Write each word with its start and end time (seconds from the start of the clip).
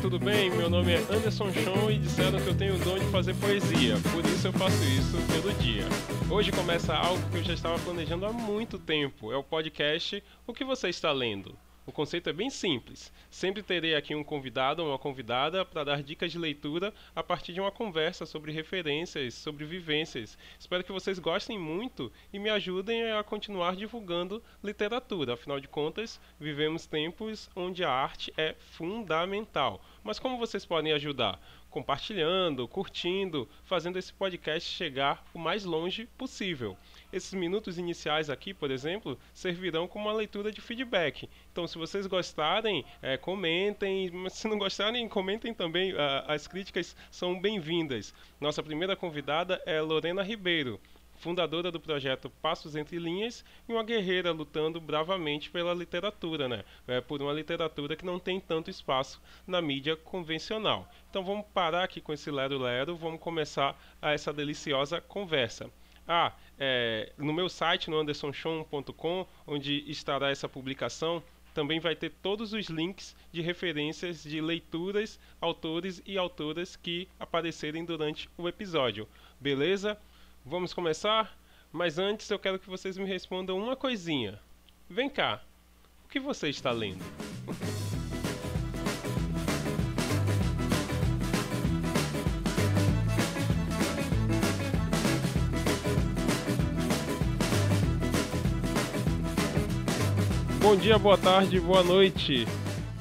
tudo 0.00 0.18
bem? 0.18 0.50
Meu 0.50 0.70
nome 0.70 0.92
é 0.92 0.98
Anderson 0.98 1.52
Chon 1.52 1.90
e 1.90 1.98
disseram 1.98 2.40
que 2.40 2.46
eu 2.46 2.56
tenho 2.56 2.76
o 2.76 2.78
dom 2.78 2.98
de 2.98 3.06
fazer 3.06 3.34
poesia, 3.34 3.96
por 4.12 4.24
isso 4.24 4.46
eu 4.46 4.52
faço 4.52 4.82
isso 4.84 5.16
pelo 5.32 5.52
dia. 5.54 5.84
Hoje 6.30 6.52
começa 6.52 6.94
algo 6.94 7.22
que 7.30 7.38
eu 7.38 7.44
já 7.44 7.54
estava 7.54 7.78
planejando 7.80 8.24
há 8.24 8.32
muito 8.32 8.78
tempo, 8.78 9.32
é 9.32 9.36
o 9.36 9.42
podcast 9.42 10.22
O 10.46 10.52
que 10.52 10.64
você 10.64 10.88
está 10.88 11.10
lendo? 11.10 11.56
O 11.88 11.92
conceito 11.92 12.28
é 12.28 12.34
bem 12.34 12.50
simples. 12.50 13.10
Sempre 13.30 13.62
terei 13.62 13.94
aqui 13.94 14.14
um 14.14 14.22
convidado 14.22 14.82
ou 14.82 14.90
uma 14.90 14.98
convidada 14.98 15.64
para 15.64 15.84
dar 15.84 16.02
dicas 16.02 16.30
de 16.30 16.36
leitura 16.36 16.92
a 17.16 17.22
partir 17.22 17.54
de 17.54 17.62
uma 17.62 17.72
conversa 17.72 18.26
sobre 18.26 18.52
referências, 18.52 19.32
sobre 19.32 19.64
vivências. 19.64 20.36
Espero 20.60 20.84
que 20.84 20.92
vocês 20.92 21.18
gostem 21.18 21.58
muito 21.58 22.12
e 22.30 22.38
me 22.38 22.50
ajudem 22.50 23.10
a 23.12 23.24
continuar 23.24 23.74
divulgando 23.74 24.42
literatura. 24.62 25.32
Afinal 25.32 25.58
de 25.58 25.66
contas, 25.66 26.20
vivemos 26.38 26.84
tempos 26.84 27.48
onde 27.56 27.82
a 27.82 27.90
arte 27.90 28.30
é 28.36 28.54
fundamental. 28.58 29.82
Mas 30.04 30.18
como 30.18 30.36
vocês 30.36 30.66
podem 30.66 30.92
ajudar? 30.92 31.40
compartilhando, 31.70 32.66
curtindo, 32.66 33.48
fazendo 33.62 33.98
esse 33.98 34.12
podcast 34.12 34.68
chegar 34.68 35.24
o 35.34 35.38
mais 35.38 35.64
longe 35.64 36.06
possível. 36.16 36.76
Esses 37.12 37.32
minutos 37.32 37.78
iniciais 37.78 38.28
aqui, 38.28 38.52
por 38.52 38.70
exemplo, 38.70 39.18
servirão 39.32 39.88
como 39.88 40.06
uma 40.06 40.14
leitura 40.14 40.52
de 40.52 40.60
feedback. 40.60 41.28
Então, 41.50 41.66
se 41.66 41.78
vocês 41.78 42.06
gostarem, 42.06 42.84
é, 43.00 43.16
comentem. 43.16 44.10
Mas 44.10 44.34
se 44.34 44.48
não 44.48 44.58
gostarem, 44.58 45.08
comentem 45.08 45.54
também. 45.54 45.94
as 46.26 46.46
críticas 46.46 46.94
são 47.10 47.40
bem-vindas. 47.40 48.14
Nossa 48.40 48.62
primeira 48.62 48.94
convidada 48.94 49.62
é 49.64 49.80
Lorena 49.80 50.22
Ribeiro 50.22 50.80
fundadora 51.18 51.70
do 51.70 51.80
projeto 51.80 52.30
Passos 52.30 52.76
Entre 52.76 52.98
Linhas 52.98 53.44
e 53.68 53.72
uma 53.72 53.82
guerreira 53.82 54.30
lutando 54.30 54.80
bravamente 54.80 55.50
pela 55.50 55.74
literatura, 55.74 56.48
né? 56.48 56.64
É, 56.86 57.00
por 57.00 57.20
uma 57.20 57.32
literatura 57.32 57.96
que 57.96 58.04
não 58.04 58.18
tem 58.18 58.40
tanto 58.40 58.70
espaço 58.70 59.20
na 59.46 59.60
mídia 59.60 59.96
convencional. 59.96 60.88
Então 61.10 61.24
vamos 61.24 61.46
parar 61.52 61.84
aqui 61.84 62.00
com 62.00 62.12
esse 62.12 62.30
lero-lero, 62.30 62.96
vamos 62.96 63.20
começar 63.20 63.76
essa 64.00 64.32
deliciosa 64.32 65.00
conversa. 65.00 65.70
Ah, 66.08 66.32
é, 66.58 67.12
no 67.18 67.34
meu 67.34 67.50
site, 67.50 67.90
no 67.90 67.98
andersonchon.com, 67.98 69.26
onde 69.46 69.84
estará 69.90 70.30
essa 70.30 70.48
publicação, 70.48 71.22
também 71.52 71.80
vai 71.80 71.94
ter 71.94 72.10
todos 72.22 72.52
os 72.52 72.66
links 72.68 73.14
de 73.30 73.42
referências 73.42 74.22
de 74.22 74.40
leituras, 74.40 75.20
autores 75.40 76.00
e 76.06 76.16
autoras 76.16 76.76
que 76.76 77.06
aparecerem 77.20 77.84
durante 77.84 78.30
o 78.38 78.48
episódio. 78.48 79.06
Beleza? 79.38 79.98
Vamos 80.46 80.72
começar? 80.72 81.36
Mas 81.70 81.98
antes 81.98 82.30
eu 82.30 82.38
quero 82.38 82.58
que 82.58 82.70
vocês 82.70 82.96
me 82.96 83.04
respondam 83.04 83.58
uma 83.58 83.76
coisinha. 83.76 84.40
Vem 84.88 85.10
cá, 85.10 85.42
o 86.06 86.08
que 86.08 86.18
você 86.18 86.48
está 86.48 86.70
lendo? 86.70 87.04
Bom 100.68 100.76
dia, 100.76 100.98
boa 100.98 101.16
tarde, 101.16 101.58
boa 101.58 101.82
noite. 101.82 102.44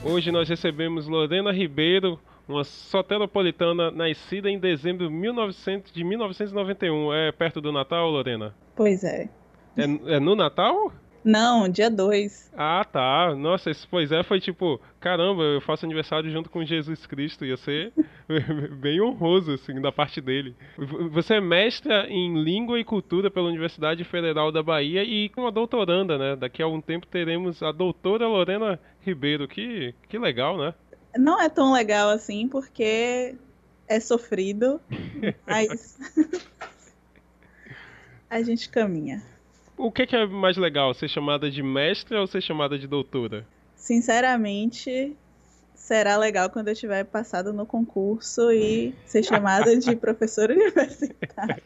Hoje 0.02 0.32
nós 0.32 0.48
recebemos 0.48 1.06
Lorena 1.06 1.52
Ribeiro, 1.52 2.18
uma 2.48 2.64
soteropolitana 2.64 3.92
nascida 3.92 4.50
em 4.50 4.58
dezembro 4.58 5.10
de 5.92 6.02
1991. 6.02 7.14
É 7.14 7.30
perto 7.34 7.60
do 7.60 7.74
Natal, 7.74 8.10
Lorena? 8.10 8.56
Pois 8.74 9.04
é. 9.04 9.28
É, 9.76 10.16
é 10.16 10.18
no 10.18 10.34
Natal? 10.34 10.94
Não, 11.28 11.68
dia 11.68 11.90
2. 11.90 12.54
Ah, 12.56 12.86
tá. 12.90 13.36
Nossa, 13.36 13.70
esse 13.70 13.86
pois 13.86 14.14
é 14.14 14.24
foi 14.24 14.40
tipo, 14.40 14.80
caramba, 14.98 15.44
eu 15.44 15.60
faço 15.60 15.86
aniversário 15.86 16.32
junto 16.32 16.50
com 16.50 16.64
Jesus 16.64 17.06
Cristo. 17.06 17.44
Ia 17.44 17.58
ser 17.58 17.92
bem 18.80 19.02
honroso, 19.02 19.52
assim, 19.52 19.82
da 19.82 19.92
parte 19.92 20.22
dele. 20.22 20.56
Você 21.12 21.36
é 21.36 21.42
mestra 21.42 22.08
em 22.08 22.42
língua 22.42 22.80
e 22.80 22.86
cultura 22.86 23.30
pela 23.30 23.50
Universidade 23.50 24.06
Federal 24.06 24.54
da 24.54 24.64
Bahia 24.64 25.04
e 25.04 25.30
uma 25.36 25.52
doutoranda, 25.52 26.18
né? 26.18 26.38
Daqui 26.38 26.62
a 26.62 26.66
algum 26.66 26.80
tempo 26.80 27.06
teremos 27.06 27.62
a 27.62 27.74
doutora 27.74 28.26
Lorena 28.26 28.80
Ribeiro. 29.02 29.50
Que, 29.50 29.94
que 30.08 30.18
legal, 30.18 30.58
né? 30.58 30.74
Não 31.18 31.42
é 31.42 31.50
tão 31.50 31.74
legal 31.74 32.08
assim, 32.08 32.48
porque 32.48 33.36
é 33.86 34.00
sofrido, 34.00 34.80
mas 35.46 36.00
a 38.30 38.42
gente 38.42 38.70
caminha. 38.70 39.22
O 39.78 39.92
que, 39.92 40.08
que, 40.08 40.16
é 40.16 40.26
mais 40.26 40.58
legal, 40.58 40.92
ser 40.94 41.08
chamada 41.08 41.52
de 41.52 41.62
mestra 41.62 42.20
ou 42.20 42.26
ser 42.26 42.42
chamada 42.42 42.80
de 42.80 42.88
doutora? 42.88 43.46
Sinceramente, 43.76 45.16
será 45.76 46.18
legal 46.18 46.50
quando 46.50 46.70
eu 46.70 46.76
tiver 46.76 47.04
passado 47.06 47.54
no 47.54 47.66
concurso 47.66 48.52
e 48.52 48.94
ser 49.06 49.24
chamada 49.24 49.78
de 49.78 49.96
professora 49.96 50.54
universitária. 50.54 51.62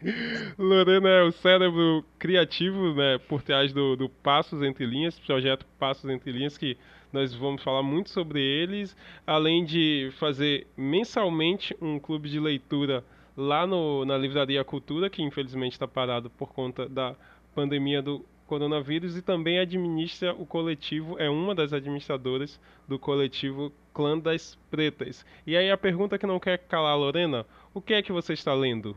Lorena 0.56 1.08
é 1.08 1.22
o 1.24 1.32
cérebro 1.32 2.04
criativo 2.18 2.94
né, 2.94 3.18
por 3.28 3.42
trás 3.42 3.72
do, 3.72 3.96
do 3.96 4.08
Passos 4.08 4.62
Entre 4.62 4.86
Linhas, 4.86 5.18
projeto 5.18 5.66
Passos 5.78 6.08
Entre 6.08 6.30
Linhas, 6.30 6.56
que 6.56 6.78
nós 7.12 7.34
vamos 7.34 7.62
falar 7.62 7.82
muito 7.82 8.10
sobre 8.10 8.40
eles, 8.40 8.96
além 9.26 9.64
de 9.64 10.12
fazer 10.18 10.66
mensalmente 10.76 11.76
um 11.80 11.98
clube 11.98 12.28
de 12.28 12.38
leitura 12.38 13.02
lá 13.38 13.64
no, 13.64 14.04
na 14.04 14.18
Livraria 14.18 14.64
Cultura, 14.64 15.08
que 15.08 15.22
infelizmente 15.22 15.74
está 15.74 15.86
parado 15.86 16.28
por 16.28 16.52
conta 16.52 16.88
da 16.88 17.14
pandemia 17.54 18.02
do 18.02 18.24
coronavírus, 18.48 19.16
e 19.16 19.22
também 19.22 19.60
administra 19.60 20.34
o 20.34 20.44
coletivo, 20.44 21.16
é 21.20 21.30
uma 21.30 21.54
das 21.54 21.72
administradoras 21.72 22.58
do 22.88 22.98
coletivo 22.98 23.70
Clã 23.94 24.18
das 24.18 24.58
Pretas. 24.68 25.24
E 25.46 25.56
aí 25.56 25.70
a 25.70 25.78
pergunta 25.78 26.18
que 26.18 26.26
não 26.26 26.40
quer 26.40 26.58
calar, 26.58 26.98
Lorena, 26.98 27.46
o 27.72 27.80
que 27.80 27.94
é 27.94 28.02
que 28.02 28.10
você 28.10 28.32
está 28.32 28.52
lendo? 28.52 28.96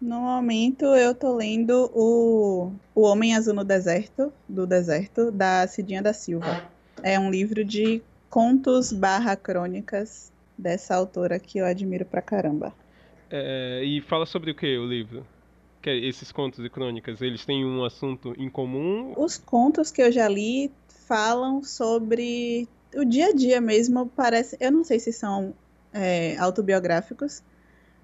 No 0.00 0.20
momento 0.20 0.84
eu 0.84 1.10
estou 1.12 1.34
lendo 1.34 1.90
o, 1.92 2.72
o 2.94 3.02
Homem 3.02 3.34
Azul 3.34 3.54
no 3.54 3.64
Deserto, 3.64 4.32
do 4.48 4.64
Deserto, 4.64 5.32
da 5.32 5.66
Cidinha 5.66 6.02
da 6.02 6.12
Silva. 6.12 6.62
É 7.02 7.18
um 7.18 7.30
livro 7.30 7.64
de 7.64 8.00
contos 8.30 8.92
barra 8.92 9.34
crônicas 9.34 10.30
dessa 10.56 10.94
autora 10.94 11.40
que 11.40 11.58
eu 11.58 11.64
admiro 11.64 12.04
pra 12.04 12.22
caramba. 12.22 12.72
É, 13.34 13.82
e 13.82 14.02
fala 14.02 14.26
sobre 14.26 14.50
o 14.50 14.54
que 14.54 14.76
o 14.76 14.86
livro? 14.86 15.26
Que 15.80 15.88
é 15.88 15.96
esses 15.96 16.30
contos 16.30 16.62
e 16.62 16.68
crônicas, 16.68 17.22
eles 17.22 17.46
têm 17.46 17.64
um 17.64 17.82
assunto 17.82 18.34
em 18.36 18.50
comum? 18.50 19.14
Os 19.16 19.38
contos 19.38 19.90
que 19.90 20.02
eu 20.02 20.12
já 20.12 20.28
li 20.28 20.70
falam 21.06 21.62
sobre 21.62 22.68
o 22.94 23.06
dia 23.06 23.28
a 23.28 23.32
dia 23.32 23.58
mesmo. 23.58 24.06
Parece, 24.06 24.56
eu 24.60 24.70
não 24.70 24.84
sei 24.84 25.00
se 25.00 25.12
são 25.12 25.54
é, 25.94 26.36
autobiográficos, 26.36 27.42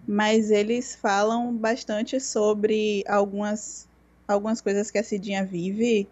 mas 0.06 0.50
eles 0.50 0.96
falam 0.96 1.54
bastante 1.54 2.18
sobre 2.18 3.04
algumas 3.06 3.86
algumas 4.26 4.60
coisas 4.60 4.90
que 4.90 4.98
a 4.98 5.02
Cidinha 5.02 5.44
vive 5.44 6.06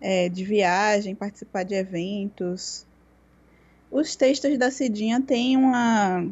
é, 0.00 0.28
de 0.28 0.44
viagem, 0.44 1.14
participar 1.14 1.64
de 1.64 1.74
eventos. 1.74 2.86
Os 3.90 4.16
textos 4.16 4.58
da 4.58 4.70
Cidinha 4.70 5.20
têm 5.20 5.56
uma, 5.56 6.26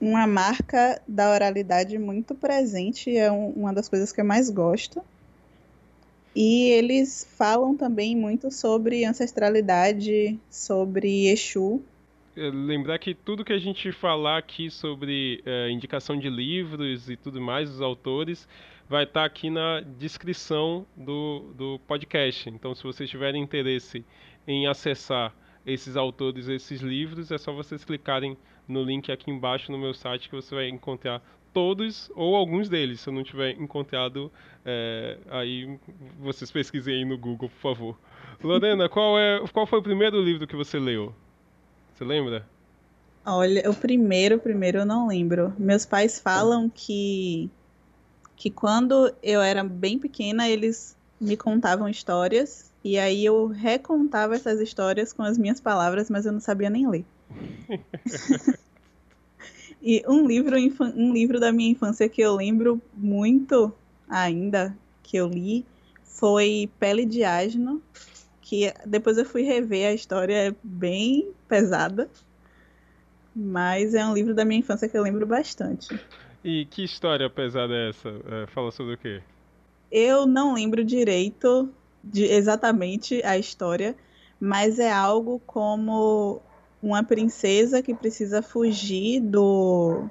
uma 0.00 0.26
marca 0.26 1.00
da 1.06 1.30
oralidade 1.30 1.98
muito 1.98 2.34
presente, 2.34 3.14
é 3.14 3.30
um, 3.30 3.50
uma 3.50 3.72
das 3.72 3.88
coisas 3.88 4.10
que 4.10 4.20
eu 4.20 4.24
mais 4.24 4.48
gosto. 4.48 5.02
E 6.34 6.70
eles 6.70 7.28
falam 7.36 7.76
também 7.76 8.16
muito 8.16 8.50
sobre 8.50 9.04
ancestralidade, 9.04 10.38
sobre 10.48 11.26
Exu. 11.26 11.82
É, 12.36 12.48
lembrar 12.48 12.98
que 12.98 13.14
tudo 13.14 13.44
que 13.44 13.52
a 13.52 13.58
gente 13.58 13.90
falar 13.90 14.38
aqui 14.38 14.70
sobre 14.70 15.42
é, 15.44 15.70
indicação 15.70 16.16
de 16.16 16.30
livros 16.30 17.10
e 17.10 17.16
tudo 17.16 17.40
mais, 17.40 17.68
os 17.68 17.82
autores, 17.82 18.48
vai 18.88 19.04
estar 19.04 19.20
tá 19.20 19.26
aqui 19.26 19.50
na 19.50 19.80
descrição 19.98 20.86
do, 20.96 21.52
do 21.56 21.80
podcast. 21.86 22.48
Então, 22.48 22.74
se 22.74 22.82
vocês 22.84 23.10
tiverem 23.10 23.42
interesse 23.42 24.04
em 24.46 24.66
acessar 24.66 25.34
esses 25.66 25.96
autores, 25.96 26.48
esses 26.48 26.80
livros, 26.80 27.30
é 27.30 27.38
só 27.38 27.52
vocês 27.52 27.84
clicarem 27.84 28.36
no 28.70 28.82
link 28.82 29.10
aqui 29.10 29.30
embaixo 29.30 29.70
no 29.70 29.78
meu 29.78 29.92
site 29.92 30.28
que 30.28 30.34
você 30.34 30.54
vai 30.54 30.68
encontrar 30.68 31.22
todos 31.52 32.10
ou 32.14 32.36
alguns 32.36 32.68
deles. 32.68 33.00
Se 33.00 33.08
eu 33.08 33.12
não 33.12 33.24
tiver 33.24 33.50
encontrado, 33.60 34.30
é, 34.64 35.18
aí 35.30 35.78
vocês 36.18 36.50
pesquisem 36.50 36.94
aí 36.94 37.04
no 37.04 37.18
Google, 37.18 37.48
por 37.48 37.60
favor. 37.60 37.98
Lorena, 38.42 38.88
qual, 38.90 39.18
é, 39.18 39.40
qual 39.52 39.66
foi 39.66 39.78
o 39.78 39.82
primeiro 39.82 40.22
livro 40.22 40.46
que 40.46 40.56
você 40.56 40.78
leu? 40.78 41.14
Você 41.94 42.04
lembra? 42.04 42.46
Olha, 43.26 43.68
o 43.68 43.74
primeiro, 43.74 44.36
o 44.36 44.40
primeiro 44.40 44.78
eu 44.78 44.86
não 44.86 45.06
lembro. 45.06 45.52
Meus 45.58 45.84
pais 45.84 46.18
falam 46.18 46.70
que 46.70 47.50
que 48.40 48.48
quando 48.48 49.14
eu 49.22 49.42
era 49.42 49.62
bem 49.62 49.98
pequena, 49.98 50.48
eles 50.48 50.96
me 51.20 51.36
contavam 51.36 51.86
histórias 51.86 52.72
e 52.82 52.98
aí 52.98 53.22
eu 53.22 53.48
recontava 53.48 54.34
essas 54.34 54.58
histórias 54.60 55.12
com 55.12 55.22
as 55.22 55.36
minhas 55.36 55.60
palavras, 55.60 56.08
mas 56.08 56.24
eu 56.24 56.32
não 56.32 56.40
sabia 56.40 56.70
nem 56.70 56.88
ler. 56.88 57.04
e 59.82 60.02
um 60.08 60.26
livro, 60.26 60.56
um 60.96 61.12
livro 61.12 61.40
da 61.40 61.52
minha 61.52 61.70
infância 61.70 62.08
que 62.08 62.20
eu 62.20 62.34
lembro 62.34 62.80
muito 62.94 63.72
ainda 64.08 64.76
que 65.02 65.16
eu 65.16 65.28
li 65.28 65.64
foi 66.02 66.70
Pele 66.78 67.06
de 67.06 67.24
Asno, 67.24 67.82
que 68.40 68.72
depois 68.84 69.16
eu 69.16 69.24
fui 69.24 69.42
rever 69.42 69.88
a 69.88 69.94
história, 69.94 70.48
é 70.48 70.54
bem 70.62 71.32
pesada. 71.48 72.10
Mas 73.34 73.94
é 73.94 74.04
um 74.04 74.12
livro 74.12 74.34
da 74.34 74.44
minha 74.44 74.60
infância 74.60 74.88
que 74.88 74.98
eu 74.98 75.02
lembro 75.02 75.26
bastante. 75.26 75.98
E 76.44 76.66
que 76.66 76.84
história 76.84 77.30
pesada 77.30 77.72
é 77.72 77.88
essa? 77.90 78.08
É, 78.08 78.46
fala 78.48 78.70
sobre 78.70 78.94
o 78.94 78.98
quê? 78.98 79.22
Eu 79.90 80.26
não 80.26 80.54
lembro 80.54 80.84
direito 80.84 81.68
de 82.02 82.24
exatamente 82.24 83.22
a 83.24 83.38
história, 83.38 83.94
mas 84.40 84.78
é 84.78 84.90
algo 84.90 85.40
como 85.46 86.40
uma 86.82 87.02
princesa 87.02 87.82
que 87.82 87.94
precisa 87.94 88.42
fugir 88.42 89.20
do, 89.20 90.08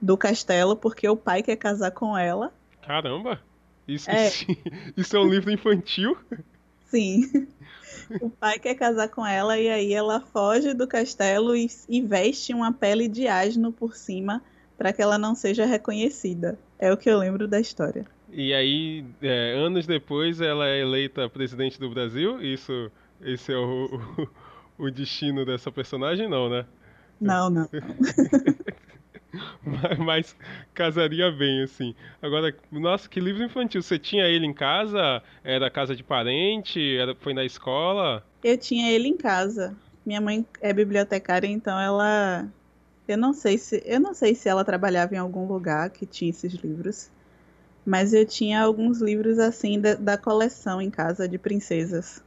do 0.00 0.16
castelo 0.16 0.76
porque 0.76 1.08
o 1.08 1.16
pai 1.16 1.42
quer 1.42 1.56
casar 1.56 1.90
com 1.90 2.16
ela. 2.16 2.52
Caramba! 2.82 3.40
Isso 3.86 4.10
é, 4.10 4.30
isso 4.96 5.16
é 5.16 5.20
um 5.20 5.28
livro 5.28 5.50
infantil? 5.50 6.16
Sim. 6.86 7.48
O 8.20 8.28
pai 8.28 8.58
quer 8.58 8.74
casar 8.74 9.08
com 9.08 9.26
ela 9.26 9.58
e 9.58 9.68
aí 9.68 9.92
ela 9.92 10.20
foge 10.20 10.74
do 10.74 10.86
castelo 10.86 11.56
e, 11.56 11.66
e 11.88 12.00
veste 12.02 12.52
uma 12.52 12.72
pele 12.72 13.08
de 13.08 13.26
asno 13.26 13.72
por 13.72 13.96
cima 13.96 14.42
para 14.76 14.92
que 14.92 15.00
ela 15.00 15.16
não 15.16 15.34
seja 15.34 15.64
reconhecida. 15.64 16.58
É 16.78 16.92
o 16.92 16.96
que 16.96 17.08
eu 17.08 17.18
lembro 17.18 17.46
da 17.46 17.60
história. 17.60 18.04
E 18.30 18.52
aí, 18.52 19.04
é, 19.22 19.54
anos 19.54 19.86
depois, 19.86 20.40
ela 20.40 20.66
é 20.66 20.80
eleita 20.80 21.28
presidente 21.28 21.78
do 21.78 21.90
Brasil? 21.90 22.42
Isso, 22.42 22.90
esse 23.20 23.52
é 23.52 23.56
o, 23.56 24.00
o, 24.18 24.28
o 24.86 24.90
destino 24.90 25.44
dessa 25.44 25.70
personagem, 25.70 26.28
não, 26.28 26.48
né? 26.48 26.66
Não, 27.20 27.48
não. 27.48 27.68
mas, 29.64 29.98
mas, 29.98 30.36
casaria 30.74 31.30
bem, 31.30 31.62
assim. 31.62 31.94
Agora, 32.20 32.54
nossa, 32.70 33.08
que 33.08 33.20
livro 33.20 33.44
infantil. 33.44 33.82
Você 33.82 33.98
tinha 33.98 34.24
ele 34.24 34.46
em 34.46 34.52
casa? 34.52 35.22
Era 35.44 35.70
casa 35.70 35.94
de 35.94 36.02
parente? 36.02 36.96
Era, 36.96 37.14
foi 37.14 37.32
na 37.32 37.44
escola? 37.44 38.26
Eu 38.42 38.58
tinha 38.58 38.90
ele 38.90 39.08
em 39.08 39.16
casa. 39.16 39.76
Minha 40.04 40.20
mãe 40.20 40.44
é 40.60 40.72
bibliotecária, 40.72 41.46
então 41.46 41.78
ela. 41.78 42.48
Eu 43.06 43.16
não 43.16 43.32
sei 43.32 43.56
se. 43.56 43.82
Eu 43.86 44.00
não 44.00 44.14
sei 44.14 44.34
se 44.34 44.48
ela 44.48 44.64
trabalhava 44.64 45.14
em 45.14 45.18
algum 45.18 45.46
lugar 45.46 45.90
que 45.90 46.04
tinha 46.04 46.30
esses 46.30 46.52
livros. 46.54 47.10
Mas 47.84 48.12
eu 48.12 48.24
tinha 48.26 48.62
alguns 48.62 49.00
livros 49.00 49.38
assim 49.38 49.80
da, 49.80 49.94
da 49.94 50.16
coleção 50.16 50.80
em 50.80 50.90
casa 50.90 51.28
de 51.28 51.38
princesas. 51.38 52.22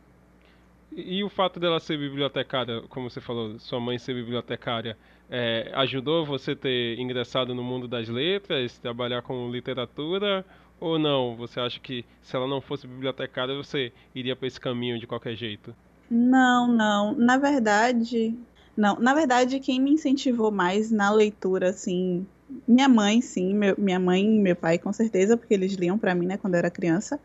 E, 0.95 1.23
o 1.23 1.29
fato 1.29 1.59
dela 1.59 1.77
ser 1.79 1.97
bibliotecária, 1.97 2.81
como 2.87 3.09
você 3.09 3.19
falou, 3.19 3.59
sua 3.59 3.81
mãe 3.81 3.97
ser 3.97 4.13
bibliotecária, 4.13 4.97
é, 5.29 5.69
ajudou 5.75 6.25
você 6.25 6.55
ter 6.55 6.97
ingressado 6.97 7.53
no 7.53 7.61
mundo 7.61 7.85
das 7.85 8.07
letras, 8.07 8.77
trabalhar 8.79 9.21
com 9.21 9.49
literatura? 9.51 10.45
Ou 10.79 10.97
não? 10.97 11.35
Você 11.35 11.59
acha 11.59 11.79
que 11.79 12.05
se 12.21 12.35
ela 12.35 12.47
não 12.47 12.61
fosse 12.61 12.87
bibliotecária, 12.87 13.55
você 13.55 13.91
iria 14.13 14.35
para 14.35 14.47
esse 14.47 14.59
caminho 14.59 14.97
de 14.97 15.05
qualquer 15.05 15.35
jeito? 15.35 15.75
Não, 16.09 16.67
não. 16.67 17.13
Na 17.13 17.37
verdade, 17.37 18.33
não. 18.75 18.97
Na 18.99 19.13
verdade, 19.13 19.59
quem 19.59 19.81
me 19.81 19.91
incentivou 19.91 20.51
mais 20.51 20.91
na 20.91 21.11
leitura, 21.11 21.69
assim, 21.69 22.25
minha 22.67 22.87
mãe, 22.87 23.21
sim, 23.21 23.53
meu, 23.53 23.75
minha 23.77 23.99
mãe 23.99 24.23
e 24.23 24.39
meu 24.39 24.55
pai, 24.55 24.77
com 24.77 24.93
certeza, 24.93 25.35
porque 25.35 25.53
eles 25.53 25.73
liam 25.73 25.97
para 25.97 26.15
mim, 26.15 26.25
né, 26.25 26.37
quando 26.37 26.53
eu 26.55 26.59
era 26.59 26.69
criança. 26.69 27.19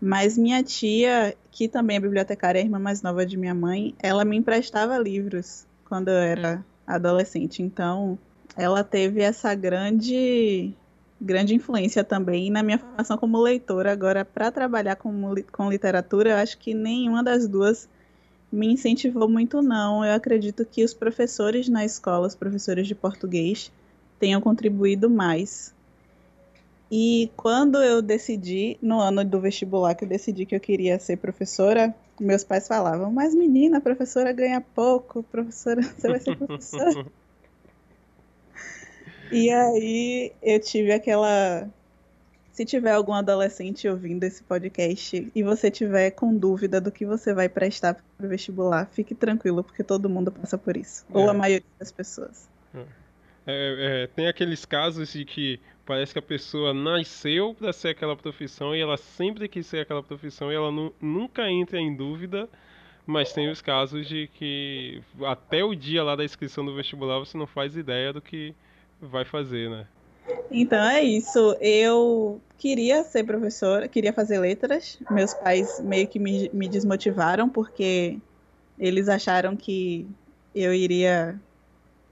Mas 0.00 0.38
minha 0.38 0.62
tia, 0.62 1.36
que 1.50 1.68
também 1.68 1.96
é 1.96 2.00
bibliotecária, 2.00 2.60
a 2.60 2.64
irmã 2.64 2.78
mais 2.78 3.02
nova 3.02 3.26
de 3.26 3.36
minha 3.36 3.54
mãe, 3.54 3.94
ela 4.00 4.24
me 4.24 4.36
emprestava 4.36 4.96
livros 4.98 5.66
quando 5.84 6.08
eu 6.08 6.18
era 6.18 6.64
adolescente. 6.86 7.62
Então, 7.62 8.18
ela 8.56 8.84
teve 8.84 9.20
essa 9.20 9.54
grande 9.54 10.74
grande 11.20 11.54
influência 11.54 12.04
também 12.04 12.50
na 12.50 12.62
minha 12.62 12.78
formação 12.78 13.18
como 13.18 13.42
leitora. 13.42 13.90
Agora, 13.90 14.24
para 14.24 14.52
trabalhar 14.52 14.96
com, 14.96 15.34
com 15.50 15.70
literatura, 15.70 16.30
eu 16.30 16.36
acho 16.36 16.56
que 16.58 16.74
nenhuma 16.74 17.22
das 17.22 17.48
duas 17.48 17.88
me 18.52 18.72
incentivou 18.72 19.28
muito, 19.28 19.60
não. 19.60 20.04
Eu 20.04 20.14
acredito 20.14 20.64
que 20.64 20.84
os 20.84 20.94
professores 20.94 21.68
na 21.68 21.84
escola, 21.84 22.26
os 22.26 22.34
professores 22.34 22.86
de 22.86 22.94
português, 22.94 23.72
tenham 24.18 24.40
contribuído 24.40 25.10
mais. 25.10 25.74
E 26.90 27.30
quando 27.36 27.82
eu 27.82 28.00
decidi, 28.00 28.78
no 28.80 28.98
ano 28.98 29.24
do 29.24 29.40
vestibular, 29.40 29.94
que 29.94 30.04
eu 30.04 30.08
decidi 30.08 30.46
que 30.46 30.56
eu 30.56 30.60
queria 30.60 30.98
ser 30.98 31.18
professora, 31.18 31.94
meus 32.18 32.44
pais 32.44 32.66
falavam: 32.66 33.12
Mas 33.12 33.34
menina, 33.34 33.80
professora 33.80 34.32
ganha 34.32 34.60
pouco, 34.60 35.22
professora, 35.24 35.82
você 35.96 36.08
vai 36.08 36.20
ser 36.20 36.36
professora. 36.36 37.06
e 39.30 39.50
aí 39.50 40.32
eu 40.42 40.58
tive 40.60 40.92
aquela. 40.92 41.68
Se 42.52 42.64
tiver 42.64 42.90
algum 42.90 43.12
adolescente 43.12 43.86
ouvindo 43.86 44.24
esse 44.24 44.42
podcast 44.42 45.30
e 45.32 45.42
você 45.44 45.70
tiver 45.70 46.10
com 46.10 46.36
dúvida 46.36 46.80
do 46.80 46.90
que 46.90 47.06
você 47.06 47.32
vai 47.32 47.48
prestar 47.48 47.94
para 47.94 48.26
o 48.26 48.28
vestibular, 48.28 48.88
fique 48.90 49.14
tranquilo, 49.14 49.62
porque 49.62 49.84
todo 49.84 50.08
mundo 50.08 50.32
passa 50.32 50.58
por 50.58 50.76
isso. 50.76 51.06
É. 51.14 51.18
Ou 51.18 51.30
a 51.30 51.34
maioria 51.34 51.62
das 51.78 51.92
pessoas. 51.92 52.48
É. 52.74 52.82
É, 53.50 54.02
é, 54.02 54.06
tem 54.08 54.28
aqueles 54.28 54.66
casos 54.66 55.10
de 55.10 55.24
que 55.24 55.58
parece 55.88 56.12
que 56.12 56.18
a 56.18 56.22
pessoa 56.22 56.74
nasceu 56.74 57.56
para 57.58 57.72
ser 57.72 57.88
aquela 57.88 58.14
profissão 58.14 58.76
e 58.76 58.80
ela 58.80 58.98
sempre 58.98 59.48
quis 59.48 59.66
ser 59.66 59.80
aquela 59.80 60.02
profissão 60.02 60.52
e 60.52 60.54
ela 60.54 60.70
nu 60.70 60.92
nunca 61.00 61.50
entra 61.50 61.80
em 61.80 61.96
dúvida, 61.96 62.46
mas 63.06 63.32
tem 63.32 63.50
os 63.50 63.62
casos 63.62 64.06
de 64.06 64.28
que 64.34 65.02
até 65.24 65.64
o 65.64 65.74
dia 65.74 66.04
lá 66.04 66.14
da 66.14 66.22
inscrição 66.22 66.62
do 66.62 66.74
vestibular 66.74 67.18
você 67.18 67.38
não 67.38 67.46
faz 67.46 67.74
ideia 67.74 68.12
do 68.12 68.20
que 68.20 68.54
vai 69.00 69.24
fazer, 69.24 69.70
né? 69.70 69.86
Então 70.50 70.78
é 70.78 71.02
isso. 71.02 71.56
Eu 71.58 72.38
queria 72.58 73.02
ser 73.02 73.24
professora, 73.24 73.88
queria 73.88 74.12
fazer 74.12 74.38
letras. 74.38 74.98
Meus 75.10 75.32
pais 75.32 75.80
meio 75.80 76.06
que 76.06 76.18
me, 76.18 76.50
me 76.52 76.68
desmotivaram 76.68 77.48
porque 77.48 78.18
eles 78.78 79.08
acharam 79.08 79.56
que 79.56 80.06
eu 80.54 80.74
iria 80.74 81.40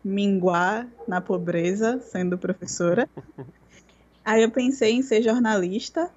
minguar 0.03 0.89
na 1.07 1.21
pobreza 1.21 2.01
sendo 2.01 2.39
professora. 2.39 3.07
Aí 4.27 4.43
eu 4.43 4.51
pensei 4.51 4.91
em 4.91 5.03
ser 5.03 5.23
jornalista, 5.23 6.11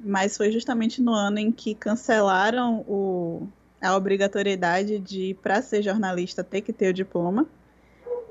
mas 0.00 0.38
foi 0.38 0.50
justamente 0.50 1.02
no 1.02 1.12
ano 1.12 1.38
em 1.38 1.52
que 1.52 1.74
cancelaram 1.74 2.80
o, 2.88 3.46
a 3.78 3.94
obrigatoriedade 3.94 4.98
de, 4.98 5.36
para 5.42 5.60
ser 5.60 5.82
jornalista, 5.82 6.42
ter 6.42 6.62
que 6.62 6.72
ter 6.72 6.88
o 6.88 6.94
diploma. 6.94 7.46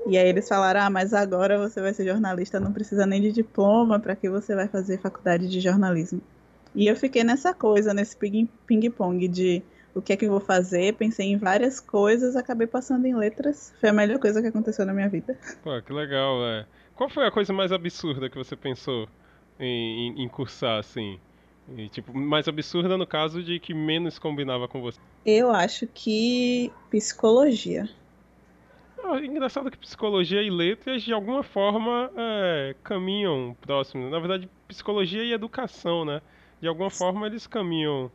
E 0.08 0.18
aí 0.18 0.28
eles 0.28 0.48
falaram: 0.48 0.80
ah, 0.80 0.90
mas 0.90 1.14
agora 1.14 1.56
você 1.56 1.80
vai 1.80 1.94
ser 1.94 2.04
jornalista, 2.04 2.58
não 2.58 2.72
precisa 2.72 3.06
nem 3.06 3.22
de 3.22 3.30
diploma, 3.30 4.00
para 4.00 4.16
que 4.16 4.28
você 4.28 4.56
vai 4.56 4.66
fazer 4.66 4.98
faculdade 4.98 5.48
de 5.48 5.60
jornalismo? 5.60 6.20
E 6.74 6.88
eu 6.88 6.96
fiquei 6.96 7.22
nessa 7.22 7.54
coisa, 7.54 7.94
nesse 7.94 8.16
ping-pong 8.16 9.28
de 9.28 9.62
o 9.94 10.02
que 10.02 10.12
é 10.12 10.16
que 10.16 10.26
eu 10.26 10.30
vou 10.30 10.40
fazer, 10.40 10.94
pensei 10.94 11.28
em 11.28 11.36
várias 11.36 11.78
coisas, 11.78 12.34
acabei 12.34 12.66
passando 12.66 13.06
em 13.06 13.14
letras. 13.14 13.72
Foi 13.80 13.88
a 13.88 13.92
melhor 13.92 14.18
coisa 14.18 14.42
que 14.42 14.48
aconteceu 14.48 14.84
na 14.84 14.92
minha 14.92 15.08
vida. 15.08 15.38
Pô, 15.62 15.80
que 15.80 15.92
legal, 15.92 16.44
é. 16.44 16.66
Qual 16.96 17.10
foi 17.10 17.26
a 17.26 17.30
coisa 17.30 17.52
mais 17.52 17.72
absurda 17.72 18.30
que 18.30 18.38
você 18.38 18.56
pensou 18.56 19.06
em, 19.60 20.08
em, 20.08 20.22
em 20.24 20.28
cursar, 20.28 20.78
assim? 20.78 21.20
E, 21.76 21.88
tipo, 21.88 22.16
mais 22.16 22.48
absurda 22.48 22.96
no 22.96 23.06
caso 23.06 23.42
de 23.42 23.60
que 23.60 23.74
menos 23.74 24.18
combinava 24.18 24.66
com 24.66 24.80
você? 24.80 24.98
Eu 25.24 25.50
acho 25.50 25.86
que 25.86 26.72
psicologia. 26.90 27.88
Ah, 29.04 29.20
engraçado 29.20 29.70
que 29.70 29.76
psicologia 29.76 30.42
e 30.42 30.48
letras 30.48 31.02
de 31.02 31.12
alguma 31.12 31.42
forma 31.42 32.10
é, 32.16 32.74
caminham 32.82 33.54
próximo. 33.60 34.08
Na 34.08 34.18
verdade, 34.18 34.48
psicologia 34.66 35.22
e 35.22 35.32
educação, 35.32 36.04
né? 36.04 36.22
De 36.60 36.66
alguma 36.66 36.88
forma 36.88 37.26
eles 37.26 37.46
caminham 37.46 38.10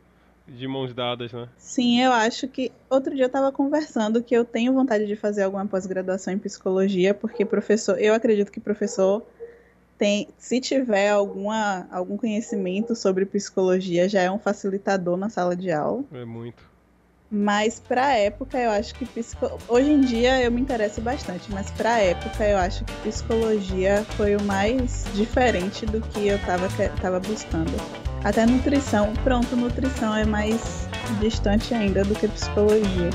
de 0.52 0.68
mãos 0.68 0.94
dadas, 0.94 1.32
né? 1.32 1.48
Sim, 1.56 2.00
eu 2.02 2.12
acho 2.12 2.46
que. 2.46 2.70
Outro 2.90 3.14
dia 3.14 3.24
eu 3.24 3.26
estava 3.26 3.50
conversando 3.50 4.22
que 4.22 4.34
eu 4.34 4.44
tenho 4.44 4.72
vontade 4.72 5.06
de 5.06 5.16
fazer 5.16 5.42
alguma 5.42 5.66
pós-graduação 5.66 6.32
em 6.32 6.38
psicologia, 6.38 7.14
porque 7.14 7.44
professor. 7.44 7.98
Eu 7.98 8.14
acredito 8.14 8.52
que 8.52 8.60
professor 8.60 9.22
tem. 9.98 10.28
Se 10.38 10.60
tiver 10.60 11.10
alguma, 11.10 11.86
algum 11.90 12.16
conhecimento 12.16 12.94
sobre 12.94 13.24
psicologia, 13.24 14.08
já 14.08 14.20
é 14.20 14.30
um 14.30 14.38
facilitador 14.38 15.16
na 15.16 15.28
sala 15.28 15.56
de 15.56 15.72
aula. 15.72 16.04
É 16.12 16.24
muito. 16.24 16.70
Mas 17.34 17.80
para 17.80 18.14
época 18.18 18.58
eu 18.58 18.70
acho 18.70 18.94
que 18.94 19.06
psico... 19.06 19.58
hoje 19.66 19.90
em 19.90 20.02
dia 20.02 20.42
eu 20.42 20.52
me 20.52 20.60
interesso 20.60 21.00
bastante, 21.00 21.50
mas 21.50 21.70
para 21.70 21.98
época 21.98 22.46
eu 22.46 22.58
acho 22.58 22.84
que 22.84 22.92
psicologia 22.96 24.04
foi 24.18 24.36
o 24.36 24.42
mais 24.42 25.06
diferente 25.14 25.86
do 25.86 26.02
que 26.02 26.28
eu 26.28 26.36
estava 26.36 26.68
tava 27.00 27.18
buscando. 27.20 28.01
Até 28.24 28.46
nutrição, 28.46 29.12
pronto, 29.24 29.56
nutrição 29.56 30.14
é 30.14 30.24
mais 30.24 30.88
distante 31.20 31.74
ainda 31.74 32.04
do 32.04 32.14
que 32.14 32.28
psicologia. 32.28 33.10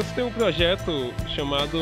Você 0.00 0.14
tem 0.14 0.24
um 0.24 0.32
projeto 0.32 1.12
chamado 1.28 1.78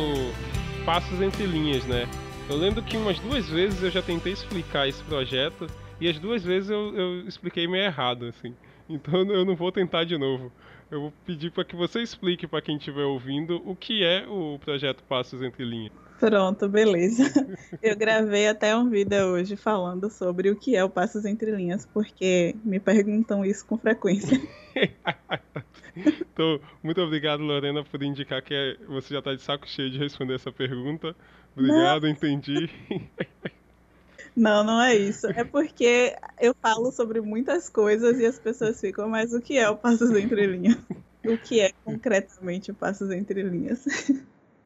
Passos 0.85 1.21
Entre 1.21 1.47
Linhas, 1.47 1.85
né? 1.85 2.05
Eu 2.51 2.57
lembro 2.57 2.83
que 2.83 2.97
umas 2.97 3.17
duas 3.21 3.49
vezes 3.49 3.81
eu 3.81 3.93
já 3.93 4.03
tentei 4.03 4.33
explicar 4.33 4.89
esse 4.89 5.01
projeto 5.05 5.69
e 6.01 6.09
as 6.09 6.19
duas 6.19 6.43
vezes 6.43 6.69
eu, 6.69 6.97
eu 6.97 7.29
expliquei 7.29 7.69
meio 7.69 7.85
errado, 7.85 8.27
assim. 8.27 8.57
Então 8.89 9.21
eu 9.31 9.45
não 9.45 9.55
vou 9.55 9.71
tentar 9.71 10.03
de 10.03 10.19
novo. 10.19 10.51
Eu 10.91 11.03
vou 11.03 11.13
pedir 11.25 11.53
para 11.53 11.63
que 11.63 11.77
você 11.77 12.03
explique 12.03 12.45
para 12.49 12.61
quem 12.61 12.77
estiver 12.77 13.05
ouvindo 13.05 13.63
o 13.65 13.77
que 13.77 14.03
é 14.03 14.27
o 14.27 14.59
projeto 14.59 15.05
Passos 15.05 15.41
Entre 15.41 15.65
Linhas. 15.65 15.93
Pronto, 16.19 16.69
beleza. 16.69 17.23
Eu 17.83 17.97
gravei 17.97 18.49
até 18.49 18.77
um 18.77 18.89
vídeo 18.91 19.27
hoje 19.27 19.57
falando 19.57 20.11
sobre 20.11 20.51
o 20.51 20.57
que 20.57 20.75
é 20.75 20.83
o 20.83 20.91
Passos 20.91 21.25
Entre 21.25 21.51
Linhas, 21.53 21.87
porque 21.87 22.57
me 22.65 22.81
perguntam 22.81 23.45
isso 23.45 23.65
com 23.65 23.79
frequência. 23.79 24.41
então, 25.97 26.61
muito 26.83 27.01
obrigado, 27.01 27.43
Lorena, 27.43 27.85
por 27.85 28.03
indicar 28.03 28.43
que 28.43 28.77
você 28.89 29.15
já 29.15 29.21
está 29.21 29.35
de 29.35 29.43
saco 29.43 29.69
cheio 29.69 29.91
de 29.91 29.99
responder 29.99 30.35
essa 30.35 30.51
pergunta. 30.51 31.15
Obrigado, 31.57 32.03
não. 32.03 32.11
entendi. 32.11 32.69
Não, 34.37 34.63
não 34.63 34.81
é 34.81 34.95
isso. 34.95 35.27
É 35.27 35.43
porque 35.43 36.15
eu 36.41 36.55
falo 36.63 36.93
sobre 36.93 37.21
muitas 37.21 37.69
coisas 37.69 38.21
e 38.21 38.25
as 38.25 38.39
pessoas 38.39 38.81
ficam, 38.81 39.09
mas 39.09 39.35
o 39.35 39.41
que 39.41 39.59
é 39.59 39.69
o 39.69 39.77
Passos 39.77 40.13
Entre 40.13 40.47
Linhas? 40.47 40.79
O 41.25 41.37
que 41.37 41.59
é 41.59 41.73
concretamente 41.85 42.71
o 42.71 42.75
Passos 42.75 43.11
Entre 43.11 43.43
Linhas? 43.43 43.85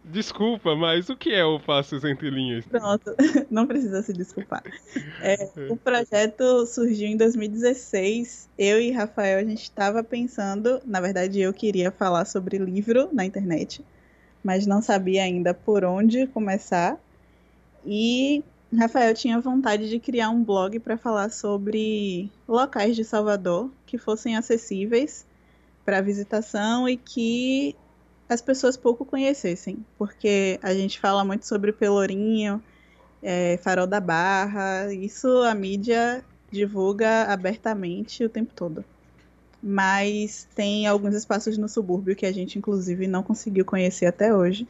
Desculpa, 0.05 0.75
mas 0.75 1.09
o 1.09 1.17
que 1.17 1.33
é 1.33 1.45
o 1.45 1.61
Passos 1.61 2.05
Entre 2.05 2.29
Linhas? 2.29 2.67
Pronto, 2.67 3.15
não 3.49 3.67
precisa 3.67 4.03
se 4.03 4.13
desculpar. 4.13 4.63
É, 5.21 5.49
o 5.71 5.77
projeto 5.77 6.67
surgiu 6.67 7.09
em 7.09 7.17
2016. 7.17 8.49
Eu 8.59 8.81
e 8.81 8.91
Rafael, 8.91 9.39
a 9.39 9.45
gente 9.45 9.63
estava 9.63 10.03
pensando, 10.03 10.81
na 10.85 11.01
verdade, 11.01 11.41
eu 11.41 11.53
queria 11.53 11.93
falar 11.93 12.25
sobre 12.25 12.59
livro 12.59 13.09
na 13.13 13.25
internet, 13.25 13.85
mas 14.43 14.67
não 14.67 14.83
sabia 14.83 15.23
ainda 15.23 15.55
por 15.55 15.85
onde 15.85 16.27
começar. 16.27 16.99
E 17.87 18.43
Rafael 18.77 19.15
tinha 19.15 19.39
vontade 19.39 19.89
de 19.89 20.01
criar 20.01 20.31
um 20.31 20.43
blog 20.43 20.81
para 20.81 20.97
falar 20.97 21.31
sobre 21.31 22.29
locais 22.49 22.97
de 22.97 23.05
Salvador 23.05 23.71
que 23.87 23.99
fossem 23.99 24.37
acessíveis 24.37 25.25
para 25.85 26.01
visitação 26.01 26.89
e 26.89 26.97
que 26.97 27.77
as 28.33 28.41
pessoas 28.41 28.77
pouco 28.77 29.05
conhecessem, 29.05 29.85
porque 29.99 30.59
a 30.63 30.75
gente 30.75 30.99
fala 30.99 31.25
muito 31.25 31.47
sobre 31.47 31.73
Pelourinho, 31.73 32.63
é, 33.23 33.57
Farol 33.59 33.87
da 33.87 34.01
Barra, 34.01 34.93
isso 34.93 35.29
a 35.43 35.55
mídia 35.55 36.25
divulga 36.51 37.25
abertamente 37.25 38.25
o 38.25 38.29
tempo 38.29 38.53
todo. 38.55 38.85
Mas 39.63 40.49
tem 40.55 40.87
alguns 40.87 41.15
espaços 41.15 41.57
no 41.57 41.69
subúrbio 41.69 42.17
que 42.17 42.27
a 42.27 42.33
gente, 42.33 42.59
inclusive, 42.59 43.07
não 43.07 43.23
conseguiu 43.23 43.65
conhecer 43.65 44.07
até 44.07 44.35
hoje 44.35 44.67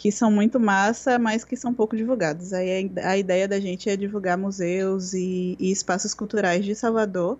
que 0.00 0.10
são 0.10 0.30
muito 0.30 0.58
massa, 0.58 1.18
mas 1.18 1.44
que 1.44 1.54
são 1.54 1.74
pouco 1.74 1.94
divulgados. 1.94 2.54
Aí 2.54 2.90
a 3.04 3.18
ideia 3.18 3.46
da 3.46 3.60
gente 3.60 3.90
é 3.90 3.96
divulgar 3.98 4.38
museus 4.38 5.12
e, 5.12 5.58
e 5.60 5.70
espaços 5.70 6.14
culturais 6.14 6.64
de 6.64 6.74
Salvador 6.74 7.38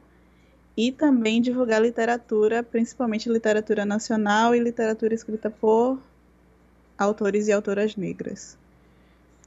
e 0.76 0.92
também 0.92 1.40
divulgar 1.40 1.82
literatura, 1.82 2.62
principalmente 2.62 3.28
literatura 3.28 3.84
nacional 3.84 4.54
e 4.54 4.60
literatura 4.60 5.14
escrita 5.14 5.50
por 5.50 5.98
autores 6.96 7.48
e 7.48 7.52
autoras 7.52 7.96
negras. 7.96 8.58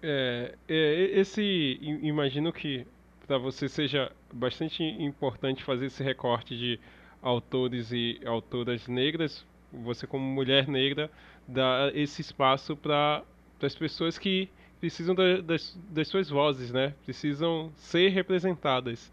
É, 0.02 0.54
é 0.68 1.20
esse 1.20 1.80
imagino 1.82 2.52
que 2.52 2.86
para 3.26 3.38
você 3.38 3.70
seja 3.70 4.12
bastante 4.34 4.84
importante 4.84 5.64
fazer 5.64 5.86
esse 5.86 6.04
recorte 6.04 6.58
de 6.58 6.80
autores 7.22 7.92
e 7.92 8.20
autoras 8.26 8.88
negras, 8.88 9.46
você 9.72 10.06
como 10.06 10.26
mulher 10.26 10.68
negra 10.68 11.10
dar 11.48 11.96
esse 11.96 12.22
espaço 12.22 12.76
para 12.76 13.24
as 13.62 13.76
pessoas 13.76 14.18
que 14.18 14.50
precisam 14.80 15.16
da, 15.16 15.38
das, 15.38 15.78
das 15.90 16.10
suas 16.10 16.30
vozes, 16.30 16.72
né? 16.72 16.94
Precisam 17.06 17.72
ser 17.78 18.10
representadas. 18.10 19.10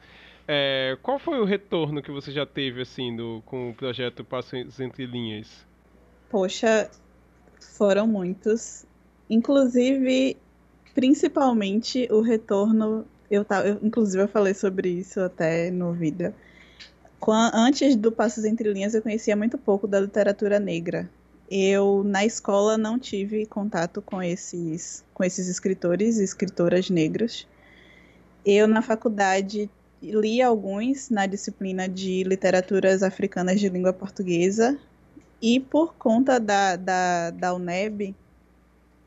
É, 0.53 0.99
qual 1.01 1.17
foi 1.17 1.39
o 1.39 1.45
retorno 1.45 2.03
que 2.03 2.11
você 2.11 2.33
já 2.33 2.45
teve 2.45 2.83
assim 2.83 3.15
do, 3.15 3.41
com 3.47 3.71
o 3.71 3.75
projeto 3.75 4.25
Passos 4.25 4.81
Entre 4.81 5.07
Linhas? 5.07 5.65
Poxa, 6.29 6.91
foram 7.61 8.05
muitos. 8.05 8.85
Inclusive, 9.29 10.37
principalmente 10.93 12.09
o 12.11 12.21
retorno. 12.21 13.07
Eu, 13.31 13.47
eu, 13.65 13.79
inclusive, 13.81 14.25
eu 14.25 14.29
falei 14.29 14.55
sobre 14.55 14.89
isso 14.89 15.21
até 15.21 15.71
no 15.71 15.93
vídeo. 15.93 16.35
Antes 17.55 17.95
do 17.95 18.11
Passos 18.11 18.45
Entre 18.45 18.73
Linhas, 18.73 18.95
eu 18.95 19.03
conhecia 19.03 19.37
muito 19.37 19.57
pouco 19.57 19.87
da 19.87 20.01
literatura 20.01 20.59
negra 20.59 21.09
eu 21.51 22.05
na 22.05 22.25
escola 22.25 22.79
não 22.79 22.97
tive 22.97 23.45
contato 23.45 24.01
com 24.01 24.23
esses 24.23 25.05
com 25.13 25.25
esses 25.25 25.49
escritores 25.49 26.19
e 26.19 26.25
escritoras 26.25 26.89
negros. 26.89 27.47
Eu 28.47 28.69
na 28.69 28.81
faculdade 28.81 29.69
li 30.03 30.41
alguns 30.41 31.11
na 31.11 31.27
disciplina 31.27 31.89
de 31.89 32.25
literaturas 32.25 33.03
africanas 33.03 33.61
de 33.61 33.69
língua 33.69 33.93
portuguesa 33.93 34.79
e 35.43 35.61
por 35.61 35.95
conta 35.95 36.39
da, 36.39 36.77
da, 36.77 37.31
da 37.31 37.55
UNEB 37.55 38.15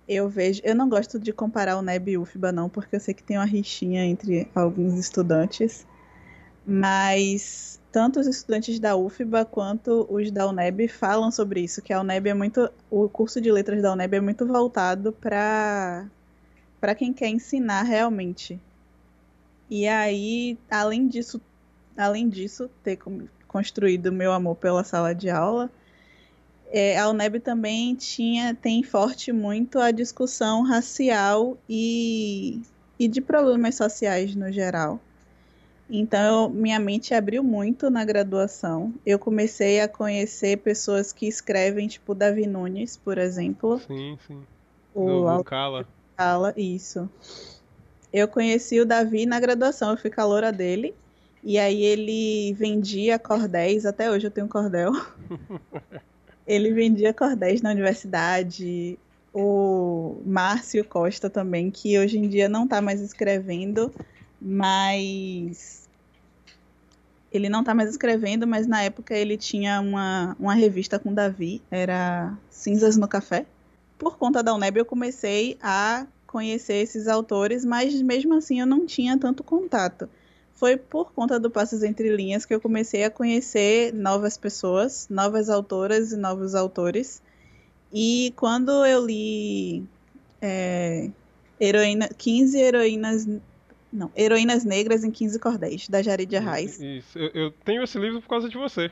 eu 0.08 0.28
vejo, 0.28 0.62
eu 0.64 0.76
não 0.76 0.90
gosto 0.90 1.20
de 1.20 1.32
comparar 1.32 1.78
UNEB 1.78 2.12
e 2.12 2.18
UFBA 2.18 2.52
não, 2.52 2.70
porque 2.70 2.96
eu 2.96 3.00
sei 3.00 3.14
que 3.14 3.24
tem 3.24 3.38
uma 3.38 3.46
rixinha 3.46 4.06
entre 4.06 4.48
alguns 4.54 5.00
estudantes, 5.00 5.86
mas 6.66 7.80
tanto 7.92 8.20
os 8.20 8.28
estudantes 8.28 8.80
da 8.80 8.96
UFBA 8.96 9.46
quanto 9.46 10.06
os 10.10 10.30
da 10.30 10.48
UNEB 10.48 10.88
falam 10.88 11.32
sobre 11.32 11.62
isso, 11.62 11.82
que 11.82 11.94
a 11.94 12.02
UNEB 12.02 12.30
é 12.30 12.34
muito, 12.34 12.70
o 12.90 13.08
curso 13.08 13.40
de 13.40 13.52
letras 13.52 13.82
da 13.82 13.94
UNEB 13.94 14.18
é 14.18 14.22
muito 14.22 14.46
voltado 14.46 15.12
para 15.14 16.06
para 16.82 16.96
quem 16.96 17.14
quer 17.14 17.30
ensinar 17.30 17.84
realmente. 17.84 18.60
E 19.70 19.88
aí, 19.88 20.58
além 20.70 21.08
disso, 21.08 21.42
além 21.98 22.30
disso 22.30 22.70
ter 22.84 22.98
construído 23.48 24.12
meu 24.12 24.32
amor 24.32 24.56
pela 24.56 24.84
sala 24.84 25.14
de 25.14 25.30
aula, 25.30 25.72
é, 26.72 26.98
a 26.98 27.08
UNEB 27.10 27.40
também 27.40 27.94
tinha 27.94 28.56
tem 28.56 28.82
forte 28.82 29.32
muito 29.32 29.80
a 29.80 29.92
discussão 29.92 30.64
racial 30.64 31.56
e, 31.70 32.62
e 33.00 33.08
de 33.08 33.22
problemas 33.22 33.76
sociais 33.76 34.36
no 34.36 34.52
geral. 34.52 35.00
Então, 35.90 36.50
minha 36.50 36.80
mente 36.80 37.14
abriu 37.14 37.44
muito 37.44 37.90
na 37.92 38.04
graduação. 38.04 38.92
Eu 39.06 39.20
comecei 39.20 39.80
a 39.82 39.88
conhecer 39.88 40.58
pessoas 40.58 41.14
que 41.14 41.28
escrevem, 41.28 41.88
tipo 41.88 42.16
Davi 42.16 42.48
Nunes, 42.48 42.98
por 42.98 43.20
exemplo. 43.20 43.80
Sim, 43.86 44.18
sim. 44.26 44.42
O 44.96 45.06
do, 45.06 45.38
do 45.38 45.44
Cala. 45.44 45.88
Cala, 46.18 46.54
isso. 46.58 47.08
Eu 48.14 48.28
conheci 48.28 48.80
o 48.80 48.86
Davi 48.86 49.26
na 49.26 49.40
graduação, 49.40 49.90
eu 49.90 49.98
fui 49.98 50.12
caloura 50.12 50.52
dele. 50.52 50.94
E 51.44 51.58
aí 51.58 51.84
ele 51.84 52.54
vendia 52.54 53.18
cordéis, 53.18 53.86
até 53.86 54.10
hoje 54.10 54.28
eu 54.28 54.32
tenho 54.32 54.48
cordel. 54.48 54.92
ele 56.46 56.72
vendia 56.72 57.12
cordéis 57.12 57.62
na 57.62 57.72
universidade. 57.72 59.00
O 59.34 60.22
Márcio 60.26 60.86
Costa 60.86 61.28
também, 61.28 61.72
que 61.72 61.98
hoje 61.98 62.20
em 62.20 62.30
dia 62.30 62.48
não 62.48 62.66
está 62.66 62.80
mais 62.80 63.02
escrevendo, 63.02 63.92
mas 64.40 65.90
ele 67.32 67.50
não 67.50 67.62
está 67.62 67.74
mais 67.74 67.90
escrevendo, 67.90 68.46
mas 68.46 68.68
na 68.68 68.84
época 68.84 69.16
ele 69.16 69.36
tinha 69.36 69.82
uma, 69.82 70.38
uma 70.40 70.54
revista 70.54 71.00
com 71.00 71.12
Davi, 71.12 71.64
era 71.72 72.38
Cinzas 72.48 72.96
no 72.96 73.08
Café. 73.08 73.48
Por 73.98 74.18
conta 74.18 74.44
da 74.44 74.54
UNEB 74.54 74.78
eu 74.78 74.86
comecei 74.86 75.58
a 75.60 76.06
conhecer 76.34 76.82
esses 76.82 77.08
autores, 77.08 77.64
mas 77.64 78.02
mesmo 78.02 78.34
assim 78.34 78.60
eu 78.60 78.66
não 78.66 78.88
tinha 78.88 79.16
tanto 79.20 79.44
contato. 79.44 80.10
Foi 80.56 80.76
por 80.76 81.14
conta 81.14 81.40
do 81.40 81.52
Passos 81.52 81.84
Entre 81.84 82.16
Linhas 82.16 82.44
que 82.44 82.56
eu 82.56 82.60
comecei 82.60 83.04
a 83.04 83.12
conhecer 83.12 83.94
novas 83.94 84.36
pessoas, 84.36 85.08
novas 85.10 85.48
autoras 85.48 86.12
e 86.12 86.18
novos 86.18 86.56
autores. 86.56 87.22
E 87.94 88.34
quando 88.36 88.84
eu 88.84 89.06
li 89.06 89.84
é, 90.42 91.12
heroína, 91.60 92.10
15 92.10 92.58
heroínas 92.58 93.28
não, 93.92 94.12
Heroínas 94.18 94.66
Negras 94.66 95.04
em 95.04 95.12
15 95.12 95.38
Cordéis, 95.38 95.88
da 95.88 96.02
Jarid 96.02 96.36
Arraes. 96.36 96.80
Isso, 96.80 97.20
eu, 97.20 97.30
eu, 97.36 97.52
tenho 97.64 97.84
esse 97.84 98.00
livro 98.00 98.20
por 98.22 98.28
causa 98.28 98.50
de 98.50 98.58
você. 98.58 98.90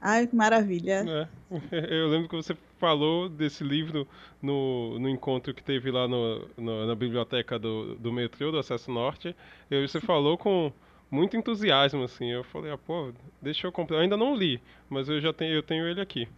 Ai, 0.00 0.26
que 0.26 0.36
maravilha. 0.36 1.04
É. 1.08 1.28
Eu 1.90 2.08
lembro 2.08 2.28
que 2.28 2.36
você 2.36 2.56
falou 2.78 3.28
desse 3.28 3.64
livro 3.64 4.06
no, 4.40 4.98
no 4.98 5.08
encontro 5.08 5.52
que 5.52 5.62
teve 5.62 5.90
lá 5.90 6.06
no, 6.06 6.48
no, 6.56 6.86
na 6.86 6.94
biblioteca 6.94 7.58
do, 7.58 7.96
do 7.96 8.12
metrô, 8.12 8.52
do 8.52 8.58
Acesso 8.58 8.90
Norte. 8.90 9.34
E 9.70 9.86
você 9.86 10.00
falou 10.00 10.38
com 10.38 10.72
muito 11.10 11.36
entusiasmo, 11.36 12.04
assim. 12.04 12.30
Eu 12.30 12.44
falei, 12.44 12.70
ah, 12.70 12.78
pô, 12.78 13.12
deixa 13.42 13.66
eu 13.66 13.72
comprar. 13.72 13.96
Eu 13.96 14.02
ainda 14.02 14.16
não 14.16 14.34
li, 14.34 14.60
mas 14.88 15.08
eu 15.08 15.20
já 15.20 15.32
tenho, 15.32 15.54
eu 15.54 15.62
tenho 15.62 15.86
ele 15.86 16.00
aqui. 16.00 16.28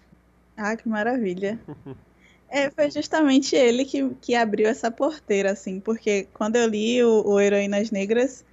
Ah, 0.57 0.77
que 0.77 0.89
maravilha. 0.89 1.59
É, 2.53 2.69
foi 2.69 2.91
justamente 2.91 3.55
ele 3.55 3.85
que, 3.85 4.11
que 4.21 4.35
abriu 4.35 4.67
essa 4.67 4.91
porteira, 4.91 5.53
assim, 5.53 5.79
porque 5.79 6.27
quando 6.35 6.57
eu 6.57 6.67
li 6.67 7.01
o, 7.01 7.23
o 7.25 7.41
Heroínas 7.41 7.93
Negras, 7.93 8.45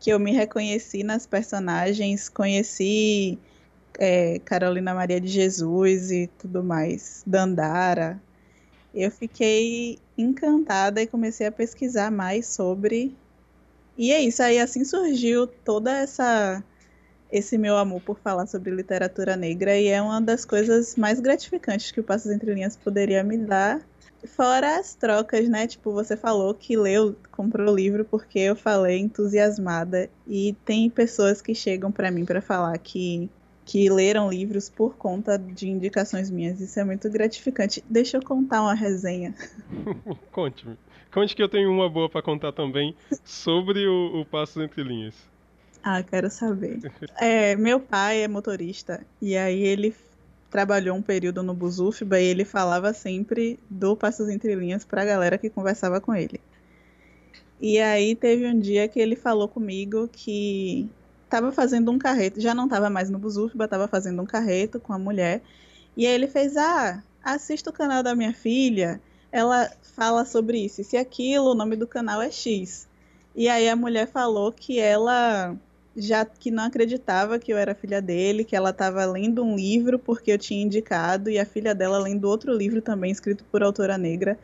que 0.00 0.10
eu 0.10 0.18
me 0.18 0.32
reconheci 0.32 1.04
nas 1.04 1.28
personagens, 1.28 2.28
conheci 2.28 3.38
é, 3.98 4.38
Carolina 4.44 4.94
Maria 4.94 5.20
de 5.20 5.28
Jesus 5.28 6.10
e 6.10 6.28
tudo 6.38 6.62
mais, 6.62 7.22
Dandara. 7.26 8.20
Eu 8.94 9.10
fiquei 9.10 9.98
encantada 10.16 11.02
e 11.02 11.06
comecei 11.06 11.46
a 11.46 11.52
pesquisar 11.52 12.10
mais 12.10 12.46
sobre. 12.46 13.14
E 13.96 14.12
é 14.12 14.20
isso, 14.20 14.42
aí 14.42 14.58
assim 14.58 14.84
surgiu 14.84 15.46
toda 15.46 15.92
essa 15.92 16.62
esse 17.30 17.58
meu 17.58 17.76
amor 17.76 18.00
por 18.02 18.18
falar 18.20 18.46
sobre 18.46 18.70
literatura 18.70 19.36
negra 19.36 19.76
e 19.76 19.88
é 19.88 20.00
uma 20.00 20.20
das 20.20 20.44
coisas 20.44 20.94
mais 20.96 21.18
gratificantes 21.18 21.90
que 21.90 22.00
o 22.00 22.04
Passos 22.04 22.30
Entre 22.30 22.54
Linhas 22.54 22.76
poderia 22.76 23.22
me 23.24 23.36
dar. 23.36 23.80
Fora 24.24 24.78
as 24.78 24.94
trocas, 24.94 25.48
né? 25.48 25.66
Tipo, 25.66 25.92
você 25.92 26.16
falou 26.16 26.54
que 26.54 26.76
leu, 26.76 27.16
comprou 27.30 27.72
o 27.72 27.76
livro 27.76 28.04
porque 28.04 28.38
eu 28.38 28.56
falei 28.56 28.98
entusiasmada 28.98 30.08
e 30.26 30.54
tem 30.64 30.88
pessoas 30.88 31.42
que 31.42 31.54
chegam 31.54 31.92
para 31.92 32.10
mim 32.10 32.24
para 32.24 32.40
falar 32.40 32.76
que 32.78 33.28
que 33.66 33.90
leram 33.90 34.30
livros 34.30 34.70
por 34.70 34.96
conta 34.96 35.36
de 35.36 35.68
indicações 35.68 36.30
minhas. 36.30 36.60
Isso 36.60 36.78
é 36.78 36.84
muito 36.84 37.10
gratificante. 37.10 37.82
Deixa 37.90 38.16
eu 38.16 38.22
contar 38.22 38.62
uma 38.62 38.74
resenha. 38.74 39.34
Conte-me. 40.30 40.78
Conte 41.12 41.34
que 41.34 41.42
eu 41.42 41.48
tenho 41.48 41.70
uma 41.70 41.90
boa 41.90 42.08
para 42.08 42.22
contar 42.22 42.52
também 42.52 42.94
sobre 43.24 43.84
o, 43.88 44.20
o 44.20 44.24
Passos 44.24 44.62
Entre 44.62 44.84
Linhas. 44.84 45.16
Ah, 45.82 46.00
quero 46.00 46.30
saber. 46.30 46.78
É, 47.20 47.56
meu 47.56 47.80
pai 47.80 48.22
é 48.22 48.28
motorista 48.28 49.04
e 49.20 49.36
aí 49.36 49.60
ele 49.62 49.94
trabalhou 50.48 50.96
um 50.96 51.02
período 51.02 51.42
no 51.42 51.52
Busufba 51.52 52.20
e 52.20 52.24
ele 52.24 52.44
falava 52.44 52.92
sempre 52.92 53.58
do 53.68 53.96
Passos 53.96 54.28
Entre 54.28 54.54
Linhas 54.54 54.84
para 54.84 55.02
a 55.02 55.04
galera 55.04 55.38
que 55.38 55.50
conversava 55.50 56.00
com 56.00 56.14
ele. 56.14 56.40
E 57.60 57.80
aí 57.80 58.14
teve 58.14 58.46
um 58.46 58.58
dia 58.58 58.86
que 58.86 59.00
ele 59.00 59.16
falou 59.16 59.48
comigo 59.48 60.08
que 60.08 60.88
estava 61.26 61.52
fazendo 61.52 61.90
um 61.92 61.98
carreto, 61.98 62.40
já 62.40 62.54
não 62.54 62.64
estava 62.64 62.88
mais 62.88 63.10
no 63.10 63.18
Busufba, 63.18 63.64
estava 63.64 63.86
fazendo 63.86 64.22
um 64.22 64.26
carreto 64.26 64.80
com 64.80 64.92
a 64.92 64.98
mulher. 64.98 65.42
E 65.96 66.06
aí 66.06 66.14
ele 66.14 66.28
fez: 66.28 66.56
"Ah, 66.56 67.02
assista 67.22 67.70
o 67.70 67.72
canal 67.72 68.02
da 68.02 68.14
minha 68.14 68.32
filha, 68.32 69.00
ela 69.30 69.70
fala 69.94 70.24
sobre 70.24 70.64
isso, 70.64 70.82
e 70.94 70.96
aquilo, 70.96 71.50
o 71.50 71.54
nome 71.54 71.76
do 71.76 71.86
canal 71.86 72.22
é 72.22 72.30
X". 72.30 72.88
E 73.34 73.48
aí 73.48 73.68
a 73.68 73.76
mulher 73.76 74.06
falou 74.08 74.50
que 74.52 74.78
ela 74.80 75.56
já 75.96 76.24
que 76.26 76.50
não 76.50 76.64
acreditava 76.64 77.38
que 77.38 77.52
eu 77.52 77.56
era 77.56 77.74
filha 77.74 78.02
dele, 78.02 78.44
que 78.44 78.54
ela 78.54 78.70
estava 78.70 79.04
lendo 79.06 79.42
um 79.42 79.56
livro 79.56 79.98
porque 79.98 80.30
eu 80.30 80.38
tinha 80.38 80.62
indicado, 80.62 81.30
e 81.30 81.38
a 81.38 81.46
filha 81.46 81.74
dela 81.74 81.98
lendo 81.98 82.26
outro 82.28 82.52
livro 82.52 82.82
também 82.82 83.10
escrito 83.10 83.44
por 83.44 83.62
autora 83.62 83.96
negra, 83.96 84.38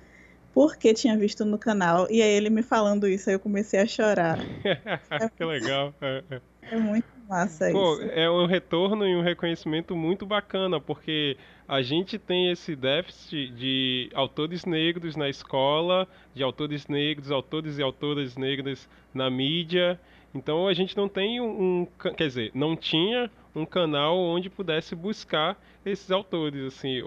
porque 0.55 0.95
tinha 0.95 1.17
visto 1.17 1.45
no 1.45 1.59
canal. 1.59 2.07
E 2.11 2.23
aí 2.23 2.31
ele 2.33 2.49
me 2.51 2.63
falando 2.63 3.07
isso, 3.07 3.29
aí 3.29 3.37
eu 3.37 3.41
comecei 3.41 3.81
a 3.81 3.87
chorar. 3.87 4.39
que 5.37 5.45
legal. 5.45 5.95
É, 6.73 6.77
muito 6.79 7.07
massa 7.29 7.71
Pô, 7.71 7.95
isso. 7.95 8.11
É 8.13 8.31
um 8.31 8.47
retorno 8.47 9.07
e 9.07 9.15
um 9.15 9.21
reconhecimento 9.21 9.95
muito 9.95 10.25
bacana, 10.25 10.81
porque 10.81 11.37
a 11.69 11.83
gente 11.83 12.19
tem 12.19 12.51
esse 12.51 12.75
déficit 12.75 13.53
de 13.53 14.11
autores 14.15 14.65
negros 14.65 15.15
na 15.15 15.29
escola, 15.29 16.09
de 16.35 16.43
autores 16.43 16.87
negros, 16.87 17.31
autores 17.31 17.79
e 17.79 17.83
autoras 17.83 18.39
negras 18.39 18.89
na 19.13 19.29
mídia. 19.29 20.01
Então 20.35 20.67
a 20.67 20.73
gente 20.73 20.97
não 20.97 21.11
tem 21.11 21.43
um, 21.43 21.83
um, 21.83 21.87
quer 22.17 22.27
dizer, 22.27 22.51
não 22.55 22.75
tinha 22.75 23.31
um 23.55 23.67
canal 23.67 24.19
onde 24.19 24.49
pudesse 24.49 24.95
buscar 24.95 25.61
esses 25.85 26.11
autores, 26.11 26.65
assim, 26.65 27.03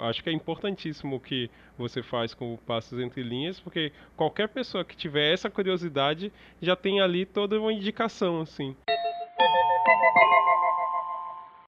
acho 0.00 0.22
que 0.22 0.30
é 0.30 0.32
importantíssimo 0.32 1.16
o 1.16 1.20
que 1.20 1.50
você 1.76 2.02
faz 2.02 2.32
com 2.32 2.54
o 2.54 2.58
Passos 2.58 2.98
Entre 2.98 3.22
Linhas, 3.22 3.60
porque 3.60 3.92
qualquer 4.16 4.48
pessoa 4.48 4.84
que 4.84 4.96
tiver 4.96 5.32
essa 5.32 5.50
curiosidade 5.50 6.32
já 6.60 6.74
tem 6.74 7.00
ali 7.00 7.26
toda 7.26 7.60
uma 7.60 7.72
indicação, 7.72 8.40
assim. 8.40 8.74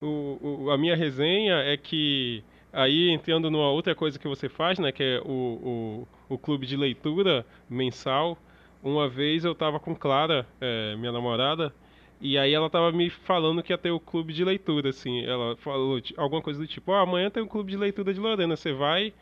O, 0.01 0.39
o, 0.65 0.71
a 0.71 0.79
minha 0.79 0.97
resenha 0.97 1.57
é 1.57 1.77
que 1.77 2.43
aí 2.73 3.11
entrando 3.11 3.51
numa 3.51 3.71
outra 3.71 3.95
coisa 3.95 4.19
que 4.19 4.29
você 4.29 4.49
faz, 4.49 4.79
né, 4.79 4.93
que 4.93 5.03
é 5.03 5.21
o, 5.25 6.07
o, 6.29 6.35
o 6.35 6.39
clube 6.39 6.67
de 6.67 6.77
leitura 6.77 7.47
mensal, 7.69 8.37
uma 8.83 9.09
vez 9.09 9.45
eu 9.45 9.55
tava 9.55 9.81
com 9.81 9.95
Clara, 9.95 10.47
é, 10.61 10.95
minha 10.97 11.13
namorada, 11.13 11.73
e 12.21 12.39
aí 12.39 12.55
ela 12.55 12.71
tava 12.71 12.91
me 12.93 13.11
falando 13.11 13.63
que 13.63 13.73
ia 13.73 13.79
ter 13.79 13.91
o 13.91 14.01
clube 14.01 14.33
de 14.33 14.45
leitura, 14.45 14.91
assim. 14.91 15.25
Ela 15.25 15.57
falou 15.57 16.01
alguma 16.17 16.41
coisa 16.41 16.59
do 16.59 16.67
tipo, 16.67 16.93
oh, 16.93 16.95
amanhã 16.95 17.31
tem 17.31 17.43
o 17.43 17.47
clube 17.47 17.71
de 17.71 17.77
leitura 17.77 18.13
de 18.15 18.21
Lorena, 18.21 18.57
você 18.57 18.73
vai? 18.73 19.13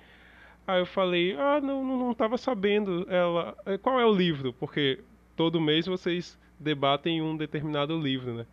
Aí 0.67 0.81
eu 0.81 0.87
falei, 0.87 1.37
ah, 1.37 1.61
não, 1.61 1.85
não, 1.85 1.99
não 1.99 2.15
tava 2.15 2.39
sabendo. 2.39 3.07
Ela, 3.11 3.57
é, 3.67 3.77
qual 3.77 4.01
é 4.01 4.07
o 4.07 4.15
livro? 4.15 4.53
Porque 4.53 5.01
todo 5.37 5.61
mês 5.61 5.87
vocês 5.87 6.39
debatem 6.59 7.21
um 7.21 7.37
determinado 7.37 8.01
livro, 8.01 8.35
né? 8.35 8.47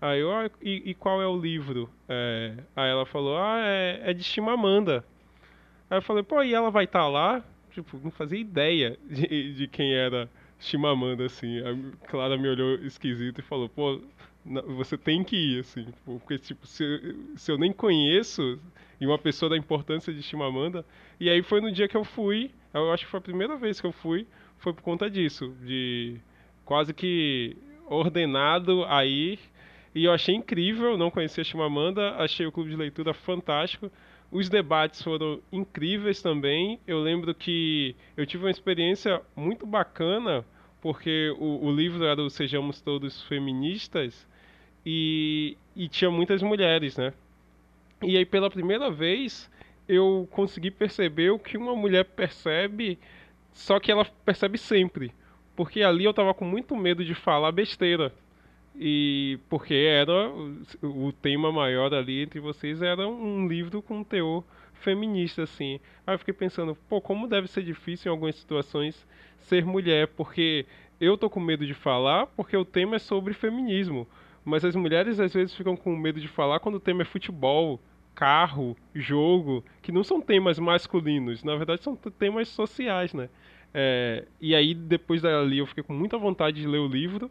Aí 0.00 0.20
eu, 0.20 0.32
ah, 0.32 0.50
e, 0.60 0.90
e 0.90 0.94
qual 0.94 1.22
é 1.22 1.26
o 1.26 1.38
livro? 1.38 1.88
É, 2.08 2.54
aí 2.76 2.90
ela 2.90 3.06
falou, 3.06 3.38
ah, 3.38 3.60
é, 3.60 4.10
é 4.10 4.12
de 4.12 4.24
Chimamanda. 4.24 5.04
Aí 5.88 5.98
eu 5.98 6.02
falei, 6.02 6.22
pô, 6.22 6.42
e 6.42 6.52
ela 6.52 6.70
vai 6.70 6.84
estar 6.84 7.00
tá 7.00 7.08
lá? 7.08 7.44
Tipo, 7.70 7.98
não 8.02 8.10
fazia 8.10 8.38
ideia 8.38 8.98
de, 9.08 9.54
de 9.54 9.68
quem 9.68 9.94
era 9.94 10.28
Chimamanda, 10.58 11.26
assim. 11.26 11.58
A 11.60 12.06
Clara 12.08 12.36
me 12.36 12.48
olhou 12.48 12.74
esquisito 12.76 13.40
e 13.40 13.42
falou, 13.42 13.68
pô, 13.68 14.00
você 14.76 14.96
tem 14.96 15.24
que 15.24 15.36
ir, 15.36 15.60
assim. 15.60 15.86
Porque, 16.04 16.38
tipo, 16.38 16.66
se, 16.66 16.84
se 17.36 17.50
eu 17.50 17.58
nem 17.58 17.72
conheço 17.72 18.58
e 19.00 19.06
uma 19.06 19.18
pessoa 19.18 19.50
da 19.50 19.56
importância 19.56 20.12
de 20.12 20.22
Chimamanda. 20.22 20.84
E 21.18 21.28
aí 21.28 21.42
foi 21.42 21.60
no 21.60 21.72
dia 21.72 21.88
que 21.88 21.96
eu 21.96 22.04
fui, 22.04 22.50
eu 22.72 22.92
acho 22.92 23.04
que 23.04 23.10
foi 23.10 23.18
a 23.18 23.22
primeira 23.22 23.56
vez 23.56 23.80
que 23.80 23.86
eu 23.86 23.92
fui, 23.92 24.26
foi 24.58 24.72
por 24.72 24.82
conta 24.82 25.10
disso, 25.10 25.54
de 25.62 26.16
quase 26.64 26.94
que 26.94 27.56
ordenado 27.86 28.84
a 28.84 29.04
ir. 29.04 29.38
E 29.94 30.04
eu 30.04 30.12
achei 30.12 30.34
incrível, 30.34 30.98
não 30.98 31.10
conhecia 31.10 31.44
Chimamanda, 31.44 32.16
achei 32.16 32.44
o 32.46 32.52
clube 32.52 32.70
de 32.70 32.76
leitura 32.76 33.14
fantástico. 33.14 33.90
Os 34.34 34.48
debates 34.48 35.00
foram 35.00 35.40
incríveis 35.52 36.20
também. 36.20 36.80
Eu 36.88 37.00
lembro 37.00 37.32
que 37.32 37.94
eu 38.16 38.26
tive 38.26 38.42
uma 38.42 38.50
experiência 38.50 39.22
muito 39.36 39.64
bacana 39.64 40.44
porque 40.82 41.32
o, 41.38 41.66
o 41.66 41.72
livro 41.72 42.04
era 42.04 42.20
o 42.20 42.28
Sejamos 42.28 42.80
Todos 42.80 43.22
Feministas 43.22 44.26
e, 44.84 45.56
e 45.76 45.88
tinha 45.88 46.10
muitas 46.10 46.42
mulheres, 46.42 46.96
né? 46.96 47.14
E 48.02 48.16
aí, 48.16 48.26
pela 48.26 48.50
primeira 48.50 48.90
vez, 48.90 49.48
eu 49.88 50.28
consegui 50.32 50.72
perceber 50.72 51.30
o 51.30 51.38
que 51.38 51.56
uma 51.56 51.76
mulher 51.76 52.04
percebe, 52.04 52.98
só 53.52 53.78
que 53.78 53.92
ela 53.92 54.04
percebe 54.24 54.58
sempre. 54.58 55.12
Porque 55.54 55.80
ali 55.80 56.06
eu 56.06 56.12
tava 56.12 56.34
com 56.34 56.44
muito 56.44 56.76
medo 56.76 57.04
de 57.04 57.14
falar 57.14 57.52
besteira. 57.52 58.12
E 58.76 59.38
porque 59.48 59.74
era 59.74 60.30
o 60.82 61.12
tema 61.12 61.52
maior 61.52 61.94
ali 61.94 62.22
entre 62.22 62.40
vocês 62.40 62.82
era 62.82 63.06
um 63.06 63.46
livro 63.46 63.80
com 63.80 64.02
teor 64.02 64.42
feminista, 64.72 65.42
assim. 65.44 65.78
Aí 66.06 66.14
eu 66.14 66.18
fiquei 66.18 66.34
pensando, 66.34 66.76
pô, 66.88 67.00
como 67.00 67.28
deve 67.28 67.48
ser 67.48 67.62
difícil 67.62 68.10
em 68.10 68.12
algumas 68.12 68.34
situações 68.34 69.06
ser 69.38 69.64
mulher, 69.64 70.08
porque 70.08 70.66
eu 71.00 71.16
tô 71.16 71.30
com 71.30 71.40
medo 71.40 71.66
de 71.66 71.74
falar 71.74 72.26
porque 72.28 72.56
o 72.56 72.64
tema 72.64 72.96
é 72.96 72.98
sobre 72.98 73.32
feminismo. 73.32 74.06
Mas 74.44 74.64
as 74.64 74.76
mulheres 74.76 75.20
às 75.20 75.32
vezes 75.32 75.54
ficam 75.54 75.76
com 75.76 75.96
medo 75.96 76.20
de 76.20 76.28
falar 76.28 76.60
quando 76.60 76.74
o 76.76 76.80
tema 76.80 77.02
é 77.02 77.04
futebol, 77.04 77.80
carro, 78.14 78.76
jogo, 78.94 79.64
que 79.82 79.90
não 79.90 80.04
são 80.04 80.20
temas 80.20 80.58
masculinos, 80.58 81.42
na 81.42 81.56
verdade 81.56 81.82
são 81.82 81.96
temas 81.96 82.48
sociais, 82.48 83.12
né? 83.14 83.28
É, 83.72 84.24
e 84.40 84.54
aí 84.54 84.72
depois 84.72 85.22
dali 85.22 85.58
eu 85.58 85.66
fiquei 85.66 85.82
com 85.82 85.92
muita 85.92 86.16
vontade 86.16 86.60
de 86.60 86.66
ler 86.66 86.78
o 86.78 86.86
livro. 86.86 87.30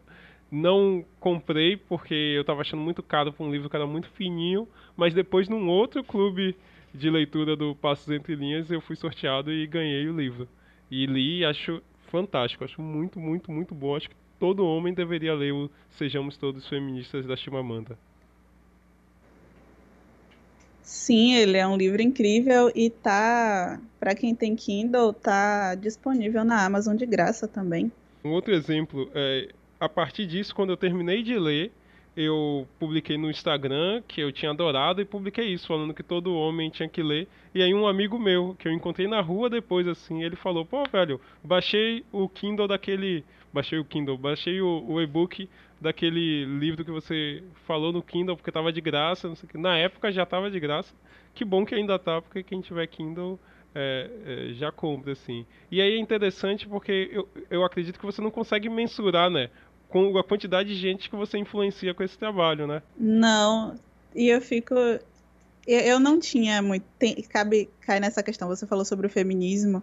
Não 0.54 1.04
comprei 1.18 1.76
porque 1.76 2.14
eu 2.14 2.42
estava 2.42 2.60
achando 2.60 2.80
muito 2.80 3.02
caro 3.02 3.32
para 3.32 3.44
um 3.44 3.50
livro 3.50 3.68
que 3.68 3.74
era 3.74 3.88
muito 3.88 4.08
fininho, 4.10 4.68
mas 4.96 5.12
depois 5.12 5.48
num 5.48 5.68
outro 5.68 6.04
clube 6.04 6.56
de 6.94 7.10
leitura 7.10 7.56
do 7.56 7.74
Passos 7.74 8.08
Entre 8.08 8.36
Linhas 8.36 8.70
eu 8.70 8.80
fui 8.80 8.94
sorteado 8.94 9.52
e 9.52 9.66
ganhei 9.66 10.08
o 10.08 10.16
livro. 10.16 10.48
E 10.88 11.06
li 11.06 11.40
e 11.40 11.44
acho 11.44 11.82
fantástico, 12.06 12.62
acho 12.62 12.80
muito, 12.80 13.18
muito, 13.18 13.50
muito 13.50 13.74
bom. 13.74 13.96
Acho 13.96 14.08
que 14.08 14.14
todo 14.38 14.64
homem 14.64 14.94
deveria 14.94 15.34
ler 15.34 15.52
o 15.52 15.68
Sejamos 15.98 16.36
Todos 16.36 16.68
Feministas 16.68 17.26
da 17.26 17.34
Chimamanda. 17.34 17.98
Sim, 20.84 21.34
ele 21.34 21.56
é 21.56 21.66
um 21.66 21.76
livro 21.76 22.00
incrível 22.00 22.70
e 22.76 22.90
tá, 22.90 23.80
para 23.98 24.14
quem 24.14 24.36
tem 24.36 24.54
Kindle, 24.54 25.12
tá 25.12 25.74
disponível 25.74 26.44
na 26.44 26.64
Amazon 26.64 26.94
de 26.94 27.06
graça 27.06 27.48
também. 27.48 27.90
Um 28.24 28.30
outro 28.30 28.54
exemplo, 28.54 29.10
é, 29.12 29.48
a 29.78 29.88
partir 29.88 30.26
disso, 30.26 30.54
quando 30.54 30.70
eu 30.70 30.76
terminei 30.76 31.22
de 31.22 31.38
ler, 31.38 31.72
eu 32.16 32.66
publiquei 32.78 33.18
no 33.18 33.28
Instagram 33.28 34.02
que 34.06 34.20
eu 34.20 34.30
tinha 34.30 34.52
adorado 34.52 35.00
e 35.00 35.04
publiquei 35.04 35.46
isso, 35.46 35.66
falando 35.66 35.92
que 35.92 36.02
todo 36.02 36.34
homem 36.34 36.70
tinha 36.70 36.88
que 36.88 37.02
ler. 37.02 37.26
E 37.54 37.62
aí 37.62 37.74
um 37.74 37.86
amigo 37.86 38.18
meu, 38.18 38.54
que 38.58 38.68
eu 38.68 38.72
encontrei 38.72 39.08
na 39.08 39.20
rua 39.20 39.50
depois, 39.50 39.86
assim, 39.88 40.22
ele 40.22 40.36
falou, 40.36 40.64
pô, 40.64 40.84
velho, 40.84 41.20
baixei 41.42 42.04
o 42.12 42.28
Kindle 42.28 42.68
daquele. 42.68 43.24
Baixei 43.52 43.78
o 43.78 43.84
Kindle, 43.84 44.18
baixei 44.18 44.60
o, 44.60 44.84
o 44.86 45.00
e-book 45.00 45.48
daquele 45.80 46.44
livro 46.44 46.84
que 46.84 46.90
você 46.90 47.42
falou 47.66 47.92
no 47.92 48.02
Kindle, 48.02 48.36
porque 48.36 48.50
tava 48.50 48.72
de 48.72 48.80
graça, 48.80 49.28
não 49.28 49.36
sei 49.36 49.48
o 49.48 49.52
que. 49.52 49.58
Na 49.58 49.76
época 49.76 50.10
já 50.12 50.24
tava 50.24 50.50
de 50.50 50.58
graça. 50.58 50.94
Que 51.34 51.44
bom 51.44 51.64
que 51.64 51.74
ainda 51.74 51.98
tá, 51.98 52.22
porque 52.22 52.42
quem 52.42 52.60
tiver 52.60 52.86
Kindle. 52.86 53.38
É, 53.76 54.08
é, 54.24 54.52
já 54.52 54.70
compra, 54.70 55.10
assim. 55.10 55.44
E 55.68 55.80
aí 55.80 55.94
é 55.94 55.98
interessante 55.98 56.68
porque 56.68 57.10
eu, 57.10 57.28
eu 57.50 57.64
acredito 57.64 57.98
que 57.98 58.06
você 58.06 58.22
não 58.22 58.30
consegue 58.30 58.68
mensurar, 58.68 59.28
né? 59.28 59.50
Com 59.94 60.18
a 60.18 60.24
quantidade 60.24 60.70
de 60.70 60.74
gente 60.74 61.08
que 61.08 61.14
você 61.14 61.38
influencia 61.38 61.94
com 61.94 62.02
esse 62.02 62.18
trabalho, 62.18 62.66
né? 62.66 62.82
Não, 62.98 63.76
e 64.12 64.28
eu 64.28 64.40
fico 64.40 64.74
eu, 64.74 65.80
eu 65.80 66.00
não 66.00 66.18
tinha 66.18 66.60
muito. 66.60 66.84
Tem, 66.98 67.14
cabe, 67.22 67.70
cai 67.80 68.00
nessa 68.00 68.20
questão, 68.20 68.48
você 68.48 68.66
falou 68.66 68.84
sobre 68.84 69.06
o 69.06 69.10
feminismo, 69.10 69.80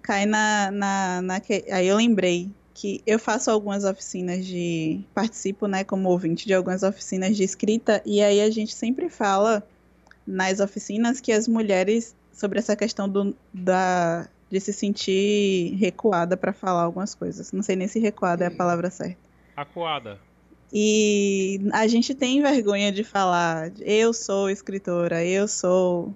cai 0.00 0.24
na, 0.24 0.70
na, 0.70 1.20
na. 1.20 1.42
Aí 1.70 1.86
eu 1.86 1.96
lembrei 1.96 2.50
que 2.72 3.02
eu 3.06 3.18
faço 3.18 3.50
algumas 3.50 3.84
oficinas 3.84 4.46
de. 4.46 5.04
participo, 5.12 5.66
né, 5.66 5.84
como 5.84 6.08
ouvinte 6.08 6.46
de 6.46 6.54
algumas 6.54 6.82
oficinas 6.82 7.36
de 7.36 7.44
escrita, 7.44 8.00
e 8.06 8.22
aí 8.22 8.40
a 8.40 8.50
gente 8.50 8.74
sempre 8.74 9.10
fala 9.10 9.62
nas 10.26 10.58
oficinas 10.58 11.20
que 11.20 11.30
as 11.32 11.46
mulheres, 11.46 12.16
sobre 12.32 12.58
essa 12.58 12.74
questão 12.74 13.06
do, 13.06 13.36
da, 13.52 14.26
de 14.50 14.58
se 14.58 14.72
sentir 14.72 15.76
recuada 15.76 16.34
para 16.34 16.54
falar 16.54 16.82
algumas 16.84 17.14
coisas. 17.14 17.52
Não 17.52 17.62
sei 17.62 17.76
nem 17.76 17.88
se 17.88 17.98
recuada 17.98 18.44
é 18.44 18.46
a 18.48 18.50
palavra 18.50 18.88
certa. 18.88 19.23
Acuada. 19.56 20.18
E 20.72 21.60
a 21.72 21.86
gente 21.86 22.14
tem 22.14 22.42
vergonha 22.42 22.90
de 22.90 23.04
falar, 23.04 23.70
eu 23.80 24.12
sou 24.12 24.50
escritora, 24.50 25.24
eu 25.24 25.46
sou 25.46 26.12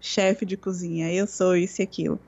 chefe 0.00 0.44
de 0.44 0.56
cozinha, 0.56 1.12
eu 1.12 1.26
sou 1.26 1.56
isso 1.56 1.80
e 1.80 1.84
aquilo. 1.84 2.18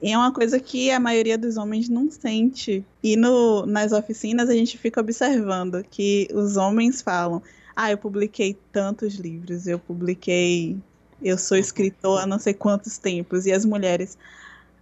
E 0.00 0.12
é 0.12 0.16
uma 0.16 0.32
coisa 0.32 0.60
que 0.60 0.90
a 0.90 1.00
maioria 1.00 1.36
dos 1.36 1.56
homens 1.56 1.88
não 1.88 2.10
sente. 2.10 2.84
E 3.02 3.16
no, 3.16 3.66
nas 3.66 3.92
oficinas 3.92 4.48
a 4.48 4.54
gente 4.54 4.78
fica 4.78 5.00
observando 5.00 5.82
que 5.82 6.28
os 6.32 6.56
homens 6.56 7.02
falam: 7.02 7.42
Ah, 7.74 7.90
eu 7.90 7.98
publiquei 7.98 8.56
tantos 8.70 9.14
livros, 9.14 9.66
eu 9.66 9.78
publiquei. 9.78 10.76
Eu 11.20 11.36
sou 11.36 11.56
escritor 11.56 12.20
há 12.20 12.26
não 12.26 12.38
sei 12.38 12.54
quantos 12.54 12.96
tempos. 12.96 13.44
E 13.44 13.52
as 13.52 13.64
mulheres: 13.64 14.16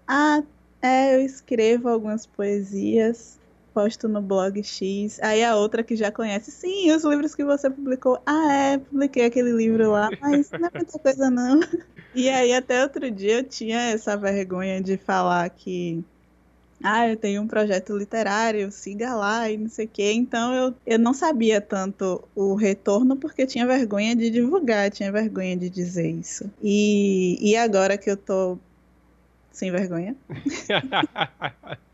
Ah, 0.07 0.43
é, 0.83 1.17
eu 1.17 1.21
escrevo 1.23 1.89
algumas 1.89 2.27
poesias, 2.27 3.39
posto 3.77 4.09
no 4.09 4.23
blog 4.23 4.65
X. 4.65 5.21
Aí 5.23 5.45
a 5.45 5.55
outra 5.55 5.85
que 5.85 5.95
já 5.95 6.11
conhece: 6.11 6.51
Sim, 6.51 6.91
os 6.93 7.05
livros 7.05 7.35
que 7.35 7.45
você 7.45 7.69
publicou. 7.69 8.19
Ah, 8.25 8.55
é, 8.55 8.79
publiquei 8.79 9.27
aquele 9.27 9.53
livro 9.53 9.91
lá, 9.91 10.09
mas 10.19 10.51
não 10.51 10.67
é 10.67 10.71
muita 10.75 10.97
coisa 10.99 11.29
não. 11.29 11.61
E 12.15 12.31
aí, 12.31 12.55
até 12.55 12.83
outro 12.83 13.11
dia, 13.11 13.41
eu 13.41 13.45
tinha 13.45 13.79
essa 13.91 14.17
vergonha 14.17 14.81
de 14.81 14.97
falar 14.97 15.51
que. 15.51 16.03
Ah, 16.83 17.09
eu 17.09 17.17
tenho 17.17 17.43
um 17.43 17.47
projeto 17.47 17.97
literário, 17.97 18.71
siga 18.71 19.15
lá 19.15 19.51
e 19.51 19.59
não 19.59 19.69
sei 19.69 19.85
o 19.85 19.89
quê. 19.89 20.13
Então 20.13 20.55
eu, 20.55 20.75
eu 20.87 20.99
não 20.99 21.13
sabia 21.13 21.61
tanto 21.61 22.23
o 22.35 22.55
retorno 22.55 23.17
porque 23.17 23.43
eu 23.43 23.47
tinha 23.47 23.67
vergonha 23.67 24.15
de 24.15 24.31
divulgar, 24.31 24.91
tinha 24.91 25.11
vergonha 25.11 25.57
de 25.57 25.69
dizer 25.71 26.11
isso. 26.11 26.51
E, 26.63 27.39
e 27.41 27.57
agora 27.57 27.97
que 27.97 28.11
eu 28.11 28.17
tô 28.17 28.59
sem 29.51 29.71
vergonha, 29.71 30.15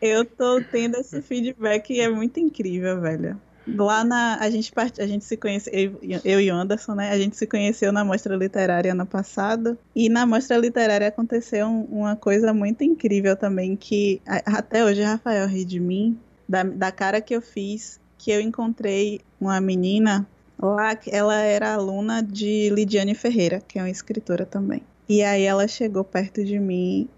eu 0.00 0.24
tô 0.24 0.62
tendo 0.62 0.96
esse 0.96 1.20
feedback 1.22 1.92
e 1.92 2.00
é 2.00 2.08
muito 2.08 2.40
incrível, 2.40 3.00
velho. 3.00 3.40
Lá 3.66 4.02
na. 4.02 4.38
A 4.40 4.50
gente, 4.50 4.72
part... 4.72 5.00
a 5.00 5.06
gente 5.06 5.24
se 5.24 5.36
conheceu, 5.36 5.72
eu, 5.72 6.20
eu 6.24 6.40
e 6.40 6.50
o 6.50 6.54
Anderson, 6.54 6.94
né? 6.94 7.10
A 7.10 7.18
gente 7.18 7.36
se 7.36 7.46
conheceu 7.46 7.92
na 7.92 8.04
Mostra 8.04 8.34
Literária 8.34 8.92
ano 8.92 9.06
passado. 9.06 9.78
E 9.94 10.08
na 10.08 10.26
Mostra 10.26 10.56
Literária 10.56 11.08
aconteceu 11.08 11.66
um, 11.66 11.84
uma 11.84 12.16
coisa 12.16 12.52
muito 12.52 12.82
incrível 12.82 13.36
também, 13.36 13.76
que 13.76 14.20
até 14.26 14.84
hoje 14.84 15.02
Rafael 15.02 15.46
ri 15.46 15.64
de 15.64 15.78
mim, 15.78 16.18
da, 16.48 16.62
da 16.62 16.90
cara 16.90 17.20
que 17.20 17.34
eu 17.34 17.42
fiz, 17.42 18.00
que 18.18 18.30
eu 18.30 18.40
encontrei 18.40 19.20
uma 19.40 19.60
menina 19.60 20.26
lá, 20.58 20.98
ela 21.06 21.36
era 21.36 21.74
aluna 21.74 22.22
de 22.22 22.70
Lidiane 22.70 23.14
Ferreira, 23.14 23.62
que 23.66 23.78
é 23.78 23.82
uma 23.82 23.90
escritora 23.90 24.44
também. 24.44 24.82
E 25.08 25.22
aí 25.22 25.42
ela 25.42 25.66
chegou 25.66 26.04
perto 26.04 26.44
de 26.44 26.58
mim 26.58 27.08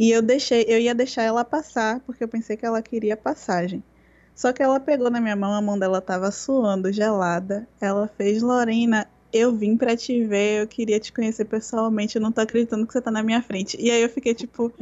e 0.00 0.10
eu 0.10 0.22
deixei, 0.22 0.64
eu 0.66 0.78
ia 0.78 0.94
deixar 0.94 1.24
ela 1.24 1.44
passar, 1.44 2.00
porque 2.00 2.24
eu 2.24 2.28
pensei 2.28 2.56
que 2.56 2.64
ela 2.64 2.80
queria 2.80 3.18
passagem. 3.18 3.82
Só 4.34 4.50
que 4.50 4.62
ela 4.62 4.80
pegou 4.80 5.10
na 5.10 5.20
minha 5.20 5.36
mão, 5.36 5.52
a 5.52 5.60
mão 5.60 5.78
dela 5.78 6.00
tava 6.00 6.30
suando, 6.30 6.90
gelada. 6.90 7.68
Ela 7.78 8.08
fez, 8.08 8.40
Lorena, 8.40 9.06
eu 9.30 9.54
vim 9.54 9.76
para 9.76 9.94
te 9.94 10.24
ver, 10.24 10.62
eu 10.62 10.66
queria 10.66 10.98
te 10.98 11.12
conhecer 11.12 11.44
pessoalmente, 11.44 12.16
eu 12.16 12.22
não 12.22 12.32
tô 12.32 12.40
acreditando 12.40 12.86
que 12.86 12.94
você 12.94 13.02
tá 13.02 13.10
na 13.10 13.22
minha 13.22 13.42
frente. 13.42 13.76
E 13.78 13.90
aí 13.90 14.00
eu 14.00 14.08
fiquei 14.08 14.32
tipo, 14.32 14.72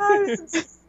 ai. 0.00 0.36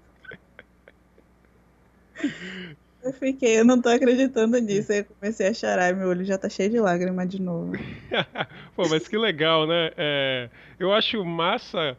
Eu 3.04 3.14
fiquei, 3.14 3.60
eu 3.60 3.66
não 3.66 3.82
tô 3.82 3.90
acreditando 3.90 4.60
nisso. 4.60 4.92
Aí 4.92 5.00
eu 5.00 5.06
comecei 5.06 5.48
a 5.48 5.54
chorar 5.56 5.90
e 5.90 5.94
meu 5.96 6.08
olho 6.08 6.24
já 6.24 6.38
tá 6.38 6.48
cheio 6.48 6.70
de 6.70 6.80
lágrima 6.80 7.26
de 7.26 7.42
novo. 7.42 7.72
Pô, 8.76 8.88
mas 8.88 9.08
que 9.08 9.18
legal, 9.18 9.66
né? 9.66 9.90
É, 9.98 10.50
eu 10.80 10.94
acho 10.94 11.26
massa 11.26 11.98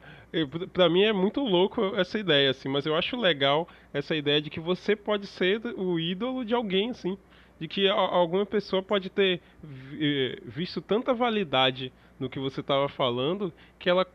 para 0.73 0.89
mim 0.89 1.03
é 1.03 1.13
muito 1.13 1.41
louco 1.41 1.95
essa 1.97 2.19
ideia, 2.19 2.51
assim, 2.51 2.69
mas 2.69 2.87
eu 2.87 2.97
acho 2.97 3.17
legal 3.17 3.69
essa 3.93 4.17
ideia 4.17 4.41
de 4.41 4.49
que 4.49 4.61
você 4.61 4.97
pode 4.97 5.27
ser 5.27 5.61
o 5.77 6.01
ídolo 6.01 6.45
de 6.45 6.55
alguém, 6.55 6.91
assim. 6.91 7.19
De 7.61 7.69
que 7.69 7.87
alguma 7.89 8.45
pessoa 8.45 8.83
pode 8.83 9.09
ter 9.11 9.41
eh, 10.01 10.39
visto 10.45 10.81
tanta 10.81 11.15
validade 11.15 11.93
no 12.19 12.29
que 12.29 12.39
você 12.39 12.61
estava 12.61 12.89
falando 12.89 13.53
que 13.79 13.89
ela 13.89 14.07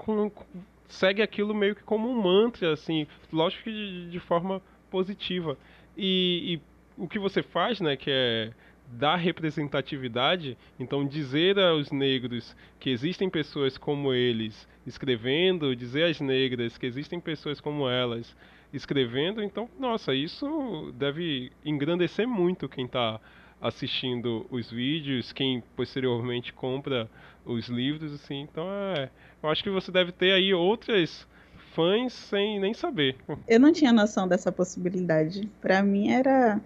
segue 0.88 1.22
aquilo 1.22 1.54
meio 1.54 1.76
que 1.76 1.84
como 1.84 2.10
um 2.10 2.22
mantra, 2.22 2.74
assim, 2.74 3.08
lógico 3.32 3.66
que 3.66 3.72
de, 3.72 4.10
de 4.10 4.20
forma 4.20 4.62
positiva. 4.90 5.58
E, 5.96 6.56
e 6.56 7.02
o 7.02 7.08
que 7.08 7.20
você 7.20 7.44
faz, 7.44 7.80
né, 7.80 7.96
que 7.96 8.10
é 8.10 8.52
da 8.88 9.16
representatividade, 9.16 10.58
então 10.80 11.06
dizer 11.06 11.60
aos 11.60 11.92
negros 11.92 12.56
que 12.80 12.90
existem 12.90 13.30
pessoas 13.30 13.78
como 13.78 14.14
eles 14.14 14.68
escrevendo, 14.86 15.76
dizer 15.76 16.06
às 16.06 16.22
negras 16.22 16.78
que 16.78 16.86
existem 16.86 17.20
pessoas 17.20 17.60
como 17.60 17.90
elas 17.90 18.36
escrevendo, 18.72 19.44
então, 19.44 19.70
nossa, 19.80 20.14
isso 20.14 20.94
deve 20.98 21.52
engrandecer 21.66 22.28
muito 22.28 22.70
quem 22.70 22.86
está 22.86 23.20
assistindo 23.62 24.46
os 24.52 24.70
vídeos, 24.70 25.34
quem 25.34 25.64
posteriormente 25.76 26.54
compra 26.54 27.10
os 27.46 27.68
livros, 27.68 28.14
assim, 28.14 28.42
então 28.42 28.68
é, 28.70 29.10
eu 29.42 29.50
acho 29.50 29.64
que 29.64 29.70
você 29.70 29.92
deve 29.92 30.12
ter 30.12 30.32
aí 30.32 30.54
outras 30.54 31.28
fãs 31.74 32.14
sem 32.14 32.60
nem 32.60 32.74
saber. 32.74 33.16
Eu 33.48 33.60
não 33.60 33.72
tinha 33.72 33.94
noção 33.94 34.28
dessa 34.28 34.52
possibilidade. 34.52 35.50
Para 35.62 35.82
mim 35.82 36.10
era 36.12 36.60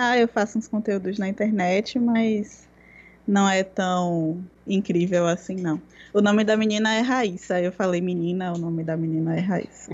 ah, 0.00 0.16
eu 0.16 0.28
faço 0.28 0.56
uns 0.56 0.68
conteúdos 0.68 1.18
na 1.18 1.28
internet, 1.28 1.98
mas 1.98 2.68
não 3.26 3.48
é 3.48 3.64
tão 3.64 4.40
incrível 4.64 5.26
assim, 5.26 5.56
não. 5.56 5.82
O 6.14 6.20
nome 6.20 6.44
da 6.44 6.56
menina 6.56 6.94
é 6.94 7.00
Raíssa. 7.00 7.60
Eu 7.60 7.72
falei 7.72 8.00
menina, 8.00 8.52
o 8.52 8.58
nome 8.58 8.84
da 8.84 8.96
menina 8.96 9.36
é 9.36 9.40
Raíssa. 9.40 9.90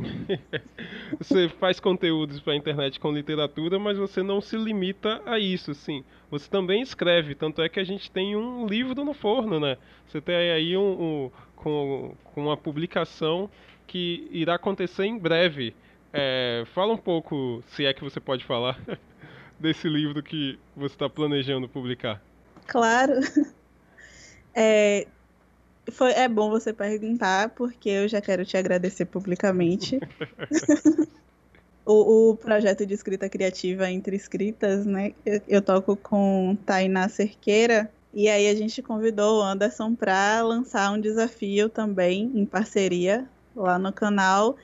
você 1.18 1.48
faz 1.48 1.80
conteúdos 1.80 2.38
para 2.38 2.52
a 2.52 2.56
internet 2.56 3.00
com 3.00 3.10
literatura, 3.10 3.78
mas 3.78 3.96
você 3.96 4.22
não 4.22 4.42
se 4.42 4.58
limita 4.58 5.22
a 5.24 5.38
isso, 5.38 5.74
sim. 5.74 6.04
Você 6.30 6.50
também 6.50 6.82
escreve, 6.82 7.34
tanto 7.34 7.62
é 7.62 7.68
que 7.70 7.80
a 7.80 7.84
gente 7.84 8.10
tem 8.10 8.36
um 8.36 8.66
livro 8.66 9.04
no 9.06 9.14
forno, 9.14 9.58
né? 9.58 9.78
Você 10.06 10.20
tem 10.20 10.36
aí 10.36 10.76
um, 10.76 10.82
um 10.82 11.30
com, 11.56 12.14
com 12.24 12.42
uma 12.42 12.58
publicação 12.58 13.48
que 13.86 14.28
irá 14.30 14.56
acontecer 14.56 15.06
em 15.06 15.18
breve. 15.18 15.74
É, 16.12 16.64
fala 16.74 16.92
um 16.92 16.98
pouco, 16.98 17.64
se 17.68 17.86
é 17.86 17.94
que 17.94 18.04
você 18.04 18.20
pode 18.20 18.44
falar. 18.44 18.78
desse 19.58 19.88
livro 19.88 20.22
que 20.22 20.58
você 20.76 20.94
está 20.94 21.08
planejando 21.08 21.68
publicar? 21.68 22.22
Claro. 22.66 23.14
É, 24.56 25.08
foi, 25.90 26.12
é 26.12 26.28
bom 26.28 26.48
você 26.48 26.72
perguntar, 26.72 27.50
porque 27.50 27.88
eu 27.88 28.06
já 28.08 28.20
quero 28.20 28.44
te 28.44 28.56
agradecer 28.56 29.04
publicamente. 29.04 29.98
o, 31.84 32.30
o, 32.30 32.36
projeto 32.36 32.86
de 32.86 32.94
escrita 32.94 33.28
criativa 33.28 33.90
Entre 33.90 34.14
Escritas, 34.14 34.86
né? 34.86 35.12
Eu, 35.26 35.40
eu 35.48 35.60
toco 35.60 35.96
com 35.96 36.56
Tainá 36.64 37.08
Cerqueira, 37.08 37.90
e 38.12 38.28
aí 38.28 38.48
a 38.48 38.54
gente 38.54 38.80
convidou 38.80 39.40
o 39.40 39.42
Anderson 39.42 39.94
para 39.94 40.40
lançar 40.42 40.92
um 40.92 41.00
desafio 41.00 41.68
também 41.68 42.30
em 42.34 42.46
parceria 42.46 43.28
lá 43.56 43.78
no 43.78 43.92
canal. 43.92 44.56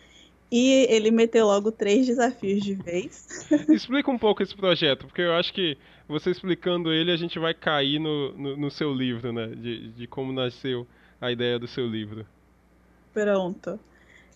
E 0.50 0.86
ele 0.88 1.10
meteu 1.10 1.46
logo 1.46 1.70
três 1.70 2.06
desafios 2.06 2.62
de 2.62 2.74
vez. 2.74 3.46
Explica 3.70 4.10
um 4.10 4.18
pouco 4.18 4.42
esse 4.42 4.54
projeto, 4.54 5.06
porque 5.06 5.22
eu 5.22 5.32
acho 5.34 5.52
que 5.52 5.78
você 6.08 6.30
explicando 6.30 6.92
ele, 6.92 7.12
a 7.12 7.16
gente 7.16 7.38
vai 7.38 7.54
cair 7.54 8.00
no, 8.00 8.32
no, 8.32 8.56
no 8.56 8.70
seu 8.70 8.92
livro, 8.92 9.32
né? 9.32 9.46
De, 9.46 9.92
de 9.92 10.06
como 10.08 10.32
nasceu 10.32 10.86
a 11.20 11.30
ideia 11.30 11.58
do 11.58 11.68
seu 11.68 11.86
livro. 11.86 12.26
Pronto. 13.12 13.78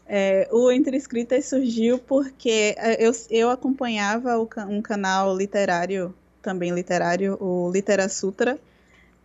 É, 0.06 0.48
o 0.52 0.70
Entre 0.70 0.96
Escritas 0.96 1.46
surgiu 1.46 1.98
porque 1.98 2.74
é, 2.76 3.04
eu, 3.04 3.12
eu 3.30 3.50
acompanhava 3.50 4.38
o, 4.38 4.48
um 4.68 4.82
canal 4.82 5.36
literário, 5.36 6.14
também 6.42 6.72
literário, 6.72 7.36
o 7.42 7.70
Litera 7.72 8.08
Sutra, 8.08 8.58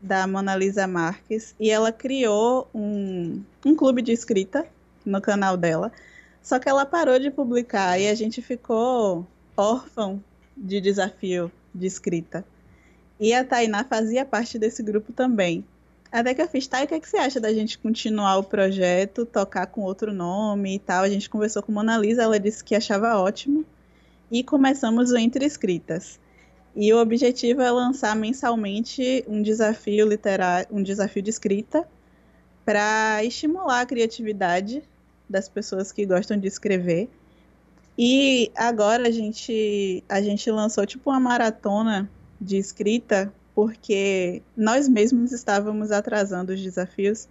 da 0.02 0.26
Mona 0.26 0.56
Lisa 0.56 0.88
Marques, 0.88 1.54
e 1.60 1.70
ela 1.70 1.92
criou 1.92 2.70
um, 2.74 3.44
um 3.66 3.76
clube 3.76 4.02
de 4.02 4.14
escrita 4.14 4.66
no 5.06 5.22
canal 5.22 5.58
dela, 5.58 5.92
só 6.42 6.60
que 6.60 6.70
ela 6.70 6.86
parou 6.86 7.20
de 7.20 7.30
publicar 7.30 8.00
e 8.00 8.08
a 8.08 8.16
gente 8.16 8.42
ficou 8.42 9.28
órfão 9.56 10.24
de 10.56 10.82
desafio 10.82 11.52
de 11.74 11.86
escrita. 11.86 12.46
E 13.20 13.34
a 13.34 13.44
Tainá 13.44 13.84
fazia 13.84 14.26
parte 14.26 14.58
desse 14.58 14.82
grupo 14.82 15.12
também. 15.12 15.66
Até 16.12 16.34
que 16.34 16.42
eu 16.42 16.48
fiz, 16.48 16.66
tá, 16.66 16.82
o 16.82 16.88
que, 16.88 16.96
é 16.96 17.00
que 17.00 17.08
você 17.08 17.18
acha 17.18 17.40
da 17.40 17.54
gente 17.54 17.78
continuar 17.78 18.38
o 18.38 18.44
projeto, 18.44 19.26
tocar 19.26 19.68
com 19.68 19.82
outro 19.82 20.12
nome 20.12 20.76
e 20.76 20.80
tal? 20.80 21.04
A 21.04 21.10
gente 21.10 21.30
conversou 21.30 21.62
com 21.62 21.72
Mona 21.72 21.98
Lisa, 21.98 22.24
ela 22.24 22.40
disse 22.40 22.64
que 22.64 22.74
achava 22.74 23.18
ótimo. 23.18 23.64
E 24.32 24.44
começamos 24.44 25.12
o 25.12 25.18
Entre 25.18 25.46
Escritas. 25.46 26.20
E 26.76 26.92
o 26.94 26.98
objetivo 27.00 27.62
é 27.62 27.70
lançar 27.70 28.16
mensalmente 28.16 29.24
um 29.28 29.42
desafio 29.42 30.08
literário, 30.08 30.68
um 30.72 30.82
desafio 30.82 31.22
de 31.22 31.30
escrita 31.30 31.88
para 32.64 33.24
estimular 33.24 33.82
a 33.82 33.86
criatividade 33.86 34.82
das 35.30 35.48
pessoas 35.48 35.92
que 35.92 36.06
gostam 36.06 36.38
de 36.38 36.48
escrever. 36.48 37.10
E 37.98 38.52
agora 38.56 39.08
a 39.08 39.12
gente, 39.12 40.04
a 40.08 40.22
gente 40.22 40.50
lançou 40.50 40.86
tipo 40.86 41.10
uma 41.10 41.20
maratona 41.20 42.10
de 42.40 42.58
escrita, 42.58 43.32
porque 43.54 44.42
nós 44.56 44.88
mesmos 44.88 45.32
estávamos 45.32 45.92
atrasando 45.92 46.54
os 46.54 46.62
desafios. 46.62 47.28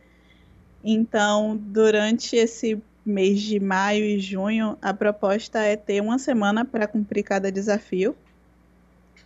Então, 0.85 1.57
durante 1.57 2.37
esse 2.37 2.81
mês 3.05 3.41
de 3.41 3.59
maio 3.59 4.05
e 4.05 4.21
junho, 4.21 4.77
a 4.83 4.93
proposta 4.93 5.61
é 5.61 5.75
ter 5.75 6.03
uma 6.03 6.19
semana 6.19 6.65
para 6.65 6.87
cumprir 6.87 7.23
cada 7.23 7.51
desafio. 7.51 8.15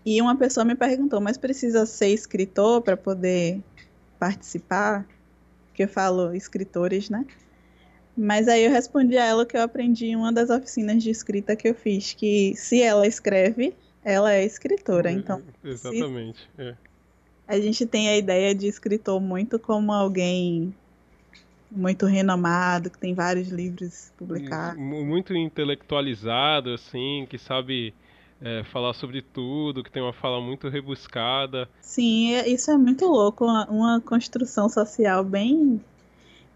E 0.05 0.21
uma 0.23 0.37
pessoa 0.37 0.65
me 0.65 0.75
perguntou, 0.75 1.21
mas 1.21 1.37
precisa 1.37 1.85
ser 1.87 2.09
escritor 2.09 2.83
para 2.83 2.97
poder 2.97 3.61
participar? 4.19 5.07
Que 5.75 5.85
eu 5.85 5.89
falo 5.89 6.35
escritores, 6.35 7.11
né? 7.11 7.25
Mas 8.17 8.47
aí 8.49 8.65
eu 8.65 8.71
respondi 8.71 9.17
a 9.17 9.25
ela 9.25 9.47
que 9.47 9.57
eu 9.57 9.63
aprendi 9.63 10.07
em 10.07 10.17
uma 10.17 10.33
das 10.33 10.51
oficinas 10.51 11.03
de 11.03 11.11
escrita 11.11 11.57
que 11.57 11.69
eu 11.69 11.75
fiz, 11.75 12.13
que 12.13 12.55
se 12.57 12.83
ela 12.83 13.07
escreve, 13.07 13.75
ela 14.05 14.33
é 14.33 14.45
escritora. 14.45 15.11
É, 15.11 15.13
então, 15.13 15.43
exatamente. 15.65 16.49
É. 16.59 16.75
A 17.49 17.59
gente 17.59 17.87
tem 17.87 18.09
a 18.09 18.17
ideia 18.17 18.55
de 18.55 18.67
escritor 18.67 19.21
muito 19.21 19.59
como 19.59 19.93
alguém 19.93 20.75
muito 21.75 22.07
renomado, 22.07 22.91
que 22.91 22.99
tem 22.99 23.15
vários 23.15 23.49
livros 23.49 24.13
publicados. 24.17 24.79
Muito 24.79 25.35
intelectualizado, 25.35 26.71
assim, 26.75 27.27
que 27.29 27.39
sabe 27.39 27.95
é, 28.41 28.63
falar 28.65 28.93
sobre 28.93 29.23
tudo, 29.23 29.83
que 29.83 29.91
tem 29.91 30.03
uma 30.03 30.13
fala 30.13 30.41
muito 30.41 30.69
rebuscada. 30.69 31.69
Sim, 31.81 32.35
é, 32.35 32.49
isso 32.49 32.71
é 32.71 32.77
muito 32.77 33.07
louco, 33.07 33.45
uma, 33.45 33.67
uma 33.71 34.01
construção 34.01 34.69
social 34.69 35.25
bem. 35.25 35.81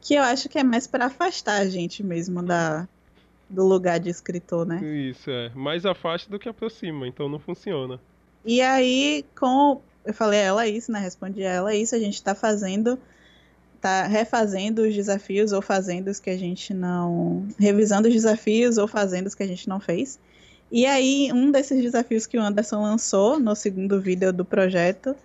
Que 0.06 0.14
eu 0.14 0.22
acho 0.22 0.48
que 0.48 0.56
é 0.56 0.62
mais 0.62 0.86
para 0.86 1.06
afastar 1.06 1.60
a 1.60 1.68
gente 1.68 2.00
mesmo 2.00 2.40
da, 2.40 2.88
do 3.50 3.66
lugar 3.66 3.98
de 3.98 4.08
escritor, 4.08 4.64
né? 4.64 4.80
Isso, 4.80 5.28
é. 5.28 5.50
Mais 5.52 5.84
afasta 5.84 6.30
do 6.30 6.38
que 6.38 6.48
aproxima, 6.48 7.08
então 7.08 7.28
não 7.28 7.40
funciona. 7.40 7.98
E 8.44 8.60
aí, 8.60 9.24
com. 9.36 9.80
Eu 10.04 10.14
falei 10.14 10.38
a 10.38 10.44
ela 10.44 10.68
isso, 10.68 10.92
né? 10.92 11.00
Respondi 11.00 11.44
a 11.44 11.50
ela 11.50 11.74
isso, 11.74 11.96
a 11.96 11.98
gente 11.98 12.22
tá 12.22 12.36
fazendo. 12.36 12.96
Tá 13.80 14.04
refazendo 14.04 14.82
os 14.82 14.94
desafios 14.94 15.50
ou 15.50 15.60
fazendo 15.60 16.06
os 16.06 16.20
que 16.20 16.30
a 16.30 16.38
gente 16.38 16.72
não. 16.72 17.44
Revisando 17.58 18.06
os 18.06 18.14
desafios 18.14 18.78
ou 18.78 18.86
fazendo 18.86 19.26
os 19.26 19.34
que 19.34 19.42
a 19.42 19.48
gente 19.48 19.68
não 19.68 19.80
fez. 19.80 20.20
E 20.70 20.86
aí, 20.86 21.32
um 21.32 21.50
desses 21.50 21.82
desafios 21.82 22.26
que 22.26 22.38
o 22.38 22.42
Anderson 22.42 22.80
lançou 22.80 23.40
no 23.40 23.56
segundo 23.56 24.00
vídeo 24.00 24.32
do 24.32 24.44
projeto 24.44 25.16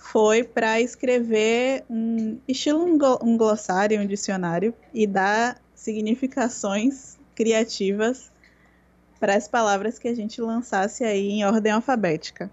foi 0.00 0.42
para 0.42 0.80
escrever 0.80 1.84
um 1.88 2.38
estilo 2.48 2.82
um 3.22 3.36
glossário, 3.36 4.00
um 4.00 4.06
dicionário 4.06 4.74
e 4.94 5.06
dar 5.06 5.60
significações 5.74 7.18
criativas 7.34 8.32
para 9.20 9.36
as 9.36 9.46
palavras 9.46 9.98
que 9.98 10.08
a 10.08 10.14
gente 10.14 10.40
lançasse 10.40 11.04
aí 11.04 11.28
em 11.28 11.44
ordem 11.44 11.70
alfabética. 11.70 12.50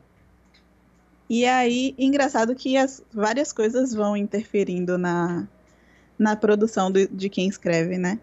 E 1.29 1.45
aí, 1.45 1.95
engraçado 1.97 2.53
que 2.53 2.75
as 2.75 3.01
várias 3.13 3.53
coisas 3.53 3.93
vão 3.93 4.15
interferindo 4.15 4.97
na, 4.97 5.47
na 6.19 6.35
produção 6.35 6.91
do, 6.91 7.07
de 7.07 7.29
quem 7.29 7.47
escreve, 7.47 7.97
né? 7.97 8.19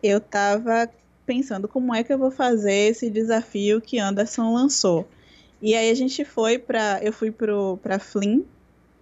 Eu 0.00 0.18
estava 0.18 0.88
pensando 1.26 1.66
como 1.66 1.92
é 1.92 2.04
que 2.04 2.12
eu 2.12 2.18
vou 2.18 2.30
fazer 2.30 2.90
esse 2.90 3.10
desafio 3.10 3.80
que 3.80 3.98
Anderson 3.98 4.54
lançou. 4.54 5.06
E 5.60 5.74
aí 5.74 5.90
a 5.90 5.94
gente 5.94 6.24
foi 6.24 6.58
para, 6.58 7.00
eu 7.02 7.12
fui 7.12 7.32
para 7.32 7.98
Flynn, 7.98 8.42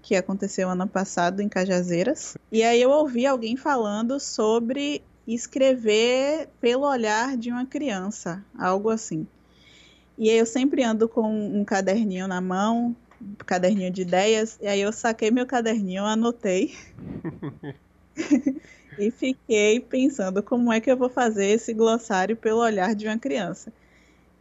que 0.07 0.14
aconteceu 0.14 0.71
ano 0.71 0.87
passado 0.87 1.42
em 1.42 1.49
Cajazeiras, 1.49 2.38
e 2.53 2.62
aí 2.62 2.81
eu 2.81 2.90
ouvi 2.90 3.27
alguém 3.27 3.57
falando 3.57 4.21
sobre 4.21 5.03
escrever 5.27 6.49
pelo 6.61 6.87
olhar 6.87 7.37
de 7.37 7.51
uma 7.51 7.66
criança, 7.66 8.40
algo 8.57 8.88
assim. 8.88 9.27
E 10.16 10.31
aí 10.31 10.38
eu 10.38 10.47
sempre 10.47 10.85
ando 10.85 11.09
com 11.09 11.29
um 11.29 11.64
caderninho 11.64 12.29
na 12.29 12.40
mão, 12.40 12.95
um 13.21 13.35
caderninho 13.45 13.90
de 13.90 14.03
ideias, 14.03 14.57
e 14.62 14.69
aí 14.69 14.81
eu 14.81 14.92
saquei 14.92 15.33
meu 15.33 15.45
caderninho, 15.45 16.05
anotei. 16.05 16.73
e 18.97 19.11
fiquei 19.11 19.81
pensando 19.81 20.40
como 20.40 20.73
é 20.73 20.81
que 20.81 20.88
eu 20.88 20.97
vou 20.97 21.11
fazer 21.11 21.47
esse 21.47 21.75
glossário 21.75 22.37
pelo 22.37 22.61
olhar 22.61 22.95
de 22.95 23.09
uma 23.09 23.19
criança. 23.19 23.73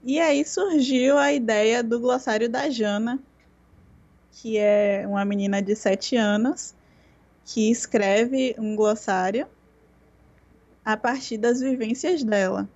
E 0.03 0.19
aí 0.19 0.45
surgiu 0.45 1.17
a 1.17 1.33
ideia 1.33 1.81
do 1.81 1.99
glossário 1.99 2.47
da 2.47 2.69
Jana, 2.69 3.19
que 4.35 4.57
é 4.57 5.05
uma 5.07 5.23
menina 5.23 5.61
de 5.61 5.75
7 5.75 6.17
anos 6.17 6.75
que 7.45 7.71
escreve 7.71 8.53
um 8.57 8.75
glossário 8.75 9.47
a 10.83 10.97
partir 10.97 11.37
das 11.37 11.61
vivências 11.61 12.23
dela. 12.23 12.67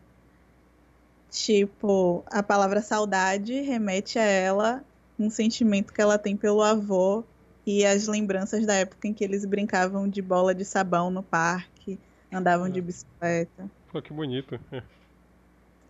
Tipo, 1.30 2.24
a 2.28 2.42
palavra 2.42 2.82
saudade 2.82 3.54
remete 3.62 4.18
a 4.18 4.24
ela 4.24 4.84
um 5.18 5.30
sentimento 5.30 5.94
que 5.94 6.02
ela 6.02 6.18
tem 6.18 6.36
pelo 6.36 6.62
avô 6.62 7.24
e 7.66 7.86
as 7.86 8.08
lembranças 8.08 8.66
da 8.66 8.76
época 8.76 9.08
em 9.08 9.14
que 9.14 9.24
eles 9.24 9.44
brincavam 9.46 10.08
de 10.08 10.22
bola 10.22 10.56
de 10.56 10.64
sabão 10.64 11.12
no 11.12 11.22
parque, 11.22 12.00
andavam 12.32 12.70
de 12.70 12.82
bicicleta. 12.82 13.70
Pô, 13.92 14.02
que 14.02 14.14
bonito. 14.14 14.60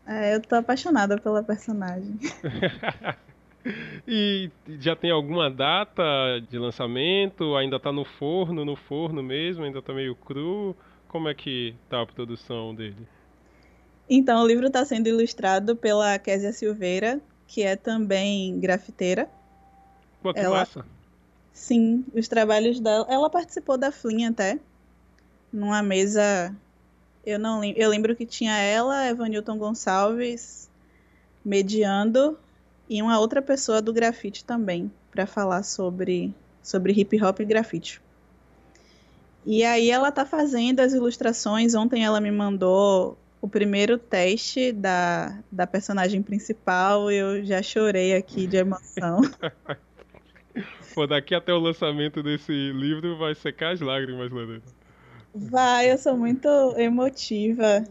É, 0.06 0.34
eu 0.34 0.42
tô 0.42 0.56
apaixonada 0.56 1.18
pela 1.20 1.44
personagem. 1.44 2.18
e 4.08 4.50
já 4.80 4.96
tem 4.96 5.12
alguma 5.12 5.50
data 5.50 6.04
de 6.50 6.58
lançamento? 6.58 7.56
Ainda 7.56 7.80
tá 7.80 7.92
no 7.92 8.06
forno, 8.06 8.64
no 8.64 8.76
forno 8.76 9.22
mesmo? 9.22 9.64
Ainda 9.64 9.82
tá 9.82 9.94
meio 9.94 10.16
cru? 10.16 10.76
Como 11.08 11.28
é 11.28 11.34
que 11.34 11.76
tá 11.90 12.02
a 12.02 12.06
produção 12.06 12.74
dele? 12.74 13.08
Então, 14.10 14.42
o 14.44 14.48
livro 14.48 14.68
está 14.68 14.84
sendo 14.86 15.08
ilustrado 15.08 15.76
pela 15.76 16.18
Késia 16.18 16.52
Silveira, 16.52 17.20
que 17.48 17.62
é 17.62 17.76
também 17.76 18.60
grafiteira. 18.60 19.30
Pô, 20.22 20.34
que 20.34 20.40
ela... 20.40 20.60
massa! 20.60 20.86
Sim, 21.54 22.06
os 22.14 22.28
trabalhos 22.28 22.80
dela. 22.80 23.06
Ela 23.10 23.30
participou 23.30 23.78
da 23.78 23.92
Flinha 23.92 24.30
até, 24.30 24.60
numa 25.52 25.84
mesa. 25.84 26.56
Eu 27.26 27.38
não 27.38 27.60
lembro. 27.60 27.82
Eu 27.82 27.90
lembro 27.90 28.16
que 28.16 28.26
tinha 28.26 28.58
ela, 28.58 29.08
Evanilton 29.08 29.58
Gonçalves, 29.58 30.70
mediando, 31.44 32.38
e 32.90 33.02
uma 33.02 33.20
outra 33.20 33.42
pessoa 33.42 33.82
do 33.82 33.94
grafite 33.94 34.44
também, 34.44 34.92
para 35.12 35.28
falar 35.28 35.64
sobre, 35.64 36.34
sobre 36.64 36.94
hip 36.94 37.24
hop 37.24 37.40
e 37.40 37.46
grafite. 37.46 38.02
E 39.46 39.64
aí 39.64 39.90
ela 39.90 40.12
tá 40.12 40.26
fazendo 40.26 40.80
as 40.80 40.94
ilustrações. 40.94 41.76
Ontem 41.76 42.04
ela 42.04 42.20
me 42.20 42.32
mandou 42.32 43.18
o 43.42 43.48
primeiro 43.48 43.98
teste 43.98 44.72
da, 44.72 45.40
da 45.52 45.66
personagem 45.66 46.22
principal. 46.22 47.10
Eu 47.10 47.44
já 47.46 47.62
chorei 47.62 48.16
aqui 48.16 48.48
de 48.48 48.58
emoção. 48.58 49.22
Pô, 50.94 51.08
daqui 51.08 51.34
até 51.34 51.54
o 51.54 51.60
lançamento 51.60 52.22
desse 52.22 52.52
livro 52.52 53.18
vai 53.18 53.34
secar 53.34 53.74
as 53.74 53.80
lágrimas, 53.80 54.32
Lorena. 54.32 54.62
Vai, 55.34 55.92
eu 55.92 55.98
sou 55.98 56.18
muito 56.18 56.48
emotiva. 56.78 57.84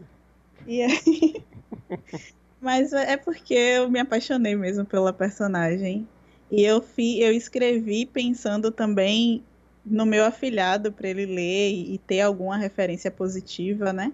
E 0.67 0.83
aí. 0.83 1.43
Mas 2.61 2.93
é 2.93 3.17
porque 3.17 3.55
eu 3.55 3.89
me 3.89 4.01
apaixonei 4.01 4.57
mesmo 4.57 4.85
pela 4.85 5.13
personagem. 5.13 6.09
E 6.51 6.63
eu, 6.65 6.83
fi, 6.83 7.21
eu 7.21 7.33
escrevi 7.33 8.07
pensando 8.07 8.71
também 8.71 9.45
no 9.85 10.05
meu 10.05 10.25
afilhado 10.25 10.93
para 10.93 11.09
ele 11.09 11.27
ler 11.27 11.71
e 11.71 11.99
ter 11.99 12.21
alguma 12.21 12.57
referência 12.57 13.11
positiva, 13.11 13.93
né? 13.93 14.13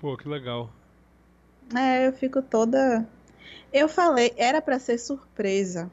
Pô, 0.00 0.16
que 0.16 0.28
legal. 0.28 0.70
É, 1.74 2.06
eu 2.06 2.12
fico 2.12 2.42
toda. 2.42 3.06
Eu 3.72 3.88
falei, 3.88 4.32
era 4.36 4.60
para 4.60 4.78
ser 4.78 4.98
surpresa, 4.98 5.90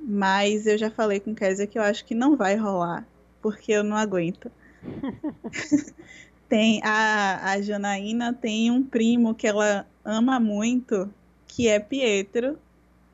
mas 0.00 0.66
eu 0.66 0.78
já 0.78 0.90
falei 0.90 1.20
com 1.20 1.34
Kézia 1.34 1.66
que 1.66 1.78
eu 1.78 1.82
acho 1.82 2.04
que 2.04 2.14
não 2.14 2.36
vai 2.36 2.56
rolar, 2.56 3.06
porque 3.40 3.72
eu 3.72 3.84
não 3.84 3.96
aguento. 3.96 4.50
tem 6.48 6.80
a, 6.84 7.52
a 7.52 7.60
Janaína 7.60 8.32
tem 8.32 8.70
um 8.70 8.82
primo 8.82 9.34
que 9.34 9.46
ela 9.46 9.86
ama 10.04 10.40
muito, 10.40 11.12
que 11.54 11.68
é 11.68 11.78
Pietro, 11.78 12.58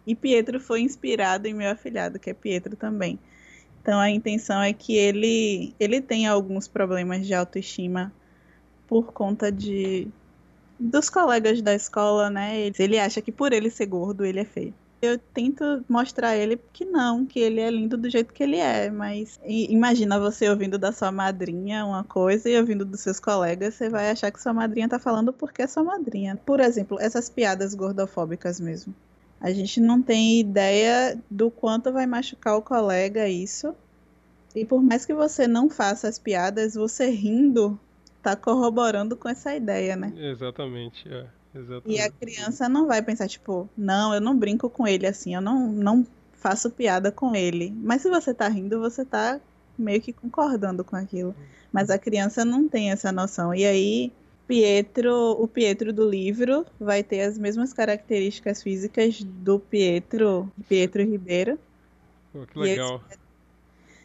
e 0.06 0.14
Pietro 0.14 0.60
foi 0.60 0.80
inspirado 0.80 1.48
em 1.48 1.54
meu 1.54 1.70
afilhado, 1.70 2.18
que 2.18 2.30
é 2.30 2.34
Pietro 2.34 2.76
também. 2.76 3.18
Então 3.82 3.98
a 3.98 4.10
intenção 4.10 4.62
é 4.62 4.72
que 4.72 4.96
ele 4.96 5.74
ele 5.78 6.00
tenha 6.00 6.30
alguns 6.30 6.68
problemas 6.68 7.26
de 7.26 7.34
autoestima 7.34 8.12
por 8.86 9.12
conta 9.12 9.50
de 9.50 10.08
dos 10.78 11.10
colegas 11.10 11.60
da 11.60 11.74
escola, 11.74 12.30
né? 12.30 12.70
Ele 12.78 12.98
acha 12.98 13.20
que 13.20 13.32
por 13.32 13.52
ele 13.52 13.70
ser 13.70 13.86
gordo 13.86 14.24
ele 14.24 14.40
é 14.40 14.44
feio. 14.44 14.74
Eu 15.00 15.16
tento 15.16 15.84
mostrar 15.88 16.30
a 16.30 16.36
ele 16.36 16.60
que 16.72 16.84
não, 16.84 17.24
que 17.24 17.38
ele 17.38 17.60
é 17.60 17.70
lindo 17.70 17.96
do 17.96 18.10
jeito 18.10 18.34
que 18.34 18.42
ele 18.42 18.56
é, 18.56 18.90
mas 18.90 19.38
imagina 19.44 20.18
você 20.18 20.48
ouvindo 20.48 20.76
da 20.76 20.90
sua 20.90 21.12
madrinha 21.12 21.86
uma 21.86 22.02
coisa 22.02 22.50
e 22.50 22.58
ouvindo 22.58 22.84
dos 22.84 23.00
seus 23.00 23.20
colegas, 23.20 23.74
você 23.74 23.88
vai 23.88 24.10
achar 24.10 24.32
que 24.32 24.42
sua 24.42 24.52
madrinha 24.52 24.88
tá 24.88 24.98
falando 24.98 25.32
porque 25.32 25.62
é 25.62 25.66
sua 25.68 25.84
madrinha. 25.84 26.36
Por 26.44 26.58
exemplo, 26.58 26.98
essas 27.00 27.30
piadas 27.30 27.74
gordofóbicas 27.74 28.58
mesmo. 28.58 28.92
A 29.40 29.52
gente 29.52 29.80
não 29.80 30.02
tem 30.02 30.40
ideia 30.40 31.16
do 31.30 31.48
quanto 31.48 31.92
vai 31.92 32.06
machucar 32.06 32.56
o 32.56 32.62
colega 32.62 33.28
isso. 33.28 33.72
E 34.54 34.64
por 34.64 34.82
mais 34.82 35.06
que 35.06 35.14
você 35.14 35.46
não 35.46 35.70
faça 35.70 36.08
as 36.08 36.18
piadas, 36.18 36.74
você 36.74 37.08
rindo 37.08 37.78
tá 38.20 38.34
corroborando 38.34 39.16
com 39.16 39.28
essa 39.28 39.54
ideia, 39.54 39.94
né? 39.94 40.12
Exatamente, 40.16 41.08
é. 41.08 41.26
Exatamente. 41.54 41.98
E 41.98 42.00
a 42.00 42.10
criança 42.10 42.68
não 42.68 42.86
vai 42.86 43.02
pensar, 43.02 43.28
tipo, 43.28 43.68
não, 43.76 44.14
eu 44.14 44.20
não 44.20 44.36
brinco 44.36 44.68
com 44.68 44.86
ele 44.86 45.06
assim, 45.06 45.34
eu 45.34 45.40
não, 45.40 45.68
não 45.68 46.06
faço 46.34 46.70
piada 46.70 47.10
com 47.10 47.34
ele. 47.34 47.72
Mas 47.82 48.02
se 48.02 48.10
você 48.10 48.34
tá 48.34 48.48
rindo, 48.48 48.80
você 48.80 49.04
tá 49.04 49.40
meio 49.78 50.00
que 50.00 50.12
concordando 50.12 50.84
com 50.84 50.96
aquilo. 50.96 51.34
Mas 51.72 51.90
a 51.90 51.98
criança 51.98 52.44
não 52.44 52.68
tem 52.68 52.90
essa 52.90 53.12
noção. 53.12 53.54
E 53.54 53.64
aí, 53.64 54.12
Pietro, 54.46 55.32
o 55.32 55.46
Pietro 55.46 55.92
do 55.92 56.08
livro 56.08 56.66
vai 56.78 57.02
ter 57.02 57.22
as 57.22 57.38
mesmas 57.38 57.72
características 57.72 58.62
físicas 58.62 59.22
do 59.22 59.58
Pietro, 59.58 60.50
Pietro 60.68 61.02
Ribeiro. 61.02 61.58
Pô, 62.32 62.46
que 62.46 62.58
legal. 62.58 63.02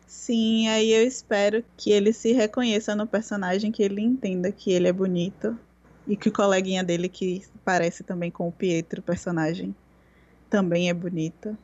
Sim, 0.05 0.67
aí 0.69 0.91
eu 0.91 1.05
espero 1.05 1.63
que 1.75 1.91
ele 1.91 2.13
se 2.13 2.33
reconheça 2.33 2.95
no 2.95 3.07
personagem, 3.07 3.71
que 3.71 3.81
ele 3.81 4.01
entenda 4.01 4.51
que 4.51 4.71
ele 4.71 4.87
é 4.87 4.93
bonito 4.93 5.57
e 6.07 6.17
que 6.17 6.29
o 6.29 6.33
coleguinha 6.33 6.83
dele, 6.83 7.07
que 7.07 7.43
parece 7.63 8.03
também 8.03 8.29
com 8.29 8.47
o 8.47 8.51
Pietro, 8.51 9.01
personagem, 9.01 9.75
também 10.49 10.89
é 10.89 10.93
bonito. 10.93 11.57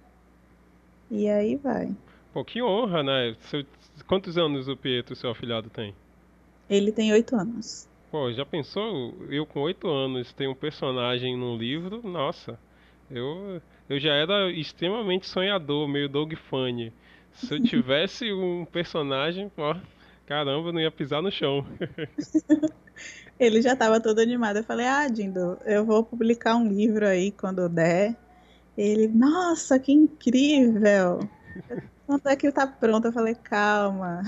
E 1.12 1.28
aí 1.28 1.56
vai. 1.56 1.94
Pô, 2.34 2.44
que 2.44 2.62
honra, 2.62 3.04
né? 3.04 3.36
Seu... 3.42 3.66
Quantos 4.08 4.38
anos 4.38 4.68
o 4.68 4.78
Pietro, 4.78 5.16
seu 5.16 5.30
afilhado, 5.30 5.70
tem? 5.70 5.94
Ele 6.70 6.92
tem 6.92 7.12
oito 7.12 7.36
anos. 7.36 7.88
Pô, 8.12 8.32
já 8.32 8.46
pensou? 8.46 9.16
Eu 9.30 9.46
com 9.46 9.62
oito 9.62 9.88
anos 9.88 10.32
ter 10.34 10.48
um 10.48 10.56
personagem 10.56 11.38
no 11.38 11.56
livro? 11.58 12.02
Nossa, 12.04 12.58
eu, 13.10 13.62
eu 13.88 14.00
já 14.00 14.14
era 14.14 14.50
extremamente 14.52 15.28
sonhador, 15.28 15.88
meio 15.88 16.08
Dog 16.08 16.36
Funny. 16.36 16.94
Se 17.34 17.56
eu 17.56 17.62
tivesse 17.64 18.32
um 18.32 18.66
personagem, 18.66 19.52
ó, 19.58 19.76
caramba, 20.26 20.70
eu 20.70 20.74
não 20.74 20.82
ia 20.82 20.92
pisar 20.92 21.22
no 21.22 21.32
chão. 21.32 21.66
Ele 23.40 23.62
já 23.62 23.74
estava 23.74 24.02
todo 24.02 24.20
animado. 24.20 24.58
Eu 24.58 24.64
falei, 24.64 24.86
ah, 24.86 25.08
Dindo, 25.08 25.58
eu 25.66 25.86
vou 25.86 26.04
publicar 26.04 26.56
um 26.56 26.68
livro 26.68 27.08
aí 27.08 27.32
quando 27.32 27.70
der. 27.70 28.16
Ele, 28.78 29.08
nossa, 29.08 29.80
que 29.80 29.92
incrível! 29.92 31.20
Quando 32.06 32.28
é 32.28 32.36
que 32.36 32.52
tá 32.52 32.66
pronto? 32.66 33.06
Eu 33.06 33.12
falei, 33.12 33.36
calma. 33.36 34.24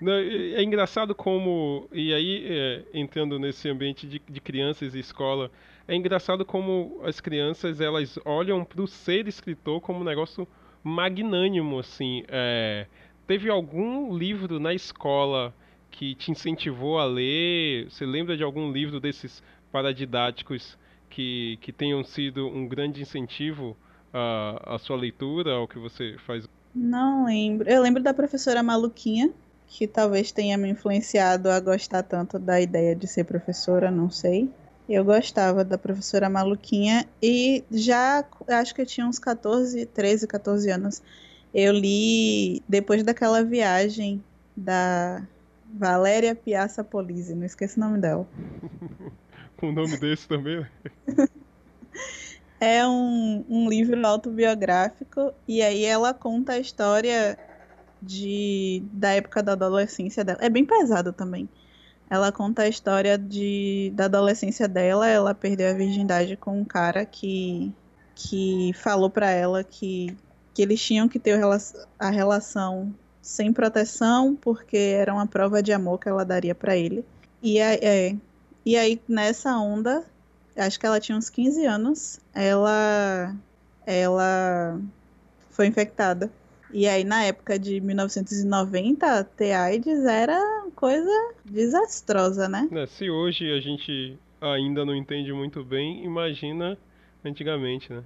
Não, 0.00 0.12
é 0.12 0.62
engraçado 0.62 1.14
como, 1.14 1.88
e 1.92 2.14
aí 2.14 2.46
é, 2.46 2.84
entrando 2.94 3.38
nesse 3.38 3.68
ambiente 3.68 4.06
de, 4.06 4.22
de, 4.28 4.40
crianças 4.40 4.94
e 4.94 5.00
escola, 5.00 5.50
é 5.88 5.96
engraçado 5.96 6.44
como 6.44 7.00
as 7.02 7.20
crianças 7.20 7.80
elas 7.80 8.18
olham 8.24 8.64
para 8.64 8.80
o 8.80 8.86
ser 8.86 9.26
escritor 9.26 9.80
como 9.80 10.00
um 10.00 10.04
negócio 10.04 10.46
magnânimo, 10.84 11.80
assim. 11.80 12.22
É, 12.28 12.86
teve 13.26 13.50
algum 13.50 14.16
livro 14.16 14.60
na 14.60 14.72
escola 14.72 15.52
que 15.90 16.14
te 16.14 16.30
incentivou 16.30 16.98
a 16.98 17.04
ler? 17.04 17.90
Você 17.90 18.04
lembra 18.06 18.36
de 18.36 18.42
algum 18.42 18.70
livro 18.70 19.00
desses 19.00 19.42
paradidáticos 19.70 20.78
que, 21.10 21.58
que 21.60 21.72
tenham 21.72 22.04
sido 22.04 22.46
um 22.46 22.66
grande 22.66 23.02
incentivo 23.02 23.76
à, 24.12 24.74
à 24.74 24.78
sua 24.78 24.96
leitura, 24.96 25.54
ao 25.54 25.68
que 25.68 25.78
você 25.78 26.16
faz? 26.26 26.48
Não 26.74 27.26
lembro. 27.26 27.68
Eu 27.68 27.82
lembro 27.82 28.02
da 28.02 28.14
professora 28.14 28.62
Maluquinha, 28.62 29.30
que 29.66 29.86
talvez 29.86 30.32
tenha 30.32 30.56
me 30.56 30.68
influenciado 30.68 31.50
a 31.50 31.60
gostar 31.60 32.02
tanto 32.02 32.38
da 32.38 32.60
ideia 32.60 32.94
de 32.94 33.06
ser 33.06 33.24
professora, 33.24 33.90
não 33.90 34.10
sei. 34.10 34.48
Eu 34.88 35.04
gostava 35.04 35.64
da 35.64 35.76
professora 35.76 36.30
Maluquinha 36.30 37.06
e 37.22 37.62
já 37.70 38.24
acho 38.48 38.74
que 38.74 38.80
eu 38.80 38.86
tinha 38.86 39.06
uns 39.06 39.18
14, 39.18 39.84
13, 39.86 40.26
14 40.26 40.70
anos. 40.70 41.02
Eu 41.52 41.74
li 41.74 42.62
depois 42.66 43.02
daquela 43.02 43.42
viagem 43.42 44.22
da 44.56 45.22
Valéria 45.74 46.34
Piazza 46.34 46.82
Polizzi, 46.82 47.34
não 47.34 47.44
esqueço 47.44 47.78
o 47.78 47.84
nome 47.84 47.98
dela. 47.98 48.26
Com 49.56 49.70
o 49.70 49.72
nome 49.72 49.96
desse 49.98 50.26
também? 50.28 50.64
é 52.60 52.86
um, 52.86 53.44
um 53.48 53.68
livro 53.68 54.04
autobiográfico 54.06 55.32
e 55.46 55.62
aí 55.62 55.84
ela 55.84 56.14
conta 56.14 56.52
a 56.52 56.58
história 56.58 57.38
de, 58.00 58.82
da 58.92 59.10
época 59.10 59.42
da 59.42 59.52
adolescência 59.52 60.24
dela. 60.24 60.38
É 60.40 60.48
bem 60.48 60.64
pesado 60.64 61.12
também. 61.12 61.48
Ela 62.10 62.32
conta 62.32 62.62
a 62.62 62.68
história 62.68 63.18
de, 63.18 63.92
da 63.94 64.06
adolescência 64.06 64.66
dela. 64.66 65.06
Ela 65.06 65.34
perdeu 65.34 65.70
a 65.70 65.74
virgindade 65.74 66.36
com 66.36 66.58
um 66.58 66.64
cara 66.64 67.04
que, 67.04 67.72
que 68.14 68.72
falou 68.74 69.10
para 69.10 69.30
ela 69.30 69.62
que, 69.62 70.16
que 70.54 70.62
eles 70.62 70.80
tinham 70.80 71.08
que 71.08 71.18
ter 71.18 71.38
a 71.98 72.10
relação 72.10 72.94
sem 73.20 73.52
proteção, 73.52 74.34
porque 74.34 74.76
era 74.76 75.12
uma 75.12 75.26
prova 75.26 75.62
de 75.62 75.72
amor 75.72 75.98
que 75.98 76.08
ela 76.08 76.24
daria 76.24 76.54
para 76.54 76.76
ele. 76.76 77.04
E, 77.42 77.58
é, 77.58 78.16
e 78.64 78.76
aí, 78.76 79.00
nessa 79.08 79.56
onda, 79.56 80.04
acho 80.56 80.78
que 80.78 80.86
ela 80.86 81.00
tinha 81.00 81.16
uns 81.16 81.30
15 81.30 81.64
anos, 81.66 82.20
ela, 82.34 83.34
ela 83.86 84.80
foi 85.50 85.66
infectada. 85.66 86.30
E 86.72 86.86
aí, 86.86 87.02
na 87.02 87.24
época 87.24 87.58
de 87.58 87.80
1990, 87.80 89.24
ter 89.36 89.52
AIDS 89.52 90.04
era 90.04 90.38
coisa 90.74 91.34
desastrosa, 91.44 92.48
né? 92.48 92.68
É, 92.72 92.86
se 92.86 93.08
hoje 93.08 93.50
a 93.50 93.60
gente 93.60 94.18
ainda 94.40 94.84
não 94.84 94.94
entende 94.94 95.32
muito 95.32 95.64
bem, 95.64 96.04
imagina 96.04 96.76
antigamente, 97.24 97.92
né? 97.92 98.02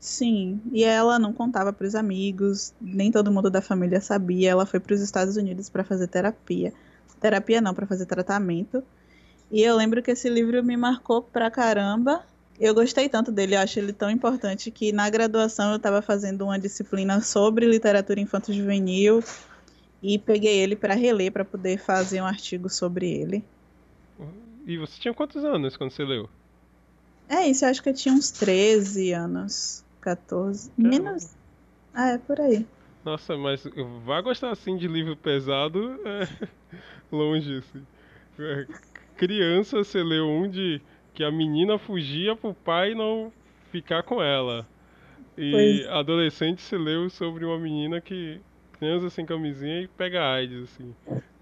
Sim, 0.00 0.60
e 0.72 0.84
ela 0.84 1.18
não 1.18 1.32
contava 1.32 1.72
para 1.72 1.86
os 1.86 1.94
amigos, 1.94 2.72
nem 2.80 3.10
todo 3.10 3.32
mundo 3.32 3.50
da 3.50 3.60
família 3.60 4.00
sabia. 4.00 4.50
Ela 4.50 4.64
foi 4.64 4.78
para 4.78 4.94
os 4.94 5.00
Estados 5.00 5.36
Unidos 5.36 5.68
para 5.68 5.82
fazer 5.82 6.06
terapia. 6.06 6.72
Terapia 7.20 7.60
não, 7.60 7.74
para 7.74 7.86
fazer 7.86 8.06
tratamento. 8.06 8.82
E 9.50 9.62
eu 9.62 9.76
lembro 9.76 10.02
que 10.02 10.12
esse 10.12 10.28
livro 10.28 10.62
me 10.62 10.76
marcou 10.76 11.22
pra 11.22 11.50
caramba. 11.50 12.22
Eu 12.60 12.74
gostei 12.74 13.08
tanto 13.08 13.32
dele, 13.32 13.54
eu 13.54 13.60
acho 13.60 13.78
ele 13.78 13.92
tão 13.92 14.10
importante 14.10 14.70
que 14.70 14.92
na 14.92 15.08
graduação 15.08 15.70
eu 15.70 15.76
estava 15.76 16.02
fazendo 16.02 16.42
uma 16.42 16.58
disciplina 16.58 17.20
sobre 17.20 17.66
literatura 17.66 18.20
infanto-juvenil 18.20 19.22
e 20.02 20.18
peguei 20.18 20.58
ele 20.58 20.76
para 20.76 20.94
reler 20.94 21.32
para 21.32 21.44
poder 21.44 21.78
fazer 21.78 22.20
um 22.20 22.26
artigo 22.26 22.68
sobre 22.68 23.10
ele. 23.10 23.44
E 24.66 24.76
você 24.76 25.00
tinha 25.00 25.14
quantos 25.14 25.44
anos 25.44 25.76
quando 25.76 25.90
você 25.90 26.04
leu? 26.04 26.28
É 27.28 27.46
isso, 27.46 27.64
eu 27.64 27.68
acho 27.68 27.82
que 27.82 27.88
eu 27.88 27.94
tinha 27.94 28.14
uns 28.14 28.30
13 28.30 29.12
anos. 29.12 29.84
14. 30.08 30.70
Caramba. 30.70 30.90
Menos. 30.90 31.36
Ah, 31.92 32.10
é 32.10 32.18
por 32.18 32.40
aí. 32.40 32.66
Nossa, 33.04 33.36
mas 33.36 33.66
vai 34.04 34.22
gostar 34.22 34.50
assim 34.50 34.76
de 34.76 34.88
livro 34.88 35.16
pesado 35.16 35.98
é 36.04 36.28
longe, 37.12 37.58
assim. 37.58 37.86
É, 38.38 38.66
criança, 39.16 39.78
você 39.78 40.02
leu 40.02 40.26
um 40.28 40.48
de 40.48 40.80
que 41.12 41.24
a 41.24 41.30
menina 41.30 41.78
fugia 41.78 42.36
pro 42.36 42.54
pai 42.54 42.94
não 42.94 43.32
ficar 43.70 44.02
com 44.02 44.22
ela. 44.22 44.66
E 45.36 45.50
pois. 45.50 45.88
adolescente, 45.88 46.62
você 46.62 46.76
leu 46.76 47.08
sobre 47.10 47.44
uma 47.44 47.58
menina 47.58 48.00
que 48.00 48.40
transa 48.78 49.10
sem 49.10 49.26
camisinha 49.26 49.82
e 49.82 49.88
pega 49.88 50.22
AIDS, 50.22 50.64
assim. 50.64 50.94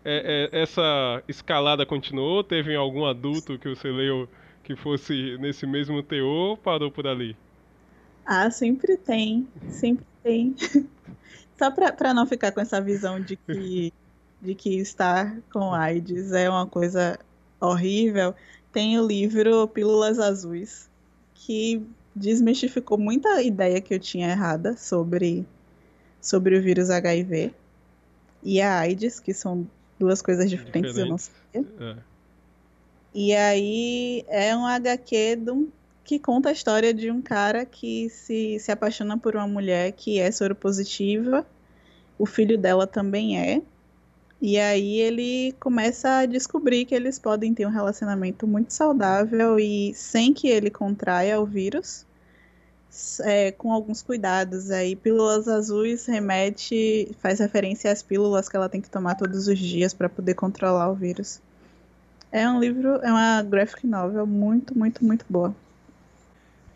É, 0.05 0.51
é, 0.53 0.61
essa 0.63 1.23
escalada 1.29 1.85
continuou? 1.85 2.43
Teve 2.45 2.75
algum 2.75 3.05
adulto 3.05 3.59
que 3.59 3.69
você 3.69 3.89
leu 3.89 4.29
que 4.63 4.77
fosse 4.77 5.37
nesse 5.39 5.67
mesmo 5.67 6.03
teor 6.03 6.51
ou 6.51 6.57
parou 6.57 6.91
por 6.91 7.07
ali? 7.07 7.37
Ah, 8.27 8.51
sempre 8.51 8.97
tem, 8.97 9.47
sempre 9.71 10.05
tem. 10.23 10.55
Só 11.57 11.71
para 11.71 12.13
não 12.13 12.27
ficar 12.27 12.53
com 12.53 12.61
essa 12.61 12.81
visão 12.81 13.21
de 13.21 13.37
que, 13.37 13.93
de 14.43 14.55
que 14.55 14.77
estar 14.79 15.39
com 15.51 15.73
AIDS 15.73 16.33
é 16.33 16.51
uma 16.51 16.67
coisa 16.67 17.19
horrível, 17.61 18.35
tem 18.73 18.99
o 18.99 19.07
livro 19.07 19.67
Pílulas 19.69 20.19
Azuis, 20.19 20.91
que 21.35 21.87
desmistificou 22.15 22.99
muita 22.99 23.43
ideia 23.43 23.81
que 23.81 23.95
eu 23.95 23.99
tinha 23.99 24.29
errada 24.29 24.77
sobre, 24.77 25.47
sobre 26.21 26.59
o 26.59 26.63
vírus 26.63 26.91
HIV 26.91 27.55
e 28.43 28.61
a 28.61 28.79
AIDS, 28.81 29.21
que 29.21 29.33
são 29.33 29.67
duas 29.99 30.21
coisas 30.21 30.51
diferentes, 30.51 30.97
eu 30.99 31.07
não 31.07 31.19
sabia. 31.19 31.67
É. 31.81 31.97
E 33.15 33.35
aí 33.35 34.25
é 34.29 34.55
um 34.55 34.67
HQ 34.67 35.37
de 35.37 35.51
um 35.51 35.69
que 36.07 36.19
conta 36.21 36.49
a 36.51 36.53
história 36.53 36.95
de 36.95 37.11
um 37.11 37.21
cara 37.21 37.67
que 37.67 38.09
se, 38.09 38.59
se 38.61 38.71
apaixona 38.71 39.19
por 39.19 39.35
uma 39.35 39.47
mulher 39.47 39.93
que 39.93 40.21
é 40.21 40.31
soropositiva, 40.31 41.45
o 42.17 42.25
filho 42.25 42.57
dela 42.57 42.87
também 42.87 43.39
é, 43.39 43.61
e 44.41 44.59
aí 44.59 45.01
ele 45.01 45.53
começa 45.59 46.19
a 46.19 46.27
descobrir 46.27 46.85
que 46.85 46.95
eles 46.95 47.19
podem 47.19 47.53
ter 47.53 47.67
um 47.67 47.71
relacionamento 47.71 48.47
muito 48.47 48.73
saudável 48.73 49.59
e 49.59 49.93
sem 49.95 50.33
que 50.33 50.47
ele 50.47 50.71
contraia 50.71 51.41
o 51.41 51.47
vírus, 51.47 52.07
é, 53.23 53.51
com 53.51 53.73
alguns 53.73 54.03
cuidados. 54.03 54.71
Aí 54.71 54.95
pílulas 54.95 55.49
azuis 55.49 56.07
remete, 56.07 57.11
faz 57.19 57.41
referência 57.41 57.91
às 57.91 58.03
pílulas 58.03 58.49
que 58.49 58.57
ela 58.57 58.69
tem 58.69 58.81
que 58.81 58.91
tomar 58.91 59.17
todos 59.17 59.49
os 59.49 59.59
dias 59.59 59.93
para 59.93 60.09
poder 60.09 60.35
controlar 60.35 60.91
o 60.91 60.95
vírus. 60.95 61.41
É 62.31 62.49
um 62.49 62.61
livro, 62.61 62.97
é 63.03 63.11
uma 63.11 63.43
graphic 63.43 63.87
novel 63.87 64.27
muito, 64.27 64.77
muito, 64.79 65.05
muito 65.05 65.25
boa. 65.29 65.55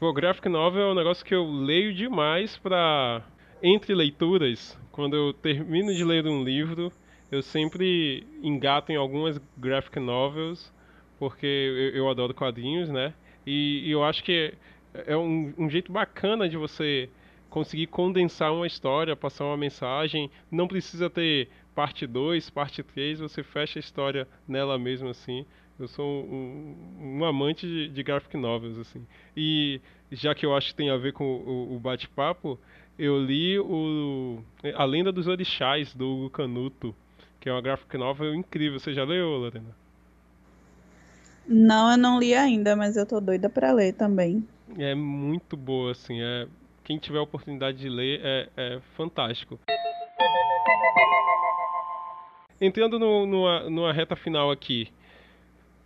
Pô, 0.01 0.14
graphic 0.14 0.48
novel 0.48 0.80
é 0.80 0.92
um 0.92 0.94
negócio 0.94 1.22
que 1.22 1.34
eu 1.34 1.44
leio 1.44 1.92
demais 1.92 2.57
pra. 2.57 3.22
Entre 3.62 3.94
leituras, 3.94 4.80
quando 4.90 5.14
eu 5.14 5.34
termino 5.34 5.94
de 5.94 6.03
ler 6.03 6.26
um 6.26 6.42
livro, 6.42 6.90
eu 7.30 7.42
sempre 7.42 8.26
engato 8.42 8.90
em 8.90 8.96
algumas 8.96 9.38
graphic 9.59 10.01
novels, 10.01 10.72
porque 11.18 11.44
eu, 11.44 12.05
eu 12.05 12.09
adoro 12.09 12.32
quadrinhos, 12.32 12.88
né? 12.88 13.12
E, 13.46 13.82
e, 13.84 13.90
eu 13.90 14.03
acho 14.03 14.24
que 14.24 14.55
é 14.94 15.14
um, 15.14 15.53
um 15.59 15.68
jeito 15.68 15.92
bacana 15.92 16.48
de 16.48 16.57
você 16.57 17.11
conseguir 17.51 17.88
condensar 17.88 18.55
uma 18.55 18.66
história, 18.66 19.14
passar 19.14 19.44
uma 19.44 19.57
mensagem. 19.59 20.30
Não 20.51 20.66
precisa 20.66 21.11
ter 21.11 21.51
parte 21.74 22.07
2, 22.07 22.48
parte 22.48 22.82
3, 22.82 23.20
você 23.20 23.42
fecha 23.42 23.78
a 23.78 23.80
história 23.80 24.26
nela 24.48 24.78
mesma 24.78 25.11
assim. 25.11 25.44
Eu 25.80 25.88
sou 25.88 26.24
um, 26.24 26.76
um 27.00 27.24
amante 27.24 27.66
de, 27.66 27.88
de, 27.88 28.02
graphic 28.02 28.36
novels, 28.36 28.78
assim. 28.78 29.06
E 29.36 29.80
já 30.12 30.34
que 30.34 30.44
eu 30.44 30.54
acho 30.54 30.68
que 30.68 30.74
tem 30.74 30.90
a 30.90 30.96
ver 30.96 31.12
com 31.12 31.24
o, 31.24 31.74
o 31.74 31.80
bate-papo, 31.80 32.58
eu 32.98 33.18
li 33.18 33.58
o 33.58 34.42
A 34.74 34.84
Lenda 34.84 35.10
dos 35.10 35.26
Orixás, 35.26 35.94
do 35.94 36.06
Hugo 36.06 36.30
Canuto, 36.30 36.94
que 37.40 37.48
é 37.48 37.52
uma 37.52 37.62
graphic 37.62 37.96
novel 37.96 38.34
incrível. 38.34 38.78
Você 38.78 38.92
já 38.92 39.04
leu, 39.04 39.26
Lorena? 39.26 39.74
Não, 41.48 41.90
eu 41.90 41.96
não 41.96 42.20
li 42.20 42.34
ainda, 42.34 42.76
mas 42.76 42.96
eu 42.96 43.06
tô 43.06 43.18
doida 43.18 43.48
para 43.48 43.72
ler 43.72 43.94
também. 43.94 44.46
É 44.78 44.94
muito 44.94 45.56
boa, 45.56 45.92
assim. 45.92 46.20
É... 46.20 46.46
Quem 46.84 46.98
tiver 46.98 47.18
a 47.18 47.22
oportunidade 47.22 47.78
de 47.78 47.88
ler 47.88 48.20
é, 48.22 48.48
é 48.56 48.80
fantástico. 48.96 49.58
Entrando 52.60 52.98
no, 52.98 53.26
numa, 53.26 53.70
numa 53.70 53.92
reta 53.92 54.14
final 54.14 54.50
aqui, 54.50 54.92